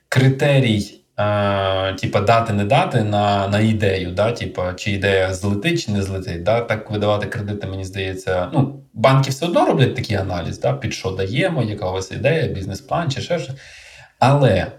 критерій. 0.09 0.93
Е, 1.19 1.93
типа 1.93 2.21
дати 2.21 2.53
не 2.53 2.65
дати 2.65 3.03
на 3.03 3.47
на 3.47 3.59
ідею, 3.59 4.11
да, 4.11 4.31
типа, 4.31 4.73
чи 4.73 4.91
ідея 4.91 5.33
злетить, 5.33 5.85
чи 5.85 5.91
не 5.91 6.03
злетить. 6.03 6.43
Да, 6.43 6.61
Так 6.61 6.91
видавати 6.91 7.27
кредити, 7.27 7.67
мені 7.67 7.85
здається. 7.85 8.49
Ну, 8.53 8.83
банки 8.93 9.29
все 9.29 9.45
одно 9.45 9.65
роблять 9.65 9.95
такий 9.95 10.17
аналіз, 10.17 10.59
да, 10.59 10.73
під 10.73 10.93
що 10.93 11.11
даємо, 11.11 11.63
яка 11.63 11.89
у 11.89 11.93
вас 11.93 12.11
ідея, 12.11 12.47
бізнес-план 12.47 13.11
чи 13.11 13.21
ще 13.21 13.39
щось. 13.39 13.55
Але 14.19 14.71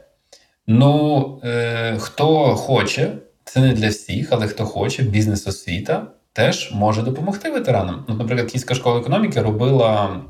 ну, 0.66 1.40
е, 1.44 1.96
хто 1.98 2.54
хоче, 2.56 3.12
це 3.44 3.60
не 3.60 3.72
для 3.72 3.88
всіх, 3.88 4.28
але 4.30 4.46
хто 4.46 4.64
хоче, 4.64 5.02
бізнес-освіта 5.02 6.06
теж 6.32 6.72
може 6.72 7.02
допомогти 7.02 7.50
ветеранам. 7.50 8.04
Ну, 8.08 8.14
наприклад, 8.14 8.50
Київська 8.50 8.74
школа 8.74 9.00
економіки 9.00 9.42
робила 9.42 10.20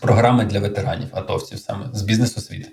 програми 0.00 0.44
для 0.44 0.60
ветеранів, 0.60 1.08
атовців 1.12 1.58
саме 1.58 1.86
з 1.92 2.02
бізнес-освіти. 2.02 2.68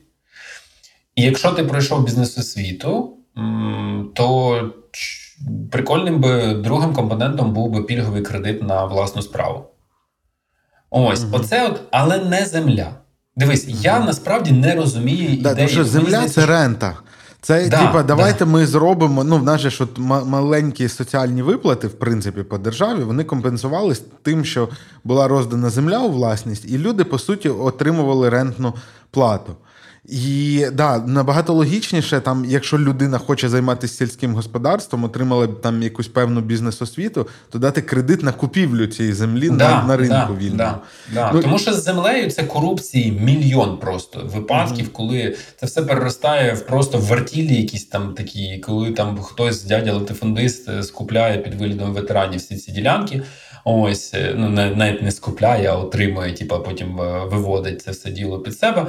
І 1.18 1.22
якщо 1.24 1.51
ти 1.51 1.63
пройшов 1.63 2.03
бізнес-освіту, 2.05 3.13
то 4.13 4.59
прикольним 5.72 6.22
би 6.22 6.53
другим 6.53 6.93
компонентом 6.93 7.53
був 7.53 7.72
би 7.72 7.84
пільговий 7.84 8.22
кредит 8.22 8.63
на 8.63 8.86
власну 8.86 9.22
справу. 9.22 9.65
Ось, 10.89 11.24
Мгм. 11.24 11.34
оце 11.34 11.68
от, 11.68 11.82
але 11.91 12.18
не 12.18 12.45
земля. 12.45 12.89
Дивись, 13.36 13.65
я 13.68 13.99
насправді 13.99 14.51
не 14.51 14.76
розумію 14.76 15.28
Да, 15.28 15.34
ідеї. 15.51 15.55
тому 15.55 15.68
що 15.70 15.86
земля 15.86 16.30
це 16.30 16.45
рента. 16.45 16.97
Це 17.41 17.70
Да, 17.70 17.78
типа, 17.88 18.03
давайте 18.03 18.45
да. 18.45 18.51
ми 18.51 18.65
зробимо. 18.65 19.24
Ну, 19.24 19.38
в 19.38 19.43
нас 19.43 19.61
же 19.61 19.70
ж 19.70 19.84
от 19.84 19.97
ма- 19.99 20.24
маленькі 20.24 20.88
соціальні 20.89 21.41
виплати, 21.41 21.88
в 21.88 21.93
принципі, 21.99 22.43
по 22.43 22.57
державі, 22.57 23.03
вони 23.03 23.24
компенсувалися 23.24 24.01
тим, 24.22 24.45
що 24.45 24.70
була 25.03 25.28
роздана 25.28 25.70
земля 25.70 25.99
у 25.99 26.09
власність, 26.09 26.65
і 26.72 26.78
люди, 26.78 27.03
по 27.03 27.20
суті, 27.20 27.49
отримували 27.49 28.30
рентну 28.30 28.74
плату. 29.11 29.55
І 30.08 30.66
да, 30.74 30.97
набагато 30.97 31.53
логічніше, 31.53 32.20
там, 32.20 32.45
якщо 32.45 32.80
людина 32.80 33.18
хоче 33.18 33.49
займатися 33.49 33.93
сільським 33.93 34.36
господарством, 34.36 35.03
отримала 35.03 35.47
б 35.47 35.62
там 35.62 35.84
якусь 35.84 36.08
певну 36.08 36.41
бізнес-освіту, 36.41 37.28
то 37.49 37.60
дати 37.60 37.82
кредит 37.82 38.24
на 38.24 38.32
купівлю 38.32 38.88
цієї 38.88 39.14
землі 39.14 39.49
на, 39.49 39.84
на 39.84 39.97
ринку 39.97 40.14
да, 40.14 40.38
вільному. 40.39 40.58
Да, 40.58 40.80
да. 41.14 41.32
Ну, 41.34 41.41
Тому 41.41 41.60
що 41.60 41.74
з 41.74 41.84
землею 41.84 42.32
це 42.32 42.43
корупції 42.43 43.12
мільйон 43.12 43.78
просто 43.78 44.30
випадків, 44.34 44.93
коли 44.93 45.36
це 45.60 45.66
все 45.66 45.82
переростає 45.82 46.53
в 46.53 46.66
просто 46.66 46.97
в 46.97 47.05
вартілі 47.05 47.55
якісь 47.55 47.86
там 47.86 48.14
такі, 48.14 48.58
коли 48.58 48.91
там 48.91 49.18
хтось 49.18 49.64
дядя 49.64 49.93
латифундист 49.93 50.70
е, 50.70 50.84
скупляє 50.84 51.38
під 51.38 51.55
виглядом 51.55 51.93
ветеранів 51.93 52.39
всі 52.39 52.55
ці 52.55 52.72
ділянки. 52.72 53.22
Ось 53.66 54.14
е, 54.14 54.34
ну 54.38 54.49
навіть 54.49 55.01
не 55.01 55.12
скупляє, 55.12 55.68
а 55.68 55.76
отримує, 55.76 56.34
типа 56.34 56.60
потім 56.60 57.01
е, 57.01 57.26
виводить 57.26 57.82
це 57.82 57.91
все 57.91 58.12
діло 58.12 58.39
під 58.39 58.58
себе. 58.58 58.88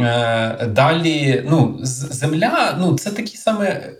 Е, 0.00 0.66
Далі, 0.66 1.44
ну, 1.48 1.78
земля, 1.82 2.76
ну, 2.80 2.98
це 2.98 3.10
такі 3.10 3.36
саме. 3.36 3.92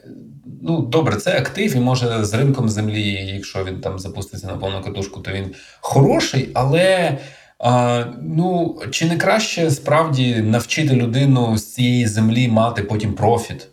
Ну, 0.62 0.82
добре, 0.82 1.16
це 1.16 1.38
актив, 1.38 1.76
і 1.76 1.80
може 1.80 2.24
з 2.24 2.34
ринком 2.34 2.68
землі, 2.68 3.32
якщо 3.34 3.64
він 3.64 3.80
там 3.80 3.99
запуститься 3.99 4.47
на 4.47 4.57
повну 4.57 4.82
катушку, 4.82 5.20
то 5.20 5.32
він 5.32 5.55
хороший, 5.80 6.51
але. 6.55 7.18
А, 7.59 8.05
ну, 8.22 8.78
чи 8.90 9.07
не 9.07 9.16
краще 9.16 9.70
справді 9.70 10.36
навчити 10.36 10.95
людину 10.95 11.59
з 11.59 11.74
цієї 11.74 12.07
землі 12.07 12.49
мати 12.49 12.82
потім 12.82 13.12
профіт 13.14 13.68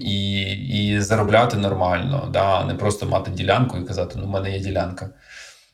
і, 0.00 0.42
і 0.68 1.00
заробляти 1.00 1.56
нормально, 1.56 2.28
да, 2.32 2.64
не 2.64 2.74
просто 2.74 3.06
мати 3.06 3.30
ділянку 3.30 3.78
і 3.78 3.84
казати, 3.84 4.18
ну, 4.18 4.26
в 4.26 4.30
мене 4.30 4.52
є 4.52 4.60
ділянка. 4.60 5.10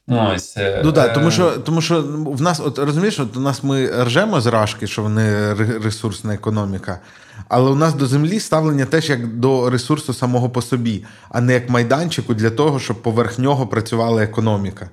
Ну, 0.09 0.33
Ось, 0.35 0.57
е, 0.57 0.83
Ну 0.85 0.93
так, 0.93 1.11
е, 1.11 1.15
тому 1.15 1.31
що, 1.31 1.51
тому 1.51 1.81
що 1.81 2.03
в 2.27 2.41
нас, 2.41 2.61
от 2.61 2.79
розумієш, 2.79 3.21
от 3.21 3.37
у 3.37 3.41
нас 3.41 3.63
ми 3.63 4.05
ржемо 4.05 4.41
з 4.41 4.47
рашки, 4.47 4.87
що 4.87 5.03
вони 5.03 5.55
ресурсна 5.55 6.35
економіка. 6.35 7.01
Але 7.49 7.71
у 7.71 7.75
нас 7.75 7.95
до 7.95 8.07
землі 8.07 8.41
ставлення 8.41 8.85
теж 8.85 9.11
як 9.11 9.27
до 9.27 9.71
ресурсу 9.71 10.15
самого 10.15 10.51
по 10.51 10.63
собі, 10.63 11.05
а 11.29 11.41
не 11.41 11.53
як 11.53 11.69
майданчику 11.69 12.35
для 12.35 12.51
того, 12.51 12.81
щоб 12.81 13.03
поверх 13.03 13.39
нього 13.39 13.67
працювала 13.67 14.23
економіка. 14.23 14.91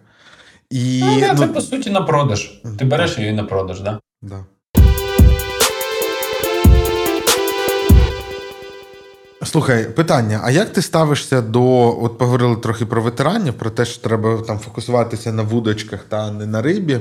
І, 0.70 1.04
Ну, 1.04 1.22
це 1.22 1.46
ну, 1.48 1.54
по 1.54 1.62
суті 1.62 1.90
на 1.90 2.02
продаж. 2.02 2.62
Ти 2.80 2.86
береш 2.86 3.18
її 3.18 3.32
на 3.32 3.44
продаж, 3.44 3.82
да? 3.82 4.00
да. 4.22 4.46
Слухай, 9.46 9.84
питання: 9.86 10.40
а 10.44 10.52
як 10.52 10.70
ти 10.74 10.82
ставишся 10.82 11.42
до. 11.42 11.64
От 12.04 12.18
поговорили 12.18 12.56
трохи 12.56 12.86
про 12.86 13.02
ветеранів, 13.02 13.54
про 13.54 13.70
те, 13.70 13.86
що 13.86 14.02
треба 14.02 14.42
там 14.48 14.60
фокусуватися 14.60 15.32
на 15.34 15.44
вудочках 15.44 16.04
та 16.10 16.32
не 16.32 16.46
на 16.46 16.62
рибі. 16.62 16.94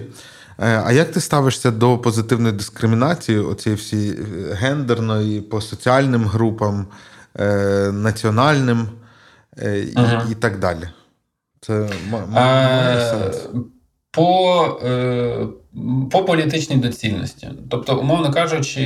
Е, 0.58 0.82
А 0.84 0.92
як 0.92 1.10
ти 1.12 1.20
ставишся 1.20 1.70
до 1.70 1.98
позитивної 1.98 2.54
дискримінації, 2.54 3.38
оцієї 3.38 3.76
всі 3.76 4.08
е, 4.10 4.54
гендерної, 4.54 5.40
по 5.40 5.60
соціальним 5.60 6.24
групам, 6.24 6.86
е, 7.40 7.90
національним 7.92 8.88
і, 9.62 9.92
Ага. 9.94 10.26
і 10.30 10.34
так 10.34 10.58
далі? 10.58 10.88
Це 11.60 11.72
ма- 12.10 12.18
ма- 12.18 12.26
має 12.28 13.10
сенс. 13.10 13.48
По, 14.10 14.80
по 16.10 16.24
політичній 16.24 16.76
доцільності. 16.76 17.50
Тобто, 17.70 17.98
умовно 17.98 18.32
кажучи, 18.32 18.80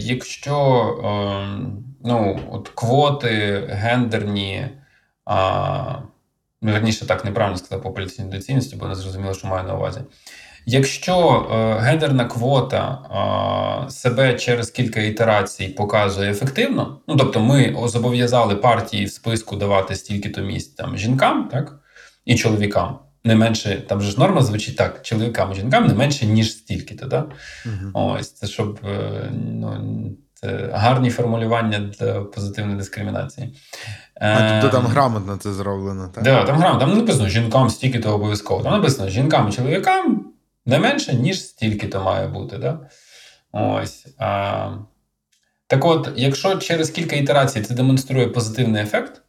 якщо 0.00 0.56
е, 1.04 1.66
ну, 2.04 2.40
от 2.50 2.68
квоти 2.68 3.64
гендерні, 3.70 4.68
а, 5.24 5.98
ну, 6.62 6.72
верніше 6.72 7.06
так 7.06 7.24
неправильно 7.24 7.58
сказати 7.58 7.82
по 7.82 7.90
політичній 7.90 8.24
доцільності, 8.24 8.76
бо 8.76 8.86
не 8.86 8.94
зрозуміло, 8.94 9.34
що 9.34 9.48
маю 9.48 9.66
на 9.66 9.74
увазі. 9.74 10.00
Якщо 10.66 11.46
е, 11.52 11.80
гендерна 11.80 12.24
квота 12.24 12.80
а, 12.80 13.90
себе 13.90 14.34
через 14.34 14.70
кілька 14.70 15.00
ітерацій 15.00 15.68
показує 15.68 16.30
ефективно, 16.30 17.00
ну 17.08 17.16
тобто 17.16 17.40
ми 17.40 17.76
зобов'язали 17.84 18.56
партії 18.56 19.04
в 19.04 19.10
списку 19.10 19.56
давати 19.56 19.96
стільки-то 19.96 20.40
місць 20.40 20.74
там 20.74 20.98
жінкам, 20.98 21.48
так 21.52 21.80
і 22.24 22.34
чоловікам. 22.34 22.98
не 23.24 23.34
менше, 23.34 23.82
там 23.88 24.00
же 24.00 24.10
ж 24.10 24.20
норма 24.20 24.42
звучить 24.42 24.76
так: 24.76 25.02
чоловікам 25.02 25.52
і 25.52 25.54
жінкам 25.54 25.86
не 25.86 25.94
менше, 25.94 26.26
ніж 26.26 26.52
стільки-то. 26.52 27.06
Да? 27.06 27.26
Мгм. 27.66 27.90
Ось 27.94 28.32
це 28.32 28.46
щоб 28.46 28.80
е, 28.84 29.30
ну, 29.32 29.80
гарні 30.72 31.10
формулювання 31.10 31.78
для 31.78 32.20
позитивної 32.20 32.78
дискримінації. 32.78 33.56
А 34.20 34.60
тобто 34.60 34.76
там 34.76 34.86
грамотно 34.86 35.36
це 35.36 35.52
зроблено, 35.52 36.10
так? 36.14 36.24
Да, 36.24 36.44
там 36.44 36.56
грам, 36.56 36.78
там 36.78 36.98
написано 36.98 37.28
жінкам 37.28 37.70
стільки 37.70 37.98
то 37.98 38.14
обов'язково. 38.14 38.62
Там 38.62 38.72
написано 38.72 39.08
жінкам 39.08 39.48
і 39.48 39.52
чоловікам 39.52 40.26
не 40.66 40.78
менше, 40.78 41.14
ніж 41.14 41.40
стільки 41.40 41.88
то 41.88 42.02
має 42.02 42.28
бути. 42.28 42.58
Да? 42.58 42.78
Ось. 43.52 44.06
А, 44.18 44.70
так 45.66 45.84
от, 45.84 46.12
якщо 46.16 46.56
через 46.56 46.90
кілька 46.90 47.16
ітерацій 47.16 47.62
це 47.62 47.74
демонструє 47.74 48.26
позитивний 48.26 48.82
ефект, 48.82 49.22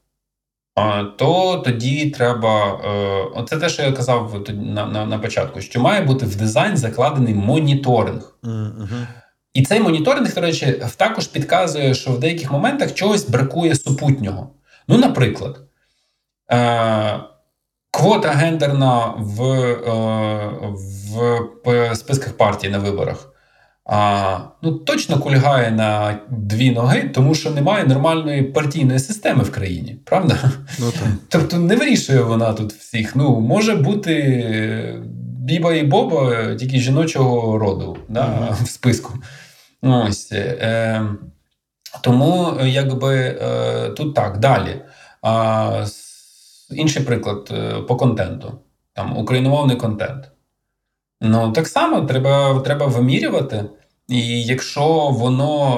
то 1.17 1.61
тоді 1.65 2.09
треба. 2.09 2.81
Е, 2.85 2.89
оце 3.35 3.57
те, 3.57 3.69
що 3.69 3.83
я 3.83 3.91
казав 3.91 4.43
на, 4.49 4.85
на, 4.85 5.05
на 5.05 5.19
початку, 5.19 5.61
що 5.61 5.81
має 5.81 6.01
бути 6.01 6.25
в 6.25 6.35
дизайн 6.35 6.77
закладений 6.77 7.33
моніторинг. 7.33 8.37
Мгм. 8.43 9.07
І 9.53 9.63
цей 9.63 9.79
моніторинг, 9.79 10.33
до 10.33 10.41
речі, 10.41 10.81
також 10.97 11.27
підказує, 11.27 11.93
що 11.93 12.11
в 12.11 12.19
деяких 12.19 12.51
моментах 12.51 12.93
чогось 12.93 13.29
бракує 13.29 13.75
супутнього. 13.75 14.49
Ну, 14.87 14.97
наприклад, 14.97 15.59
е- 16.51 17.19
квота 17.91 18.29
гендерна 18.29 19.13
в, 19.17 19.41
е- 19.43 20.73
в 21.75 21.95
списках 21.95 22.33
партій 22.33 22.69
на 22.69 22.77
виборах. 22.79 23.29
Ну, 24.61 24.71
точно 24.71 25.19
кульгає 25.19 25.71
на 25.71 26.19
дві 26.29 26.71
ноги, 26.71 27.09
тому 27.13 27.35
що 27.35 27.51
немає 27.51 27.83
нормальної 27.83 28.43
партійної 28.43 28.99
системи 28.99 29.43
в 29.43 29.51
країні, 29.51 29.99
правда? 30.05 30.37
Ну 30.79 30.91
так. 30.91 31.07
Тобто 31.29 31.57
не 31.57 31.75
вирішує 31.75 32.21
вона 32.21 32.53
тут 32.53 32.73
всіх. 32.73 33.15
Ну, 33.15 33.39
може 33.39 33.75
бути 33.75 35.03
Біба 35.39 35.73
і 35.73 35.83
Боба 35.83 36.55
тільки 36.55 36.79
жіночого 36.79 37.57
роду 37.57 37.97
да, 38.09 38.27
Мгм. 38.27 38.55
в 38.63 38.67
списку. 38.69 39.13
Ось. 39.83 40.31
Е, 40.31 41.01
тому, 42.01 42.53
е, 42.59 42.69
якби 42.69 43.15
е, 43.15 43.89
тут 43.89 44.15
так, 44.15 44.39
далі. 44.39 44.81
А, 45.21 45.85
інший 46.71 47.03
приклад 47.03 47.49
е, 47.51 47.73
по 47.81 47.95
контенту. 47.95 48.59
Там 48.93 49.17
україномовний 49.17 49.77
контент. 49.77 50.31
Ну, 51.21 51.51
так 51.51 51.67
само 51.67 52.01
треба, 52.01 52.59
треба 52.59 52.85
вимірювати. 52.85 53.65
І 54.07 54.43
якщо 54.43 55.09
воно 55.09 55.77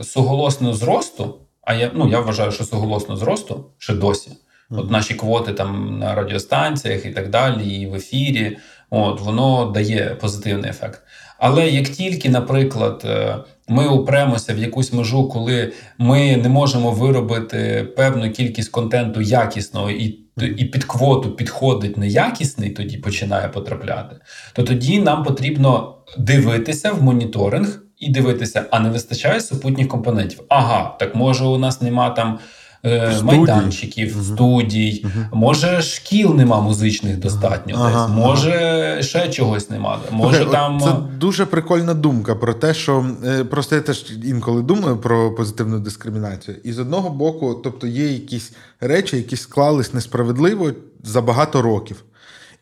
е, 0.00 0.04
суголосно 0.04 0.74
зросту, 0.74 1.34
а 1.62 1.74
я, 1.74 1.90
ну, 1.94 2.08
я 2.08 2.20
вважаю, 2.20 2.52
що 2.52 2.64
суголосно 2.64 3.16
зросту 3.16 3.64
ще 3.78 3.94
досі. 3.94 4.30
От 4.70 4.90
наші 4.90 5.14
квоти 5.14 5.52
там 5.52 5.98
на 5.98 6.14
радіостанціях 6.14 7.06
і 7.06 7.10
так 7.10 7.30
далі, 7.30 7.64
і 7.64 7.86
в 7.86 7.94
ефірі, 7.94 8.58
от 8.90 9.20
воно 9.20 9.66
дає 9.66 10.16
позитивний 10.20 10.70
ефект. 10.70 11.02
Але 11.38 11.68
як 11.68 11.88
тільки, 11.88 12.28
наприклад, 12.28 13.02
е, 13.04 13.36
ми 13.68 13.88
упремося 13.88 14.54
в 14.54 14.58
якусь 14.58 14.92
межу, 14.92 15.28
коли 15.28 15.72
ми 15.98 16.36
не 16.36 16.48
можемо 16.48 16.90
виробити 16.90 17.88
певну 17.96 18.30
кількість 18.30 18.70
контенту 18.70 19.20
якісного 19.20 19.90
і, 19.90 20.18
і 20.56 20.64
під 20.64 20.84
квоту 20.84 21.30
підходить 21.30 21.96
неякісний, 21.96 22.70
тоді 22.70 22.96
починає 22.96 23.48
потрапляти, 23.48 24.16
то 24.52 24.62
тоді 24.62 24.98
нам 24.98 25.24
потрібно 25.24 25.94
дивитися 26.18 26.92
в 26.92 27.02
моніторинг 27.02 27.82
і 27.98 28.10
дивитися, 28.10 28.64
а 28.70 28.80
не 28.80 28.90
вистачає 28.90 29.40
супутніх 29.40 29.88
компонентів. 29.88 30.40
Ага, 30.48 30.96
так 31.00 31.14
може 31.14 31.44
у 31.44 31.58
нас 31.58 31.82
нема 31.82 32.10
там. 32.10 32.38
Е, 32.86 33.12
Студій. 33.12 33.24
Майданчиків, 33.24 34.16
угу. 34.16 34.24
студій, 34.24 35.04
угу. 35.04 35.24
може 35.32 35.82
шкіл 35.82 36.34
нема 36.34 36.60
музичних 36.60 37.18
достатньо 37.18 37.74
Ага, 37.76 37.88
десь, 37.88 37.96
ага. 37.96 38.08
може 38.08 38.98
ще 39.00 39.28
чогось 39.28 39.70
нема. 39.70 39.98
Може 40.10 40.36
Слухай, 40.36 40.52
там 40.52 40.80
Це 40.80 40.92
дуже 41.18 41.46
прикольна 41.46 41.94
думка 41.94 42.34
про 42.34 42.54
те, 42.54 42.74
що 42.74 43.06
е, 43.26 43.44
просто 43.44 43.76
я 43.76 43.80
теж 43.80 44.04
інколи 44.24 44.62
думаю 44.62 44.96
про 44.96 45.34
позитивну 45.34 45.78
дискримінацію. 45.78 46.56
І 46.64 46.72
з 46.72 46.78
одного 46.78 47.10
боку, 47.10 47.60
тобто 47.64 47.86
є 47.86 48.12
якісь 48.12 48.52
речі, 48.80 49.16
які 49.16 49.36
склались 49.36 49.94
несправедливо 49.94 50.70
за 51.04 51.22
багато 51.22 51.62
років, 51.62 52.04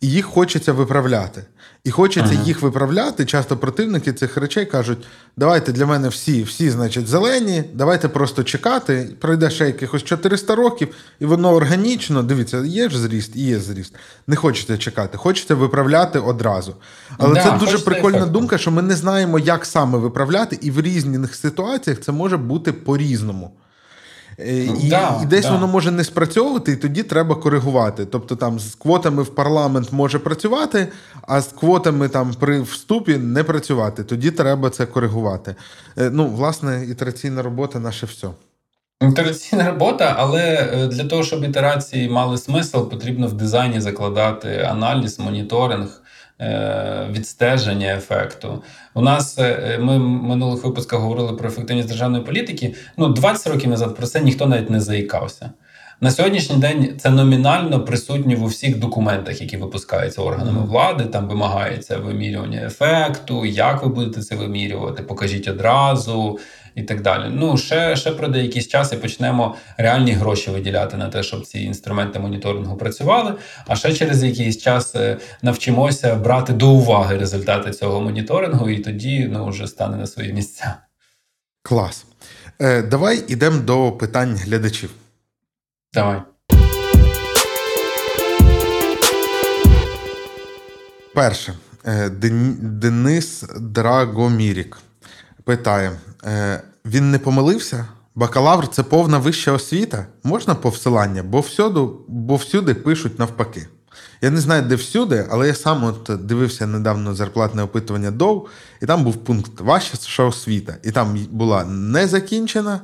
і 0.01 0.09
їх 0.09 0.26
хочеться 0.26 0.72
виправляти. 0.72 1.45
І 1.84 1.90
хочеться 1.90 2.34
їх 2.45 2.62
виправляти. 2.62 3.24
Часто 3.24 3.57
противники 3.57 4.12
цих 4.12 4.36
речей 4.36 4.66
кажуть: 4.66 4.99
давайте 5.36 5.72
для 5.72 5.86
мене 5.86 6.09
всі, 6.09 6.42
всі, 6.42 6.70
значить, 6.70 7.07
зелені, 7.07 7.64
давайте 7.74 8.09
просто 8.09 8.45
чекати. 8.45 9.09
Пройде 9.20 9.51
ще 9.51 9.66
якихось 9.66 10.03
400 10.03 10.55
років, 10.55 10.88
і 11.20 11.24
воно 11.26 11.53
органічно. 11.55 12.22
Дивіться, 12.22 12.59
є 12.59 12.88
ж 12.88 12.99
зріст 12.99 13.36
і 13.36 13.40
є 13.47 13.59
зріст. 13.59 13.95
Не 14.26 14.36
хочеться 14.36 14.78
чекати, 14.78 15.18
хочеться 15.18 15.55
виправляти 15.55 16.18
одразу. 16.18 16.74
Але 17.18 17.34
Да, 17.34 17.42
це 17.42 17.59
дуже 17.59 17.78
прикольна 17.78 18.18
ефекту. 18.18 18.32
думка, 18.32 18.59
що 18.59 18.70
ми 18.70 18.82
не 18.82 18.95
знаємо, 18.97 19.38
як 19.38 19.66
саме 19.66 19.99
виправляти, 19.99 20.59
і 20.62 20.70
в 20.70 20.80
різних 20.80 21.34
ситуаціях 21.34 22.01
це 22.01 22.12
може 22.12 22.36
бути 22.36 22.72
по-різному. 22.72 23.51
Е, 24.39 24.64
І, 24.64 24.89
Да, 24.89 25.20
і 25.22 25.26
десь 25.26 25.45
да. 25.45 25.53
воно 25.53 25.66
може 25.66 25.91
не 25.91 26.05
спрацьовувати, 26.05 26.72
і 26.72 26.76
тоді 26.76 27.03
треба 27.03 27.35
коригувати. 27.35 28.05
Тобто 28.07 28.37
там 28.37 28.59
з 28.61 28.74
квотами 28.74 29.22
в 29.22 29.35
парламент 29.35 29.93
може 29.93 30.18
працювати, 30.18 30.89
а 31.22 31.41
з 31.41 31.47
квотами 31.47 32.09
там 32.09 32.35
при 32.41 32.61
вступі 32.61 33.16
не 33.16 33.45
працювати. 33.45 34.05
Тоді 34.05 34.30
треба 34.30 34.70
це 34.70 34.87
коригувати. 34.87 35.55
Е, 35.99 36.11
Ну, 36.11 36.26
власне, 36.26 36.87
ітераційна 36.91 37.43
робота 37.43 37.78
наше 37.78 38.07
все. 38.07 38.28
Ітераційна 39.03 39.70
робота, 39.70 40.14
але 40.18 40.70
е, 40.72 40.87
для 40.87 41.05
того, 41.05 41.22
щоб 41.22 41.45
ітерації 41.45 42.09
мали 42.09 42.39
смисл, 42.39 42.78
потрібно 42.82 43.26
в 43.26 43.32
дизайні 43.32 43.80
закладати 43.80 44.68
аналіз, 44.70 45.18
моніторинг, 45.18 46.03
відстеження 47.11 47.97
ефекту. 47.97 48.62
У 48.95 49.03
нас 49.03 49.39
е, 49.39 49.78
ми 49.82 49.99
в 49.99 50.01
минулих 50.01 50.64
випусках 50.64 51.01
говорили 51.01 51.32
про 51.32 51.49
ефективність 51.49 51.89
державної 51.89 52.24
політики. 52.24 52.74
Ну, 52.97 53.09
20 53.09 53.53
років 53.53 53.70
назад 53.70 53.97
про 53.97 54.07
це 54.07 54.20
ніхто 54.20 54.47
навіть 54.47 54.70
не 54.70 54.80
заїкався. 54.80 55.51
На 56.01 56.11
сьогоднішній 56.11 56.57
день 56.57 56.95
це 56.99 57.11
номінально 57.11 57.85
присутнє 57.85 58.37
в 58.37 58.45
усіх 58.45 58.78
документах, 58.78 59.41
які 59.41 59.57
випускаються 59.57 60.22
органами 60.22 60.64
влади. 60.64 61.05
Там 61.05 61.28
вимагається 61.28 61.99
вимірювання 61.99 62.66
ефекту, 62.66 63.47
як 63.47 63.82
ви 63.82 63.89
будете 63.89 64.22
це 64.22 64.37
вимірювати, 64.37 65.03
покажіть 65.03 65.49
одразу 65.49 66.39
і 66.75 66.83
так 66.83 67.03
далі. 67.03 67.33
Ну, 67.35 67.57
ще, 67.57 67.97
ще 67.97 68.11
пройде 68.11 68.43
якийсь 68.43 68.68
час 68.68 68.93
і 68.93 68.97
почнемо 68.97 69.57
реальні 69.77 70.12
гроші 70.12 70.51
виділяти 70.51 70.97
на 70.97 71.09
те, 71.09 71.22
щоб 71.22 71.47
ці 71.47 71.61
інструменти 71.61 72.18
моніторингу 72.18 72.77
працювали. 72.77 73.35
А 73.66 73.77
ще 73.77 73.93
через 73.93 74.22
якийсь 74.22 74.59
час 74.59 74.95
е, 74.95 75.18
навчимося 75.43 76.14
брати 76.14 76.53
до 76.53 76.70
уваги 76.70 77.18
результати 77.18 77.70
цього 77.70 78.01
моніторингу, 78.01 78.70
і 78.70 78.79
тоді 78.79 79.29
ну, 79.33 79.49
вже 79.49 79.66
стане 79.66 79.97
на 79.97 80.07
свої 80.07 80.33
місця. 80.33 80.77
Клас. 81.62 82.07
Е, 82.61 82.83
давай 82.83 83.25
ідемо 83.29 83.59
до 83.59 83.93
питань 83.93 84.37
глядачів. 84.37 84.91
Давай. 85.95 86.20
Перше, 91.14 91.55
Е, 91.87 92.11
Денис 92.61 93.45
Драгомірік 93.61 94.79
питає: 95.45 95.93
він 96.85 97.11
не 97.11 97.18
помилився? 97.18 97.87
Бакалавр 98.14 98.68
це 98.68 98.83
повна 98.83 99.18
вища 99.18 99.53
освіта? 99.53 100.07
Можна 100.22 100.55
посилання? 100.55 101.22
Бо 101.22 101.41
всюди, 101.41 101.81
бо 102.09 102.37
всюди 102.37 102.75
пишуть 102.75 103.18
навпаки. 103.18 103.68
Я 104.22 104.31
не 104.31 104.41
знаю, 104.41 104.62
де 104.62 104.75
всюди, 104.75 105.27
але 105.31 105.47
я 105.47 105.55
сам 105.55 105.85
от 105.85 106.27
дивився 106.27 106.66
недавно 106.66 107.14
зарплатне 107.14 107.62
опитування 107.62 108.11
ДОВ, 108.11 108.49
і 108.83 108.87
там 108.87 109.05
був 109.05 109.16
пункт 109.16 109.61
Ваша 109.61 110.25
освіта. 110.25 110.77
І 110.83 110.91
там 110.91 111.27
була 111.31 111.64
незакінчена 111.64 112.81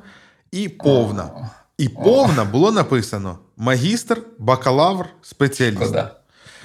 і 0.51 0.69
повна. 0.69 1.31
І 1.79 1.89
повна 1.89 2.45
було 2.45 2.73
написано 2.73 3.39
магістр, 3.57 4.23
бакалавр, 4.39 5.07
спеціаліст. 5.23 5.95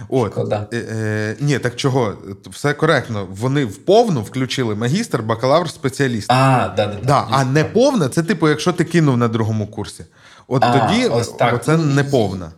От. 0.09 0.31
Шкода. 0.31 0.67
Е, 0.73 0.77
е, 0.77 1.35
ні, 1.39 1.59
так 1.59 1.75
чого? 1.75 2.13
Все 2.49 2.73
коректно. 2.73 3.27
Вони 3.31 3.65
в 3.65 3.77
повну 3.77 4.21
включили 4.21 4.75
магістр, 4.75 5.21
бакалавр, 5.21 5.69
спеціаліст. 5.69 6.31
А, 6.31 6.73
да, 6.77 6.87
да, 6.87 6.97
да. 7.03 7.27
а 7.31 7.45
не 7.45 7.63
повна 7.63 8.09
це 8.09 8.23
типу, 8.23 8.49
якщо 8.49 8.73
ти 8.73 8.83
кинув 8.83 9.17
на 9.17 9.27
другому 9.27 9.67
курсі. 9.67 10.05
От 10.47 10.63
А, 10.63 10.79
тоді 10.79 11.07
ось 11.07 11.27
так. 11.27 11.53
оце 11.53 11.77
не 11.77 12.03
повна. 12.03 12.51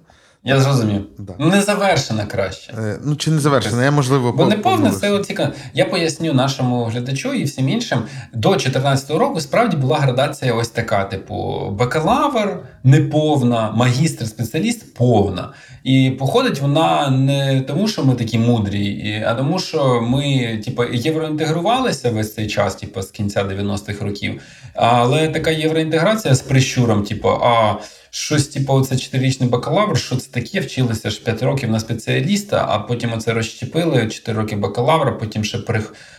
Я 0.48 0.60
зрозумів. 0.60 1.06
Да. 1.18 1.34
Не 1.40 1.62
завершена 1.62 2.26
краще. 2.26 2.74
Е, 2.78 3.00
ну 3.04 3.16
чи 3.16 3.32
не 3.32 3.40
завершена, 3.40 3.84
я 3.84 3.92
можливо 3.92 4.32
Бо 4.32 4.46
не 4.46 4.58
повне 4.58 4.92
це 4.92 5.12
от 5.12 5.26
цікаво. 5.26 5.50
Я 5.74 5.86
поясню 5.86 6.34
нашому 6.34 6.84
глядачу 6.84 7.34
і 7.34 7.44
всім 7.44 7.70
іншим. 7.70 8.00
До 8.34 8.50
2014 8.50 9.10
року 9.10 9.42
справді 9.42 9.78
була 9.78 9.98
градація 9.98 10.54
ось 10.54 10.70
така: 10.70 11.04
типу, 11.04 11.68
бакалавр 11.72 12.60
неповна, 12.84 13.72
магістр, 13.72 14.28
спеціаліст 14.28 14.94
повна. 14.94 15.50
І 15.84 16.12
походить 16.20 16.62
вона 16.62 17.10
не 17.10 17.62
тому, 17.62 17.88
що 17.88 18.04
ми 18.04 18.16
такі 18.16 18.40
мудрі, 18.40 19.24
а 19.28 19.34
тому, 19.34 19.60
що 19.60 20.02
ми, 20.02 20.58
типу, 20.66 20.84
євроінтегрувалися 20.94 22.10
весь 22.10 22.34
цей 22.34 22.48
час, 22.48 22.76
типу, 22.76 23.02
з 23.02 23.12
кінця 23.12 23.44
90-х 23.44 24.06
років. 24.06 24.42
Але 24.74 25.28
така 25.28 25.52
євроінтеграція 25.52 26.36
з 26.36 26.42
прищуром, 26.42 27.04
типу, 27.04 27.30
а 27.30 27.76
щось, 28.18 28.48
типу, 28.48 28.74
оце 28.74 28.98
чотирирічний 28.98 29.50
бакалавр, 29.50 29.98
що 29.98 30.16
це 30.16 30.32
таке, 30.32 30.60
вчилися 30.60 31.10
ж 31.10 31.24
5 31.24 31.44
років 31.44 31.70
на 31.70 31.80
спеціаліста, 31.80 32.66
а 32.70 32.80
потім 32.80 33.14
оце 33.14 33.34
розщепили 33.34 34.08
4 34.08 34.38
роки 34.38 34.56
бакалавра, 34.56 35.12
потім 35.12 35.44
ще 35.44 35.60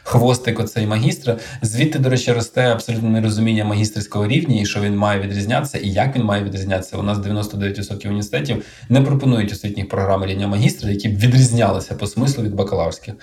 хвостик 0.03 0.61
оцей 0.61 0.87
магістра. 0.87 1.37
Звідти, 1.63 1.99
до 1.99 2.09
речі, 2.09 2.33
росте 2.33 2.63
абсолютно 2.63 3.09
нерозуміння 3.09 3.65
магістерського 3.65 4.29
рівня 4.29 4.61
і 4.61 4.67
що 4.67 4.81
він 4.81 4.97
має 4.97 5.21
відрізнятися, 5.21 5.79
і 5.79 5.89
як 5.89 6.17
він 6.17 6.25
має 6.25 6.45
відрізнятися. 6.45 6.97
У 6.97 7.03
нас 7.03 7.19
99% 7.19 8.07
університетів 8.07 8.65
не 8.89 9.01
пропонують 9.01 9.53
освітніх 9.53 9.89
програм 9.89 10.25
рівня 10.25 10.49
магістра, 10.49 10.91
які 10.91 11.09
б 11.09 11.19
відрізнялися 11.19 11.95
по 11.95 12.07
смислу 12.07 12.45
від 12.45 12.55
бакалаврських. 12.55 13.15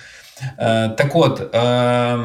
Е, 0.41 0.89
так 0.89 1.15
от, 1.15 1.55
е, 1.55 1.59
е, 1.59 2.17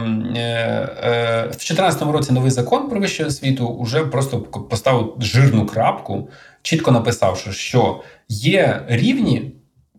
в 1.42 1.50
2014 1.50 2.12
році 2.12 2.32
новий 2.32 2.50
закон 2.50 2.88
про 2.88 3.00
вищу 3.00 3.26
освіту 3.26 3.82
вже 3.82 4.04
просто 4.04 4.40
поставив 4.40 5.14
жирну 5.20 5.66
крапку, 5.66 6.28
чітко 6.62 6.90
написавши, 6.90 7.52
що 7.52 8.02
є 8.28 8.82
рівні. 8.88 9.52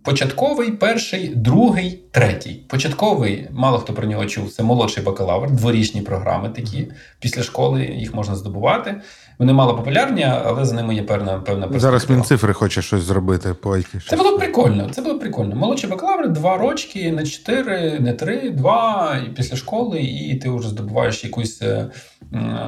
Початковий, 0.04 0.72
перший, 0.72 1.36
другий, 1.36 2.04
третій. 2.12 2.64
Початковий, 2.68 3.48
мало 3.52 3.80
хто 3.80 3.94
про 3.94 4.08
нього 4.08 4.26
чув, 4.26 4.52
це 4.52 4.64
молодший 4.64 5.04
бакалавр, 5.04 5.52
дворічні 5.52 6.02
програми 6.02 6.50
такі. 6.50 6.88
Після 7.20 7.44
школи 7.44 7.86
їх 7.86 8.14
можна 8.14 8.36
здобувати. 8.36 9.02
Вони 9.40 9.54
мало 9.54 9.76
популярні, 9.76 10.24
але 10.24 10.66
за 10.66 10.76
ними 10.76 10.96
є 10.96 11.04
певна 11.04 11.26
певна 11.26 11.44
перспектива. 11.44 11.80
Зараз 11.80 12.10
Мінцифри 12.10 12.54
хоче 12.54 12.82
щось 12.82 13.02
зробити 13.02 13.54
по 13.54 13.70
IT. 13.70 14.10
Це 14.10 14.18
було 14.18 14.38
прикольно. 14.38 14.90
Це 14.90 15.02
було 15.02 15.20
прикольно. 15.20 15.56
Молодші 15.56 15.88
бакалаври, 15.88 16.28
два 16.28 16.58
рочки, 16.58 17.12
не 17.12 17.24
чотири, 17.24 18.00
не 18.00 18.14
три, 18.14 18.50
два 18.50 19.18
і 19.28 19.30
після 19.30 19.58
школи, 19.58 20.02
і 20.02 20.36
ти 20.36 20.50
вже 20.50 20.70
здобуваєш 20.70 21.24
якусь 21.24 21.62
е, 21.62 21.92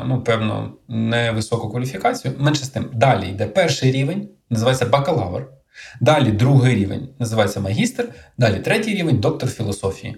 ну, 0.05 0.23
певну 0.25 0.73
невисоку 0.87 1.69
кваліфікацію. 1.69 2.33
Менше 2.37 2.65
з 2.65 2.69
тим. 2.69 2.89
Далі 2.93 3.29
йде 3.29 3.45
перший 3.45 3.91
рівень, 3.91 4.27
називається 4.49 4.85
бакалавр. 4.85 5.47
Далі 6.01 6.31
другий 6.31 6.75
рівень 6.75 7.09
називається 7.19 7.59
магістр, 7.59 8.09
далі 8.37 8.59
третій 8.59 8.93
рівень 8.93 9.19
доктор 9.19 9.49
філософії. 9.49 10.17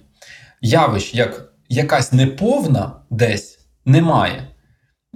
Явищ, 0.61 1.15
як 1.15 1.51
якась 1.69 2.13
неповна 2.13 2.91
десь 3.09 3.59
немає 3.85 4.47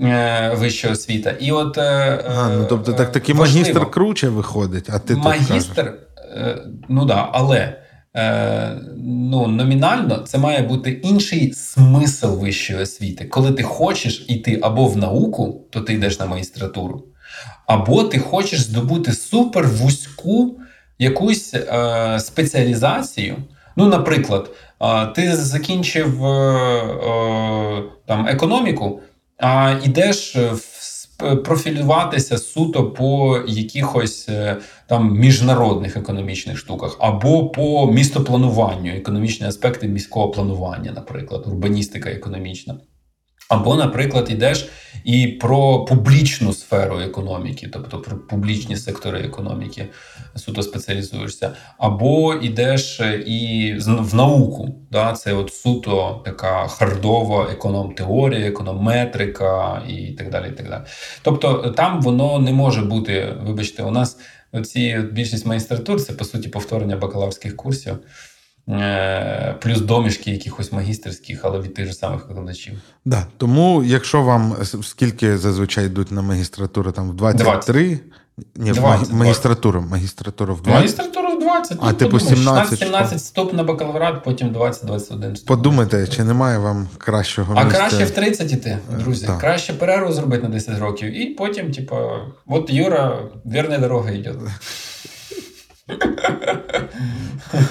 е, 0.01 0.55
вищого 0.57 0.93
освіта. 0.93 1.29
І 1.39 1.51
от, 1.51 1.77
е, 1.77 2.23
а, 2.37 2.49
ну, 2.49 2.65
Тобто 2.69 2.93
так 2.93 3.11
такий 3.11 3.35
важливо. 3.35 3.65
магістр 3.65 3.91
круче 3.91 4.29
виходить, 4.29 4.89
а 4.89 4.99
ти 4.99 5.15
Магістр, 5.15 5.93
е, 6.35 6.57
ну 6.89 7.05
да, 7.05 7.29
але 7.31 7.81
е, 8.15 8.77
ну, 9.05 9.47
номінально 9.47 10.17
це 10.17 10.37
має 10.37 10.61
бути 10.61 10.91
інший 10.91 11.53
смисл 11.53 12.27
вищої 12.27 12.79
освіти. 12.79 13.25
Коли 13.25 13.51
ти 13.51 13.63
хочеш 13.63 14.25
йти 14.29 14.59
або 14.63 14.87
в 14.87 14.97
науку, 14.97 15.67
то 15.71 15.81
ти 15.81 15.93
йдеш 15.93 16.19
на 16.19 16.25
магістратуру. 16.25 17.05
Або 17.69 18.03
ти 18.03 18.19
хочеш 18.19 18.61
здобути 18.61 19.11
супер 19.11 19.67
вузьку 19.67 20.59
якусь 20.99 21.53
е, 21.53 22.19
спеціалізацію. 22.19 23.37
Ну, 23.75 23.87
наприклад, 23.87 24.51
е, 24.81 25.05
ти 25.05 25.35
закінчив 25.35 26.25
е, 26.25 26.29
е, 26.29 27.83
там 28.05 28.27
економіку, 28.27 29.01
а 29.37 29.75
йдеш 29.83 30.37
профілюватися 31.19 32.37
суто 32.37 32.91
по 32.91 33.39
якихось 33.47 34.29
е, 34.29 34.57
там 34.87 35.13
міжнародних 35.17 35.97
економічних 35.97 36.57
штуках, 36.57 36.97
або 36.99 37.49
по 37.49 37.91
містоплануванню, 37.91 38.91
економічні 38.91 39.47
аспекти 39.47 39.87
міського 39.87 40.31
планування, 40.31 40.91
наприклад, 40.91 41.43
урбаністика 41.47 42.09
економічна. 42.09 42.77
Або, 43.49 43.75
наприклад, 43.75 44.31
йдеш 44.31 44.69
і 45.03 45.27
про 45.27 45.85
публічну 45.85 46.53
сферу 46.53 46.99
економіки, 46.99 47.69
тобто 47.73 47.97
про 47.97 48.17
публічні 48.17 48.77
сектори 48.77 49.19
економіки, 49.19 49.87
суто 50.35 50.63
спеціалізуєшся, 50.63 51.51
або 51.77 52.33
йдеш 52.33 53.01
і 53.25 53.75
в 53.85 54.15
науку. 54.15 54.75
Да? 54.91 55.13
Це 55.13 55.33
от 55.33 55.53
суто 55.53 56.21
така 56.25 56.67
хардова 56.67 57.47
економ-теорія, 57.51 58.47
економетрика 58.47 59.81
і 59.89 60.07
так 60.07 60.29
далі. 60.29 60.47
І 60.47 60.51
так 60.51 60.69
далі. 60.69 60.81
Тобто 61.21 61.73
там 61.77 62.01
воно 62.01 62.39
не 62.39 62.53
може 62.53 62.81
бути, 62.81 63.33
вибачте, 63.43 63.83
у 63.83 63.91
нас 63.91 64.17
ці 64.65 64.97
більшість 65.11 65.45
магістратур 65.45 66.01
це 66.01 66.13
по 66.13 66.25
суті 66.25 66.49
повторення 66.49 66.95
бакалаврських 66.95 67.55
курсів. 67.55 67.97
Е, 68.69 69.55
плюс 69.61 69.81
домішки 69.81 70.31
якихось 70.31 70.71
магістерських, 70.71 71.39
але 71.43 71.59
від 71.59 71.73
тих 71.73 71.85
же 71.85 71.93
самих 71.93 72.27
викладачів. 72.27 72.73
Да, 73.05 73.27
Тому, 73.37 73.83
якщо 73.83 74.21
вам 74.21 74.55
скільки 74.83 75.37
зазвичай 75.37 75.85
йдуть 75.85 76.11
на 76.11 76.21
магістратуру, 76.21 76.91
там 76.91 77.09
в 77.09 77.13
23, 77.13 77.83
20. 77.83 78.01
ні, 78.55 78.71
20, 78.71 79.13
магістратуру, 79.13 79.81
магістратуру 79.81 80.55
в 80.55 80.61
20. 80.61 80.79
Магістратуру 80.79 81.35
в 81.35 81.39
20. 81.39 81.77
А 81.81 81.85
ну, 81.85 81.93
типу 81.93 82.19
17 82.19 82.79
17 82.79 83.17
вступ 83.17 83.53
на 83.53 83.63
бакалаврат, 83.63 84.23
потім 84.23 84.49
20-21. 84.49 85.45
Подумайте, 85.45 86.07
чи 86.07 86.23
немає 86.23 86.57
вам 86.57 86.87
кращого 86.97 87.53
а 87.57 87.63
місця? 87.63 87.79
А 87.85 87.89
краще 87.89 88.05
в 88.05 88.11
30 88.11 88.51
іти, 88.51 88.77
друзі. 88.99 89.25
Так. 89.25 89.39
Краще 89.39 89.73
перерву 89.73 90.11
зробити 90.11 90.43
на 90.43 90.49
10 90.49 90.79
років, 90.79 91.21
і 91.21 91.25
потім, 91.25 91.71
типу, 91.71 91.95
от 92.47 92.69
Юра, 92.69 93.19
вірна 93.45 93.77
дорога 93.77 94.11
йде. 94.11 94.35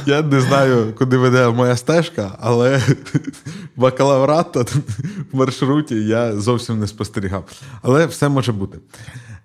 Я 0.06 0.22
не 0.22 0.40
знаю, 0.40 0.94
куди 0.98 1.16
веде 1.16 1.48
моя 1.48 1.76
стежка, 1.76 2.36
але 2.40 2.82
бакалаврат 3.76 4.56
в 4.56 5.36
маршруті 5.36 5.94
я 5.94 6.36
зовсім 6.36 6.80
не 6.80 6.86
спостерігав. 6.86 7.44
Але 7.82 8.06
все 8.06 8.28
може 8.28 8.52
бути. 8.52 8.78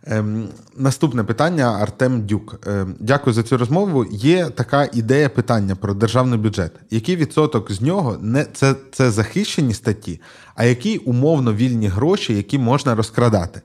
Ем, 0.05 0.49
Наступне 0.77 1.23
питання 1.23 1.77
Артем 1.81 2.21
Дюк. 2.21 2.59
Ем, 2.67 2.95
дякую 2.99 3.33
за 3.33 3.43
цю 3.43 3.57
розмову. 3.57 4.05
Є 4.11 4.49
така 4.49 4.89
ідея 4.93 5.29
питання 5.29 5.75
про 5.75 5.93
державний 5.93 6.39
бюджет. 6.39 6.71
Який 6.89 7.15
відсоток 7.15 7.71
з 7.71 7.81
нього 7.81 8.17
не 8.21 8.45
це, 8.53 8.75
це 8.91 9.11
захищені 9.11 9.73
статті, 9.73 10.21
а 10.55 10.65
які 10.65 10.97
умовно 10.97 11.53
вільні 11.53 11.87
гроші, 11.87 12.33
які 12.33 12.57
можна 12.57 12.95
розкрадати? 12.95 13.61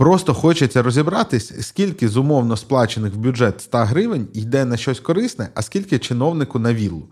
Просто 0.00 0.34
хочеться 0.34 0.82
розібратись, 0.82 1.66
скільки 1.66 2.08
з 2.08 2.16
умовно 2.16 2.56
сплачених 2.56 3.14
в 3.14 3.16
бюджет 3.16 3.60
100 3.60 3.78
гривень 3.78 4.28
йде 4.34 4.64
на 4.64 4.76
щось 4.76 5.00
корисне, 5.00 5.48
а 5.54 5.62
скільки 5.62 5.98
чиновнику 5.98 6.58
на 6.58 6.74
віллу. 6.74 7.02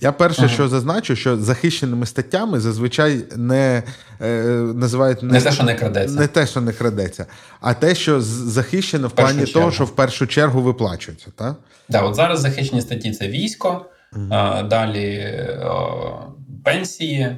Я 0.00 0.12
перше, 0.12 0.42
ага. 0.42 0.54
що 0.54 0.68
зазначу, 0.68 1.16
що 1.16 1.36
захищеними 1.36 2.06
статтями 2.06 2.60
зазвичай 2.60 3.24
не 3.36 3.82
е, 4.20 4.44
називають 4.74 5.22
не, 5.22 5.32
не 5.32 5.40
те, 5.40 5.52
що 5.52 5.62
не 5.62 5.74
крадеться, 5.74 6.20
не 6.20 6.26
те, 6.26 6.46
що 6.46 6.60
не 6.60 6.72
крадеться, 6.72 7.26
а 7.60 7.74
те, 7.74 7.94
що 7.94 8.20
захищено 8.20 9.08
в, 9.08 9.10
в 9.10 9.14
плані 9.14 9.38
чергу. 9.38 9.52
того, 9.52 9.72
що 9.72 9.84
в 9.84 9.90
першу 9.90 10.26
чергу 10.26 10.62
виплачується. 10.62 11.26
Так, 11.36 11.56
да, 11.88 12.02
от 12.02 12.14
зараз 12.14 12.40
захищені 12.40 12.80
статті 12.80 13.12
це 13.12 13.28
військо, 13.28 13.86
угу. 14.16 14.26
а, 14.30 14.62
далі 14.62 15.36
о, 15.64 16.20
пенсії 16.64 17.36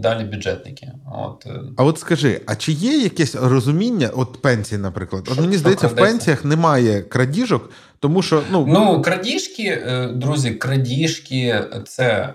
далі 0.00 0.24
бюджетники. 0.24 0.92
От. 1.12 1.46
Е, 1.46 1.60
а 1.76 1.84
от 1.84 1.98
скажи, 1.98 2.40
а 2.46 2.56
чи 2.56 2.72
є 2.72 2.98
якесь 2.98 3.34
розуміння, 3.34 4.10
от 4.16 4.42
пенсії, 4.42 4.80
наприклад? 4.80 5.28
От 5.32 5.40
мені 5.40 5.56
здається, 5.56 5.86
в 5.86 5.94
пенсіях 5.94 6.44
немає 6.44 7.02
крадіжок, 7.02 7.70
тому 7.98 8.22
що 8.22 8.42
ну 8.50 8.66
ну 8.68 9.02
крадіжки, 9.02 9.62
е, 9.62 10.12
друзі, 10.14 10.50
крадіжки 10.50 11.64
це 11.86 12.34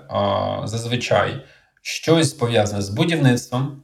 зазвичай 0.64 1.45
щось 1.82 2.34
пов'язане 2.34 2.82
з 2.82 2.89
будівництвом. 2.89 3.84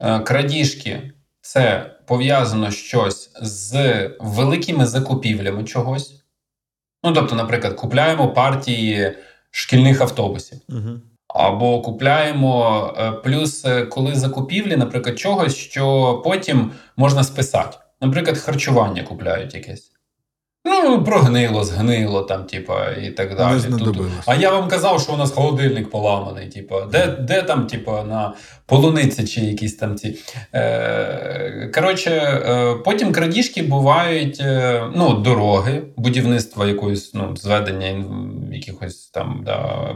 Е, 0.00 0.20
крадіжки 0.20 1.12
це 1.40 1.94
пов'язано 2.06 2.70
щось 2.70 3.30
з 3.42 4.06
великими 4.20 4.86
закупівлями 4.86 5.64
чогось. 5.64 6.24
Ну, 7.04 7.12
тобто, 7.12 7.36
наприклад, 7.36 7.74
купляємо 7.74 8.32
партії 8.32 9.16
шкільних 9.50 10.00
автобусів. 10.00 10.58
Угу. 10.68 11.00
Або 11.34 11.80
купляємо 11.80 12.94
е, 12.98 13.12
плюс, 13.12 13.64
е, 13.64 13.86
коли 13.86 14.14
закупівлі, 14.14 14.76
наприклад, 14.76 15.18
чогось, 15.18 15.56
що 15.56 16.14
потім 16.24 16.70
можна 16.96 17.24
списати. 17.24 17.76
Наприклад, 18.00 18.38
харчування 18.38 19.02
купляють 19.02 19.54
якесь. 19.54 19.92
Ну, 20.64 21.04
прогнило, 21.04 21.64
згнило 21.64 22.22
там, 22.22 22.44
типа, 22.44 22.90
і 22.90 23.10
так 23.10 23.36
далі. 23.36 23.60
Тут, 23.78 23.98
а 24.26 24.34
я 24.34 24.50
вам 24.50 24.68
казав, 24.68 25.00
що 25.00 25.12
у 25.12 25.16
нас 25.16 25.30
холодильник 25.30 25.90
поламаний. 25.90 26.48
Типа, 26.48 26.86
де 26.86 27.06
де 27.06 27.42
там, 27.42 27.66
типа, 27.66 28.04
на 28.04 28.34
полуниці 28.66 29.26
чи 29.26 29.40
якісь 29.40 29.76
там 29.76 29.96
ці. 29.96 30.16
Е, 30.54 31.70
Коротше, 31.74 32.10
е, 32.10 32.74
потім 32.84 33.12
крадіжки 33.12 33.62
бувають 33.62 34.40
е, 34.40 34.82
ну, 34.96 35.14
дороги, 35.14 35.82
будівництво 35.96 36.66
якоїсь 36.66 37.14
ну, 37.14 37.36
зведення 37.36 38.04
якихось 38.52 39.06
там. 39.06 39.42
да, 39.46 39.88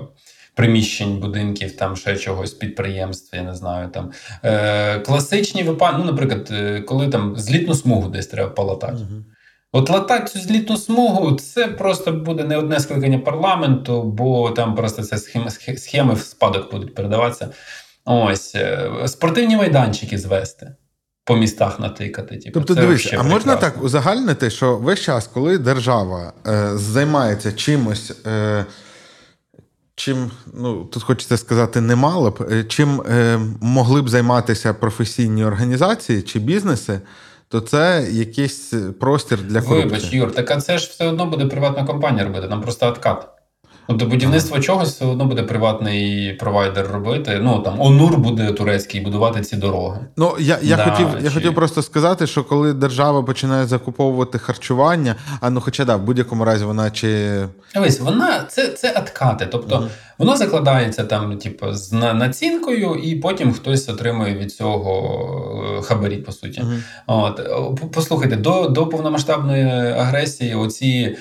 приміщень, 0.57 1.21
будинків, 1.21 1.77
там 1.77 1.97
ще 1.97 2.17
чогось, 2.17 2.53
підприємств, 2.53 3.37
я 3.37 3.43
не 3.43 3.55
знаю. 3.55 3.89
там. 3.89 4.11
Е, 4.45 4.99
Класичні 4.99 5.63
випадки, 5.63 5.97
ну, 5.99 6.05
наприклад, 6.05 6.49
е, 6.51 6.81
коли 6.81 7.09
там 7.09 7.37
злітну 7.37 7.75
смугу 7.75 8.09
десь 8.09 8.27
треба 8.27 8.51
полатати. 8.51 8.95
Угу. 8.95 9.23
От 9.73 9.91
латати 9.91 10.27
цю 10.27 10.39
злітну 10.39 10.77
смугу, 10.77 11.33
це 11.33 11.67
просто 11.67 12.13
буде 12.13 12.45
не 12.45 12.57
одне 12.57 12.81
скликання 12.81 13.19
парламенту, 13.19 14.03
бо 14.03 14.51
там 14.51 14.75
просто 14.75 15.03
це 15.03 15.19
схеми, 15.19 15.51
схеми 15.77 16.15
в 16.15 16.21
спадок 16.21 16.73
будуть 16.73 16.95
передаватися. 16.95 17.49
Ось, 18.05 18.55
е, 18.55 18.91
спортивні 19.07 19.57
майданчики 19.57 20.19
звести. 20.19 20.75
по 21.25 21.37
містах 21.37 21.81
натикати. 21.81 22.37
Типу, 22.37 22.61
Тобто, 22.61 22.75
дивись, 22.75 23.13
а 23.13 23.23
можна 23.23 23.53
прекрасно. 23.53 23.61
так 23.61 23.85
узагальнити, 23.85 24.51
що 24.51 24.77
весь 24.77 25.01
час, 25.01 25.31
коли 25.35 25.59
держава 25.59 26.33
е, 26.47 26.71
займається 26.75 27.53
чимось, 27.53 28.13
е, 28.27 28.65
чим, 29.97 30.31
ну 30.55 30.85
тут 30.85 31.03
хочеться 31.03 31.37
сказати, 31.37 31.81
не 31.81 31.97
мало 31.97 32.31
б, 32.31 32.49
е, 32.53 32.65
чим 32.65 33.01
е, 33.01 33.41
могли 33.61 34.03
б 34.03 34.09
займатися 34.09 34.75
професійні 34.75 35.45
організації 35.45 36.23
чи 36.23 36.39
бізнеси, 36.39 37.01
то 37.49 37.61
це 37.61 38.09
якийсь 38.11 38.75
простір 39.01 39.43
для 39.43 39.61
корупції. 39.63 39.85
Вибач, 39.85 40.13
Юр, 40.13 40.33
так 40.33 40.51
а 40.51 40.61
це 40.61 40.79
ж 40.79 40.89
все 40.91 41.07
одно 41.07 41.27
буде 41.27 41.47
приватна 41.47 41.85
компанія 41.85 42.25
робити, 42.25 42.49
Нам 42.49 42.63
просто 42.63 42.89
откат. 42.89 43.36
Ну, 43.89 43.97
до 43.97 44.07
будівництва 44.07 44.61
чогось 44.61 44.89
все 44.95 45.05
одно 45.05 45.25
буде 45.25 45.43
приватний 45.43 46.33
провайдер 46.33 46.87
робити. 46.87 47.39
Ну 47.43 47.59
там 47.59 47.81
Онур 47.81 48.19
буде 48.19 48.53
турецький 48.53 49.01
будувати 49.01 49.41
ці 49.41 49.57
дороги. 49.57 50.01
Ну, 50.17 50.35
я, 50.39 50.59
я, 50.63 50.77
Да, 50.77 50.85
хотів, 50.85 51.09
я 51.25 51.31
хотів 51.31 51.55
просто 51.55 51.83
сказати, 51.83 52.27
що 52.27 52.45
коли 52.45 52.73
держава 52.73 53.23
починає 53.23 53.67
закуповувати 53.67 54.39
харчування, 54.39 55.15
а 55.41 55.51
ну 55.51 55.61
хоча 55.61 55.85
да, 55.85 55.97
в 55.97 56.03
будь-якому 56.03 56.45
разі 56.45 56.65
вона 56.65 56.91
чи 56.91 57.37
Дивись, 57.75 58.01
вона 58.01 58.45
це, 58.49 58.69
це 58.69 58.95
откати. 58.99 59.47
Тобто 59.53 59.77
Мгм. 59.77 59.89
воно 60.19 60.37
закладається 60.37 61.05
там, 61.05 61.39
типу, 61.39 61.73
з 61.73 61.93
на- 61.93 62.15
націнкою, 62.15 62.95
і 62.95 63.15
потім 63.17 63.53
хтось 63.53 63.89
отримує 63.89 64.35
від 64.35 64.53
цього 64.53 65.77
е, 65.79 65.83
хабарі, 65.83 66.17
по 66.17 66.33
суті. 66.33 66.61
Мгм. 66.61 66.83
От 67.07 67.41
послухайте, 67.93 68.37
до, 68.37 68.69
до 68.69 68.87
повномасштабної 68.87 69.65
агресії, 69.93 70.55
оці 70.55 71.17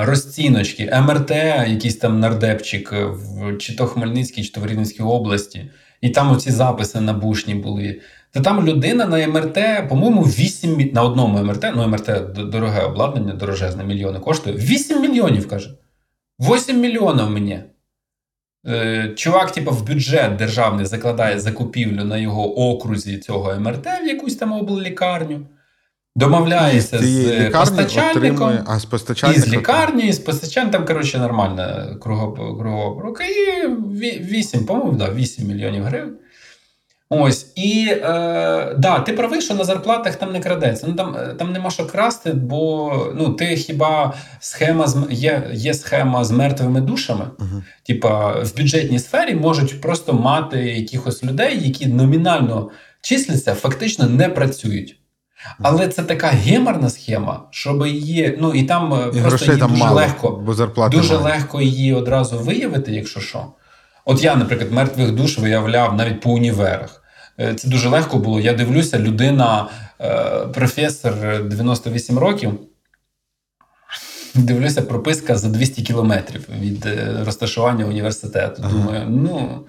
розціночки, 0.00 1.00
МРТ, 1.08 1.30
якийсь 1.68 1.96
там 1.96 2.20
нардепчик 2.20 2.92
в 2.92 3.56
чи 3.58 3.76
то 3.76 3.86
Хмельницькій, 3.86 4.44
чи 4.44 4.52
то 4.52 4.60
в 4.60 4.66
Рівненській 4.66 5.02
області, 5.02 5.70
і 6.00 6.10
там 6.10 6.32
оці 6.32 6.50
записи 6.50 7.00
набушні 7.00 7.54
були. 7.54 8.00
Та 8.32 8.40
там 8.40 8.66
людина 8.66 9.06
на 9.06 9.26
МРТ, 9.26 9.88
по-моєму, 9.88 10.22
8 10.22 10.90
на 10.92 11.02
одному 11.02 11.44
МРТ, 11.44 11.66
ну 11.74 11.88
МРТ 11.88 12.32
дороге 12.32 12.82
обладнання, 12.82 13.34
дорожезне, 13.34 13.84
мільйони 13.84 14.18
коштує. 14.18 14.56
8 14.56 15.02
мільйонів 15.02 15.48
каже. 15.48 15.70
8 16.38 16.80
мільйонів 16.80 17.30
мені. 17.30 17.60
Е, 18.66 19.12
Чувак, 19.16 19.50
типу, 19.50 19.70
в 19.70 19.86
бюджет 19.86 20.36
державний 20.36 20.86
закладає 20.86 21.40
закупівлю 21.40 22.04
на 22.04 22.16
його 22.18 22.70
окрузі 22.70 23.18
цього 23.18 23.60
МРТ 23.60 23.86
в 23.86 24.06
якусь 24.06 24.36
там 24.36 24.52
облікарню, 24.52 25.46
домовляється 26.16 26.98
з 26.98 27.02
з 27.02 27.50
постачальником. 27.50 28.32
отримує, 28.32 28.64
а 28.66 28.78
з 28.78 28.84
І 29.36 29.40
з 29.40 29.52
лікарні, 29.52 30.08
і 30.08 30.12
з 30.12 30.18
постачань 30.18 30.70
там, 30.70 30.84
коротше, 30.86 31.18
нормальна 31.18 31.96
кругова 32.00 32.58
кругова. 32.58 33.14
І 33.24 33.66
8, 34.18 34.66
по-моєму, 34.66 34.92
да, 34.92 35.12
8 35.12 35.46
мільйонів 35.46 35.84
гривень. 35.84 36.16
Ось, 37.12 37.52
і 37.56 37.88
е, 37.90 38.74
да, 38.78 39.00
ти 39.00 39.12
правий, 39.12 39.40
що 39.40 39.54
на 39.54 39.64
зарплатах 39.64 40.16
там 40.16 40.32
не 40.32 40.40
крадеться. 40.40 40.86
Ну 40.88 40.94
там, 40.94 41.16
е, 41.16 41.34
там 41.38 41.52
нема 41.52 41.70
що 41.70 41.86
красти, 41.86 42.32
бо 42.32 42.92
ну, 43.16 43.32
ти 43.32 43.56
хіба 43.56 44.14
схема 44.40 44.86
з 44.86 45.06
є, 45.10 45.50
є 45.52 45.74
схема 45.74 46.24
з 46.24 46.30
мертвими 46.30 46.80
душами. 46.80 47.26
Мгм. 47.38 47.62
Типа 47.86 48.42
в 48.42 48.56
бюджетній 48.56 48.98
сфері 48.98 49.34
можуть 49.34 49.80
просто 49.80 50.12
мати 50.12 50.58
якихось 50.58 51.24
людей, 51.24 51.60
які 51.68 51.86
номінально 51.86 52.70
числяться, 53.00 53.54
фактично 53.54 54.06
не 54.06 54.28
працюють. 54.28 54.96
Але 55.62 55.88
це 55.88 56.02
така 56.02 56.26
геморна 56.26 56.90
схема, 56.90 57.42
щоб 57.50 57.86
її. 57.86 58.38
Ну 58.40 58.54
і 58.54 58.62
там 58.62 58.94
е, 58.94 59.10
І 59.14 59.20
просто 59.20 59.46
її 59.46 59.58
там 59.58 59.70
дуже 59.70 59.84
мало, 59.84 59.96
легко, 59.96 60.30
бо 60.30 60.54
зарплати 60.54 60.96
дуже 60.96 61.12
мало. 61.14 61.24
легко 61.24 61.60
її 61.60 61.94
одразу 61.94 62.38
виявити, 62.38 62.92
якщо 62.92 63.20
що. 63.20 63.46
От 64.04 64.24
я, 64.24 64.36
наприклад, 64.36 64.72
мертвих 64.72 65.10
душ 65.12 65.38
виявляв 65.38 65.94
навіть 65.96 66.20
по 66.20 66.30
універах. 66.30 67.02
Е, 67.40 67.54
Це 67.54 67.68
дуже 67.68 67.88
легко 67.88 68.18
було. 68.18 68.40
Я 68.40 68.52
дивлюся, 68.52 68.98
людина, 68.98 69.68
е, 70.00 70.46
професор 70.54 71.12
е, 71.24 71.38
98 71.42 72.18
років. 72.18 72.52
Дивлюся, 74.34 74.82
прописка 74.82 75.36
за 75.36 75.48
200 75.48 75.82
кілометрів 75.82 76.48
від 76.60 76.88
розташування 77.24 77.84
університету. 77.84 78.62
Ага. 78.64 78.72
Думаю, 78.72 79.06
ну 79.08 79.60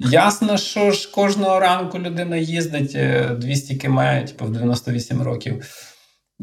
ясно, 0.00 0.56
що 0.56 0.90
ж 0.90 1.10
кожного 1.10 1.60
ранку 1.60 1.98
людина 1.98 2.36
їздить 2.36 2.92
е, 2.94 3.36
200 3.38 3.76
км, 3.76 4.00
типу, 4.26 4.44
в 4.44 4.50
98 4.50 5.22
років. 5.22 5.64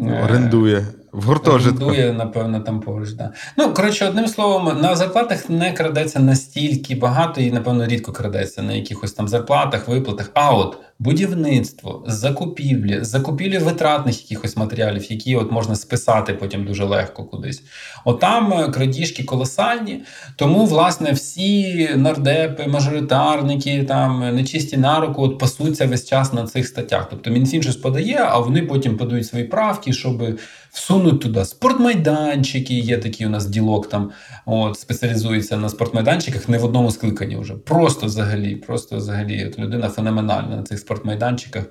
Е, 0.01 0.23
Орендує 0.23 0.85
в 1.11 1.23
гуртожитку. 1.23 1.85
Орендує, 1.85 2.13
напевно, 2.13 2.59
там 2.59 2.79
поруч. 2.79 3.11
Да. 3.11 3.33
Ну, 3.57 3.73
коротше, 3.73 4.07
одним 4.07 4.27
словом, 4.27 4.81
на 4.81 4.95
зарплатах 4.95 5.49
не 5.49 5.73
крадеться 5.73 6.19
настільки 6.19 6.95
багато 6.95 7.41
і, 7.41 7.51
напевно, 7.51 7.85
рідко 7.85 8.11
крадеться 8.11 8.61
на 8.61 8.73
якихось 8.73 9.13
там 9.13 9.27
зарплатах, 9.27 9.87
виплатах. 9.87 10.31
А 10.33 10.55
от 10.55 10.77
будівництво, 10.99 12.03
закупівлі, 12.07 12.99
закупівлі 13.01 13.57
витратних 13.57 14.21
якихось 14.21 14.57
матеріалів, 14.57 15.11
які 15.11 15.35
от 15.35 15.51
можна 15.51 15.75
списати 15.75 16.33
потім 16.33 16.65
дуже 16.65 16.83
легко 16.83 17.23
кудись. 17.23 17.63
Отам 18.05 18.53
е, 18.53 18.69
крадіжки 18.69 19.23
колосальні. 19.23 20.01
Тому, 20.35 20.65
власне, 20.65 21.11
всі 21.11 21.89
нардепи, 21.95 22.67
мажоритарники, 22.67 23.83
там 23.83 24.35
нечисті 24.35 24.77
на 24.77 24.99
руку 24.99 25.23
от 25.23 25.39
пасуться 25.39 25.85
весь 25.85 26.05
час 26.05 26.33
на 26.33 26.47
цих 26.47 26.67
статтях. 26.67 27.07
Тобто 27.09 27.29
Мінфін 27.29 27.63
щось 27.63 27.75
подає, 27.75 28.19
а 28.29 28.39
вони 28.39 28.61
потім 28.61 28.97
подають 28.97 29.27
свої 29.27 29.45
правки, 29.45 29.93
щоб 29.93 30.39
всунуть 30.71 31.21
туди 31.21 31.45
спортмайданчики. 31.45 32.73
Є 32.73 32.97
такий 32.97 33.27
у 33.27 33.29
нас 33.29 33.45
ділок 33.45 33.89
там, 33.89 34.11
от 34.45 34.79
спеціалізується 34.79 35.57
на 35.57 35.69
спортмайданчиках, 35.69 36.49
не 36.49 36.57
в 36.57 36.65
одному 36.65 36.91
скликанні 36.91 37.37
вже. 37.37 37.53
Просто 37.53 38.05
взагалі, 38.05 38.55
просто 38.55 38.97
взагалі, 38.97 39.45
от 39.45 39.59
людина 39.59 39.89
феноменальна 39.89 40.55
на 40.55 40.63
цих 40.63 40.79
спортмайданчиках. 40.87 41.63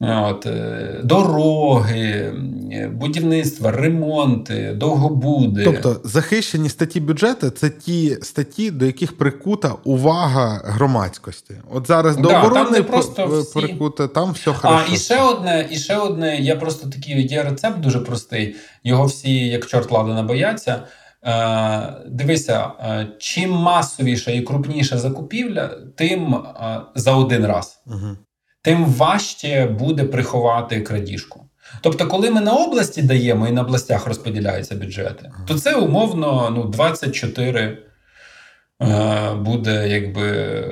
От, 0.00 0.46
е, 0.46 1.00
дороги, 1.04 2.32
е, 2.72 2.88
будівництва, 2.88 3.70
ремонти, 3.70 4.72
довгобуди. 4.76 5.64
Тобто 5.64 6.00
захищені 6.04 6.68
статті 6.68 7.00
бюджету 7.00 7.50
це 7.50 7.70
ті 7.70 8.18
статті, 8.22 8.70
до 8.70 8.86
яких 8.86 9.18
прикута 9.18 9.74
увага 9.84 10.62
громадськості. 10.64 11.54
От 11.70 11.86
зараз 11.86 12.16
до 12.16 12.28
Да, 12.28 12.40
оборони 12.40 12.82
просто 12.82 13.26
всі- 13.26 13.58
прикута, 13.58 14.08
там 14.08 14.32
все 14.32 14.54
А 14.62 14.80
і 14.92 14.96
ще 14.96 15.20
одне, 15.22 15.68
і 15.70 15.78
ще 15.78 15.96
одне, 15.96 16.36
я 16.36 16.56
просто 16.56 16.88
такий 16.88 17.26
є 17.26 17.42
рецепт 17.42 17.80
дуже 17.80 18.00
простий. 18.00 18.56
Його 18.84 19.04
всі, 19.04 19.46
як 19.46 19.66
чорт 19.66 19.90
ладана, 19.90 20.22
бояться. 20.22 20.82
Е, 21.24 21.94
дивися, 22.06 22.70
е, 22.80 23.08
чим 23.18 23.50
масовіша 23.50 24.30
і 24.30 24.40
крупніша 24.40 24.98
закупівля, 24.98 25.70
тим 25.96 26.36
за 26.94 27.12
один 27.12 27.46
раз, 27.46 27.80
Угу. 27.86 28.16
Тим 28.62 28.84
важче 28.84 29.66
буде 29.66 30.04
приховати 30.04 30.80
крадіжку. 30.80 31.44
Тобто, 31.80 32.06
коли 32.06 32.30
ми 32.30 32.40
на 32.40 32.52
області 32.52 33.02
даємо 33.02 33.48
і 33.48 33.52
на 33.52 33.62
областях 33.62 34.06
розподіляються 34.06 34.74
бюджети, 34.74 35.30
то 35.46 35.58
це 35.58 35.74
умовно 35.74 36.50
ну, 36.56 36.64
24 36.64 37.78
е, 38.82 39.34
буде 39.34 39.88
якби 39.88 40.64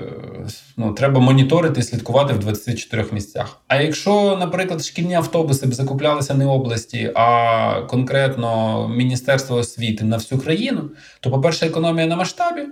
ну, 0.77 0.93
треба 0.93 1.21
моніторити 1.21 1.81
і 1.81 1.83
слідкувати 1.83 2.35
в 2.35 2.39
24 2.39 3.05
місцях. 3.13 3.61
А 3.69 3.77
якщо, 3.77 4.37
наприклад, 4.41 4.85
шкільні 4.85 5.15
автобуси 5.15 5.67
б 5.67 5.75
закуплялися 5.75 6.35
не 6.35 6.47
області, 6.47 7.13
а 7.15 7.81
конкретно 7.89 8.89
Міністерство 8.89 9.57
освіти 9.57 10.05
на 10.05 10.17
всю 10.17 10.41
країну, 10.41 10.91
то, 11.21 11.31
по-перше, 11.31 11.67
економія 11.67 12.07
на 12.07 12.17
масштабі. 12.17 12.63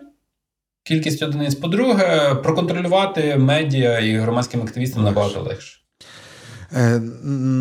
Кількість 0.85 1.23
одиниць. 1.23 1.55
По-друге, 1.55 2.35
проконтролювати 2.43 3.37
медіа 3.37 4.01
і 4.01 4.17
громадським 4.17 4.63
активістам 4.63 5.05
Легше. 5.05 5.15
набагато 5.15 5.43
легше. 5.43 5.79
Е, 6.73 6.99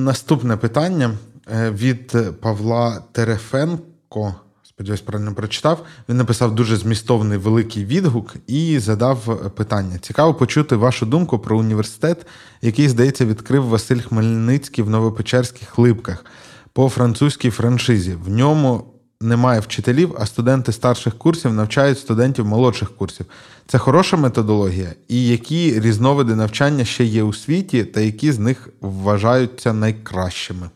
наступне 0.03 0.57
питання 0.57 1.11
е, 1.53 1.71
від 1.71 2.15
Павла 2.41 3.03
Терефенко. 3.11 4.35
Сподіваюсь, 4.63 5.01
правильно 5.01 5.33
прочитав. 5.33 5.85
Він 6.09 6.17
написав 6.17 6.55
дуже 6.55 6.77
змістовний 6.77 7.37
великий 7.37 7.85
відгук 7.85 8.35
і 8.47 8.79
задав 8.79 9.51
питання. 9.55 9.97
Цікаво 9.97 10.33
почути 10.33 10.75
вашу 10.75 11.05
думку 11.05 11.39
про 11.39 11.57
університет, 11.57 12.25
який, 12.61 12.89
здається, 12.89 13.25
відкрив 13.25 13.65
Василь 13.65 13.99
Хмельницький 13.99 14.83
в 14.83 14.89
Новопечерських 14.89 15.79
липках 15.79 16.25
по 16.73 16.89
французькій 16.89 17.49
франшизі. 17.49 18.13
В 18.13 18.29
ньому 18.29 18.92
немає 19.23 19.59
вчителів, 19.59 20.15
а 20.19 20.25
студенти 20.25 20.71
старших 20.71 21.17
курсів 21.17 21.53
навчають 21.53 21.99
студентів 21.99 22.45
молодших 22.45 22.97
курсів. 22.97 23.25
Це 23.67 23.77
хороша 23.77 24.17
методологія, 24.17 24.93
і 25.07 25.27
які 25.27 25.79
різновиди 25.79 26.35
навчання 26.35 26.85
ще 26.85 27.03
є 27.03 27.23
у 27.23 27.33
світі, 27.33 27.83
та 27.83 28.01
які 28.01 28.31
з 28.31 28.39
них 28.39 28.69
вважаються 28.81 29.73
найкращими. 29.73 30.69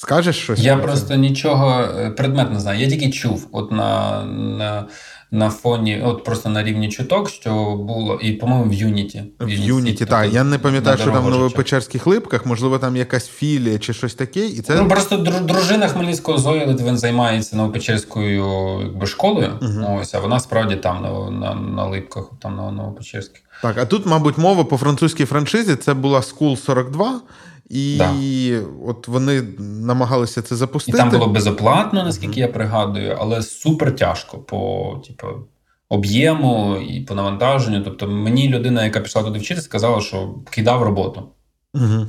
Скажеш 0.00 0.36
щось? 0.36 0.60
Я 0.60 0.76
просто 0.76 1.14
нічого 1.14 1.80
е, 1.80 2.10
предмет 2.10 2.52
не 2.52 2.60
знаю. 2.60 2.80
Я 2.80 2.88
тільки 2.88 3.10
чув, 3.10 3.48
от 3.52 3.72
на, 3.72 4.24
на, 4.24 4.86
на 5.30 5.50
фоні, 5.50 6.02
от 6.04 6.24
просто 6.24 6.48
на 6.48 6.62
рівні 6.62 6.88
чуток, 6.88 7.30
що 7.30 7.74
було, 7.74 8.18
і, 8.22 8.32
по-моєму, 8.32 8.70
в 8.70 8.72
Юніті. 8.72 9.24
В 9.40 9.50
Юніті, 9.50 10.06
так. 10.06 10.32
Я 10.32 10.44
не 10.44 10.58
пам'ятаю, 10.58 10.98
що 10.98 11.10
там 11.10 11.24
в 11.24 11.30
Новопечерських 11.30 12.06
липках, 12.06 12.46
можливо, 12.46 12.78
там 12.78 12.96
якась 12.96 13.28
філія 13.28 13.78
чи 13.78 13.92
щось 13.92 14.14
таке. 14.14 14.46
І 14.46 14.60
це... 14.60 14.74
Ну, 14.74 14.88
просто 14.88 15.16
дружина 15.16 15.88
Хмельницького 15.88 16.38
Зоя 16.38 16.66
Литвин 16.66 16.98
займається 16.98 17.56
Новопечерською 17.56 18.80
якби, 18.82 19.06
школою. 19.06 19.52
Мгм. 19.62 19.94
Ось, 19.94 20.14
а 20.14 20.20
вона 20.20 20.40
справді 20.40 20.76
там 20.76 21.02
на, 21.02 21.30
на, 21.30 21.54
на 21.54 21.86
липках, 21.86 22.30
там 22.42 22.56
на 22.56 22.70
Новопечерських. 22.70 23.42
Так, 23.62 23.78
а 23.78 23.86
тут, 23.86 24.06
мабуть, 24.06 24.38
мова 24.38 24.64
по 24.64 24.76
французькій 24.76 25.24
франшизі 25.24 25.76
це 25.76 25.94
була 25.94 26.20
School 26.20 26.56
42, 26.56 27.20
і 27.68 27.98
Да. 27.98 28.14
от 28.86 29.08
вони 29.08 29.42
намагалися 29.58 30.42
це 30.42 30.54
І 30.54 30.58
запустити. 30.58 30.98
там 30.98 31.10
було 31.10 31.26
безоплатно, 31.26 32.04
наскільки 32.04 32.40
я 32.40 32.48
пригадую, 32.48 33.16
але 33.20 33.42
супер 33.42 33.96
тяжко 33.96 34.38
по 34.38 35.02
типу, 35.06 35.26
об'єму 35.88 36.76
і 36.76 37.00
по 37.00 37.14
навантаженню. 37.14 37.82
Тобто, 37.84 38.08
мені 38.08 38.48
людина, 38.48 38.84
яка 38.84 39.00
пішла 39.00 39.22
туди 39.22 39.38
вчитися, 39.38 39.64
сказала, 39.64 40.00
що 40.00 40.34
кидав 40.50 40.82
роботу. 40.82 41.22
Угу. 41.74 42.06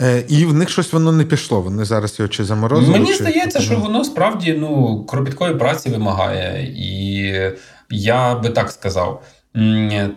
Е, 0.00 0.24
і 0.28 0.44
в 0.44 0.54
них 0.54 0.70
щось 0.70 0.92
воно 0.92 1.12
не 1.12 1.24
пішло. 1.24 1.60
Вони 1.60 1.84
зараз 1.84 2.18
його 2.18 2.28
чи 2.28 2.44
заморозили. 2.44 2.92
Мені 2.92 3.06
чи... 3.06 3.14
здається, 3.14 3.60
що 3.60 3.76
воно 3.76 4.04
справді 4.04 4.52
ну, 4.52 5.04
кропіткої 5.04 5.54
праці 5.54 5.90
вимагає. 5.90 6.74
І 6.76 7.34
я 7.90 8.34
би 8.34 8.48
так 8.48 8.70
сказав. 8.70 9.22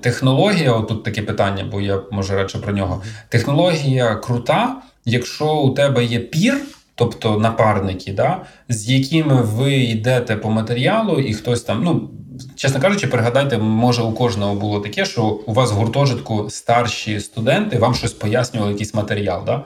Технологія, 0.02 0.74
отут 0.74 1.04
таке 1.04 1.22
питання, 1.22 1.66
бо 1.72 1.82
я 1.82 2.02
може 2.12 2.36
радше 2.36 2.58
про 2.58 2.74
нього. 2.74 3.04
Технологія 3.30 4.16
крута, 4.16 4.76
якщо 5.06 5.54
у 5.54 5.70
тебе 5.70 6.06
є 6.06 6.20
пір, 6.20 6.62
тобто 6.96 7.40
напарники, 7.40 8.14
да, 8.14 8.42
з 8.70 8.90
якими 8.90 9.42
ви 9.42 9.74
йдете 9.74 10.36
по 10.36 10.50
матеріалу, 10.50 11.20
і 11.20 11.34
хтось 11.34 11.62
там, 11.62 11.84
ну 11.84 12.10
чесно 12.56 12.82
кажучи, 12.82 13.08
пригадайте, 13.08 13.58
може 13.58 14.02
у 14.02 14.12
кожного 14.12 14.56
було 14.56 14.80
таке, 14.80 15.06
що 15.06 15.24
у 15.24 15.54
вас 15.54 15.72
в 15.72 15.76
гуртожитку 15.76 16.50
старші 16.50 17.20
студенти 17.20 17.78
вам 17.78 17.96
щось 17.96 18.14
пояснювали, 18.14 18.72
якийсь 18.72 18.94
матеріал. 18.94 19.44
Да? 19.46 19.64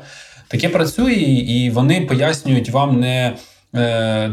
Таке 0.48 0.70
працює, 0.70 1.14
і 1.14 1.70
вони 1.70 2.02
пояснюють 2.02 2.70
вам 2.70 3.00
не 3.00 3.36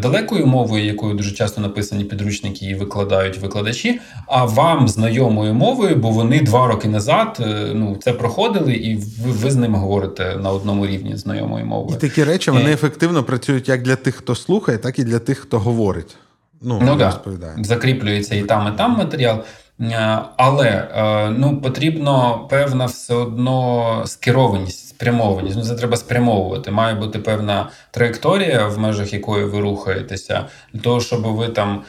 далекою 0.02 0.46
мовою, 0.46 0.84
якою 0.84 1.14
дуже 1.14 1.30
часто 1.30 1.60
написані 1.60 2.04
підручники 2.04 2.66
і 2.66 2.74
викладають 2.74 3.38
викладачі, 3.38 4.00
а 4.26 4.44
вам 4.44 4.88
знайомою 4.88 5.54
мовою, 5.54 5.96
бо 5.96 6.10
вони 6.10 6.40
два 6.40 6.66
роки 6.66 6.88
назад 6.88 7.38
е, 7.40 7.70
ну, 7.74 7.96
це 8.00 8.12
проходили, 8.12 8.74
і 8.74 8.96
ви, 8.96 9.32
ви 9.32 9.50
з 9.50 9.56
ними 9.56 9.78
говорите 9.78 10.36
на 10.36 10.50
одному 10.50 10.86
рівні 10.86 11.16
знайомою 11.16 11.66
І 11.96 12.00
такі 12.00 12.24
речі 12.24 12.50
вони 12.50 12.70
Е. 12.70 12.74
ефективно 12.74 13.22
працюють 13.24 13.68
як 13.68 13.82
для 13.82 13.96
тих, 13.96 14.14
хто 14.14 14.34
слухає, 14.34 14.78
так 14.78 14.98
і 14.98 15.04
для 15.04 15.18
тих, 15.18 15.38
хто 15.38 15.58
говорить. 15.58 16.16
Ну, 16.62 16.82
Ну 16.82 16.96
да. 16.96 17.20
закріплюється 17.64 18.34
і 18.34 18.42
там, 18.42 18.72
і 18.74 18.78
там 18.78 18.92
матеріал. 18.92 19.38
Е, 19.80 20.18
Але 20.36 20.68
е, 20.68 21.30
ну, 21.30 21.60
потрібно 21.60 22.46
певна 22.50 22.86
все 22.86 23.14
одно 23.14 24.02
скерованість, 24.06 24.83
спрямованість. 25.04 25.56
Ну, 25.56 25.62
це 25.62 25.74
треба 25.74 25.96
спрямовувати. 25.96 26.70
Має 26.70 26.94
бути 26.94 27.18
певна 27.18 27.68
траєкторія, 27.90 28.66
в 28.66 28.78
межах 28.78 29.12
якої 29.12 29.44
ви 29.44 29.60
рухаєтеся, 29.60 30.44
для 30.72 30.80
того, 30.80 31.00
щоб 31.00 31.22
ви 31.22 31.48
там 31.48 31.82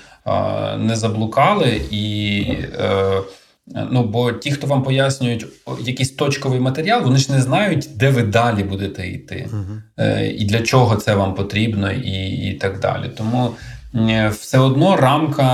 не 0.80 0.96
заблукали 0.96 1.82
і. 1.92 2.42
е, 2.80 3.22
Ну, 3.92 4.04
бо 4.04 4.32
ті, 4.32 4.52
хто 4.52 4.68
вам 4.68 4.84
пояснюють 4.84 5.46
якийсь 5.80 6.12
точковий 6.12 6.60
матеріал, 6.60 7.02
вони 7.04 7.18
ж 7.18 7.32
не 7.32 7.42
знають, 7.42 7.90
де 7.96 8.10
ви 8.10 8.24
далі 8.24 8.64
будете 8.64 9.08
йти, 9.08 9.50
е, 10.00 10.28
і 10.28 10.46
для 10.46 10.60
чого 10.62 10.96
це 10.96 11.16
вам 11.16 11.34
потрібно, 11.36 11.92
і, 11.92 12.50
і 12.50 12.54
так 12.54 12.80
далі. 12.80 13.10
Тому 13.18 13.50
е, 13.96 14.28
все 14.28 14.60
одно 14.60 14.96
рамка 14.96 15.50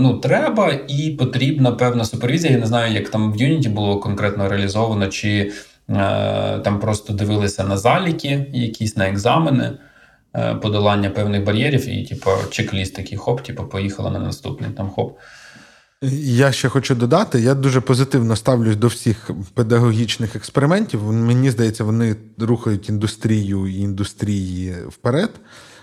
ну, 0.00 0.18
треба 0.18 0.72
і 0.88 1.10
потрібна 1.18 1.72
певна 1.72 2.04
супервізія. 2.04 2.52
Я 2.52 2.58
не 2.58 2.66
знаю, 2.66 2.94
як 2.94 3.08
там 3.08 3.32
в 3.32 3.36
Unity 3.36 3.68
було 3.70 4.00
конкретно 4.00 4.48
реалізовано, 4.48 5.06
чи 5.06 5.52
там 6.64 6.80
просто 6.80 7.12
дивилися 7.12 7.64
на 7.64 7.76
заліки, 7.76 8.46
якісь 8.52 8.96
на 8.96 9.08
екзамени, 9.08 9.78
е, 10.34 10.54
подолання 10.54 11.10
певних 11.10 11.44
бар'єрів, 11.44 11.88
і 11.88 12.06
типу, 12.06 12.30
чек-ліст 12.50 12.94
такий 12.94 13.18
хоп, 13.18 13.42
типу, 13.42 13.64
поїхала 13.64 14.10
на 14.10 14.18
наступний 14.18 14.70
там 14.70 14.90
хоп. 14.90 15.18
Я 16.02 16.52
ще 16.52 16.68
хочу 16.68 16.94
додати, 16.94 17.40
я 17.40 17.54
дуже 17.54 17.80
позитивно 17.80 18.36
ставлюсь 18.36 18.76
до 18.76 18.86
всіх 18.86 19.30
педагогічних 19.54 20.36
експериментів. 20.36 21.12
Мені 21.12 21.50
здається, 21.50 21.84
вони 21.84 22.16
рухають 22.38 22.88
індустрію 22.88 23.66
і 23.66 23.78
індустрії 23.78 24.74
вперед 24.88 25.30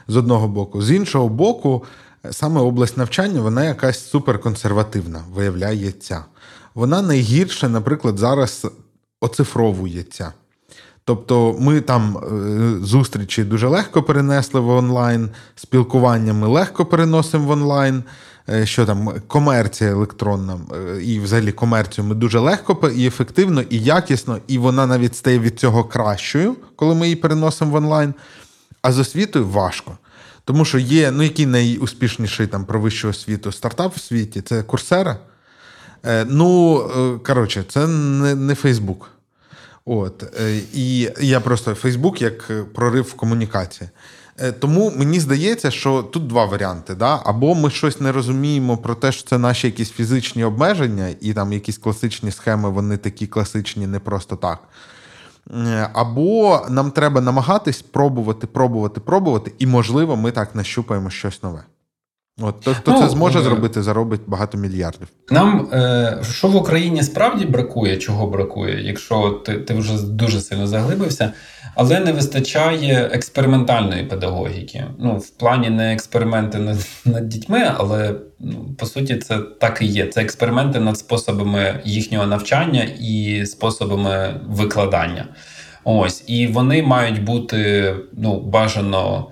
з 0.08 0.16
одного 0.16 0.48
боку. 0.48 0.82
З 0.82 0.92
іншого 0.92 1.30
боку, 1.30 1.84
саме 2.32 2.62
область 2.62 2.98
навчання 2.98 3.42
вона 3.42 3.66
якась 3.66 4.10
суперконсервативна, 4.10 5.22
виявляється. 5.34 6.26
Вона 6.76 7.02
найгірше, 7.02 7.70
наприклад, 7.70 8.18
зараз 8.18 8.66
оцифровується. 9.24 10.34
Тобто 11.06 11.56
ми 11.60 11.82
там 11.82 12.18
е, 12.18 12.86
зустрічі 12.86 13.44
дуже 13.44 13.68
легко 13.68 14.04
перенесли 14.04 14.60
в 14.60 14.70
онлайн, 14.70 15.30
спілкування 15.56 16.34
ми 16.34 16.48
легко 16.48 16.86
переносимо 16.86 17.48
в 17.48 17.52
онлайн. 17.52 18.04
Е, 18.50 18.66
Що 18.66 18.86
там, 18.86 19.14
комерція 19.28 19.90
електронна 19.90 20.60
е, 20.74 21.04
і 21.04 21.20
взагалі 21.20 21.52
комерцію 21.52 22.06
ми 22.06 22.16
дуже 22.16 22.40
легко 22.40 22.92
і 22.96 23.08
ефективно, 23.08 23.62
і 23.62 23.80
якісно, 23.80 24.40
і 24.48 24.58
вона 24.58 24.88
навіть 24.88 25.16
стає 25.16 25.40
від 25.40 25.60
цього 25.60 25.84
кращою, 25.84 26.56
коли 26.76 26.96
ми 26.96 27.06
її 27.06 27.16
переносимо 27.16 27.72
в 27.72 27.76
онлайн. 27.76 28.14
А 28.82 28.92
з 28.92 29.00
освітою 29.00 29.48
важко. 29.48 29.98
Тому 30.46 30.66
що 30.66 30.80
є, 30.80 31.12
ну 31.12 31.24
який 31.24 31.46
найуспішніший 31.46 32.48
там 32.48 32.66
про 32.66 32.80
вищу 32.80 33.10
освіту 33.10 33.52
стартап 33.52 33.96
в 33.96 34.00
світі 34.00 34.42
це 34.42 34.64
Курсера. 34.64 35.18
Е, 36.06 36.26
ну, 36.30 36.80
е, 36.80 37.20
коротше, 37.26 37.64
це 37.70 37.88
не, 37.88 38.36
не 38.36 38.56
Фейсбук. 38.56 39.10
От, 39.86 40.24
е, 40.40 40.60
і 40.74 41.10
я 41.20 41.40
просто 41.40 41.76
Фейсбук 41.76 42.22
як 42.22 42.52
прорив 42.74 43.04
в 43.04 43.14
комунікації. 43.14 43.90
Тому 44.60 44.94
мені 44.98 45.20
здається, 45.20 45.72
що 45.72 46.04
тут 46.04 46.28
два 46.28 46.46
варіанти. 46.46 46.96
Да? 46.96 47.22
Або 47.26 47.56
ми 47.56 47.70
щось 47.70 48.02
не 48.02 48.12
розуміємо 48.12 48.78
про 48.78 48.96
те, 48.96 49.12
що 49.12 49.30
це 49.30 49.38
наші 49.38 49.68
якісь 49.68 49.92
фізичні 49.92 50.44
обмеження, 50.44 51.10
і 51.22 51.34
там 51.34 51.54
якісь 51.54 51.78
класичні 51.78 52.32
схеми, 52.32 52.70
вони 52.70 52.98
такі 52.98 53.28
класичні 53.28 53.88
не 53.88 54.00
просто 54.00 54.36
так. 54.36 54.60
Або 55.94 56.62
нам 56.70 56.92
треба 56.92 57.22
намагатись 57.22 57.82
пробувати, 57.82 58.48
пробувати, 58.48 59.02
пробувати, 59.02 59.52
і, 59.60 59.68
можливо, 59.68 60.16
ми 60.16 60.32
так 60.32 60.56
нащупаємо 60.56 61.10
щось 61.10 61.44
нове. 61.44 61.64
От 62.42 62.60
той, 62.60 62.74
хто 62.74 62.92
Ну, 62.92 63.00
це 63.00 63.10
зможе 63.10 63.40
е, 63.40 63.42
зробити, 63.44 63.84
заробить 63.84 64.22
багато 64.28 64.58
мільярдів. 64.58 65.08
Нам 65.32 65.70
е, 65.74 66.18
що 66.32 66.48
в 66.48 66.56
Україні 66.56 67.04
справді 67.04 67.46
бракує, 67.46 67.98
чого 67.98 68.28
бракує, 68.28 68.84
якщо 68.84 69.30
ти, 69.30 69.54
ти 69.54 69.74
вже 69.74 70.06
дуже 70.06 70.42
сильно 70.42 70.68
заглибився, 70.68 71.34
але 71.76 72.00
не 72.00 72.12
вистачає 72.12 73.10
експериментальної 73.14 74.04
педагогіки. 74.04 74.84
Ну, 75.00 75.18
в 75.18 75.30
плані 75.30 75.70
не 75.70 75.94
експерименти 75.94 76.58
над, 76.58 76.78
над 77.06 77.30
дітьми, 77.30 77.72
але 77.78 78.16
ну, 78.40 78.76
по 78.80 78.86
суті 78.86 79.16
це 79.16 79.40
так 79.40 79.82
і 79.82 79.86
є. 79.86 80.08
Це 80.08 80.22
експерименти 80.22 80.80
над 80.80 80.98
способами 80.98 81.82
їхнього 81.86 82.26
навчання 82.28 82.88
і 83.00 83.46
способами 83.46 84.42
викладання. 84.48 85.28
Ось, 85.84 86.24
і 86.28 86.48
вони 86.48 86.84
мають 86.84 87.24
бути 87.24 87.94
ну, 88.14 88.40
бажано. 88.40 89.30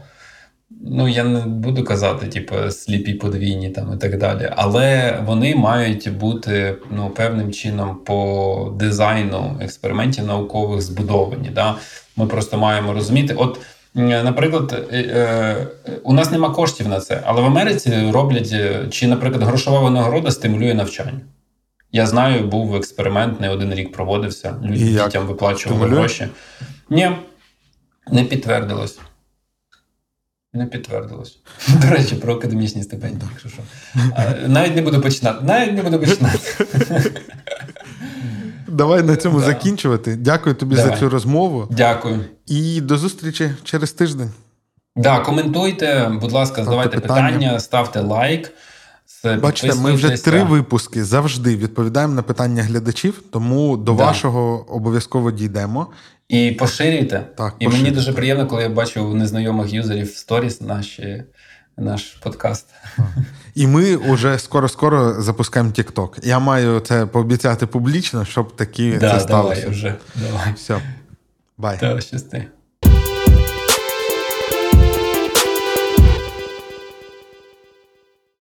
Ну, 0.84 1.08
я 1.08 1.24
не 1.24 1.40
буду 1.40 1.84
казати, 1.84 2.28
типу, 2.28 2.56
сліпі 2.72 3.14
подвійні 3.14 3.70
там 3.70 3.94
і 3.94 3.98
так 3.98 4.18
далі. 4.18 4.50
Але 4.56 5.20
вони 5.26 5.56
мають 5.56 6.18
бути 6.18 6.76
ну, 6.92 7.10
певним 7.10 7.52
чином 7.52 7.96
по 8.06 8.74
дизайну 8.80 9.58
експериментів 9.62 10.26
наукових 10.26 10.82
збудовані. 10.82 11.50
Да? 11.56 11.76
Ми 12.16 12.28
просто 12.28 12.58
маємо 12.58 12.94
розуміти. 12.94 13.34
От, 13.38 13.60
наприклад, 13.96 14.88
е, 14.94 14.98
е, 14.98 15.68
у 16.04 16.14
нас 16.14 16.32
нема 16.32 16.50
коштів 16.50 16.88
на 16.88 17.00
це, 17.00 17.22
але 17.26 17.42
в 17.42 17.46
Америці 17.46 18.12
роблять, 18.12 18.56
чи, 18.94 19.08
наприклад, 19.08 19.44
грошова 19.44 19.80
винагорода 19.80 20.32
стимулює 20.32 20.74
навчання. 20.74 21.22
Я 21.92 22.06
знаю, 22.08 22.48
був 22.48 22.76
експеримент, 22.76 23.42
не 23.42 23.50
один 23.50 23.74
рік 23.74 23.92
проводився. 23.92 24.56
Люд- 24.64 24.78
І 24.78 24.94
як? 24.94 25.06
Дітям 25.06 25.28
виплачували 25.28 25.80
Стимулює? 25.80 26.00
гроші. 26.00 26.28
Ні, 26.90 27.12
не 28.12 28.24
підтвердилось. 28.24 29.00
Не 30.54 30.66
підтвердилось. 30.66 31.40
До 31.82 31.90
речі, 31.90 32.16
про 32.16 32.34
академічні 32.36 32.84
стипендії, 32.84 33.22
якщо 33.32 33.50
що. 33.50 33.62
Навіть 34.48 34.76
не 34.76 34.82
буду 34.82 35.02
починати. 35.02 35.46
Навіть 35.46 35.74
не 35.74 35.82
буду 35.82 36.00
починати. 36.00 36.40
Давай 38.68 39.04
на 39.04 39.16
цьому 39.16 39.40
Да. 39.40 39.46
закінчувати. 39.46 40.16
Дякую 40.16 40.56
тобі 40.56 40.76
Давай. 40.76 40.92
за 40.92 40.98
цю 41.00 41.10
розмову. 41.10 41.68
Дякую. 41.72 42.26
І 42.48 42.82
до 42.82 42.98
зустрічі 42.98 43.52
через 43.64 43.92
тиждень. 43.92 44.32
Да, 44.96 45.20
коментуйте, 45.20 46.12
будь 46.22 46.32
ласка, 46.32 46.64
задавайте 46.64 47.00
питання. 47.00 47.28
питання, 47.32 47.60
ставте 47.60 48.00
лайк, 48.00 48.52
Бачите, 49.42 49.76
ми 49.76 49.92
вже 49.92 50.10
три 50.24 50.44
випуски 50.44 51.04
завжди 51.04 51.56
відповідаємо 51.58 52.14
на 52.14 52.22
питання 52.22 52.64
глядачів, 52.64 53.22
тому 53.32 53.78
до 53.78 53.94
Да. 53.94 54.04
вашого 54.04 54.66
обов'язково 54.70 55.32
дійдемо. 55.32 55.88
І 56.32 56.52
поширюйте. 56.52 57.24
Так, 57.38 57.56
і 57.60 57.68
мені 57.68 57.92
дуже 57.92 58.14
приємно, 58.14 58.48
коли 58.48 58.64
я 58.64 58.70
бачу 58.70 59.14
незнайомих 59.14 59.74
юзерів 59.74 60.06
в 60.06 60.16
сторіс 60.16 60.62
наші, 60.62 61.24
наш 61.78 62.04
подкаст. 62.04 62.68
І 63.56 63.68
ми 63.68 63.96
вже 63.98 64.40
скоро-скоро 64.40 65.22
запускаємо 65.22 65.72
TikTok. 65.72 66.28
Я 66.28 66.40
маю 66.40 66.80
це 66.80 67.06
пообіцяти 67.06 67.68
публічно, 67.68 68.26
щоб 68.26 68.56
такі 68.56 68.92
Да, 68.92 69.20
це 69.20 69.26
давай 69.26 69.70
вже. 69.70 69.96
Давай. 70.16 70.54
Все. 70.56 70.82
Бай. 71.58 71.80
Та, 71.80 72.02
щасти. 72.02 72.48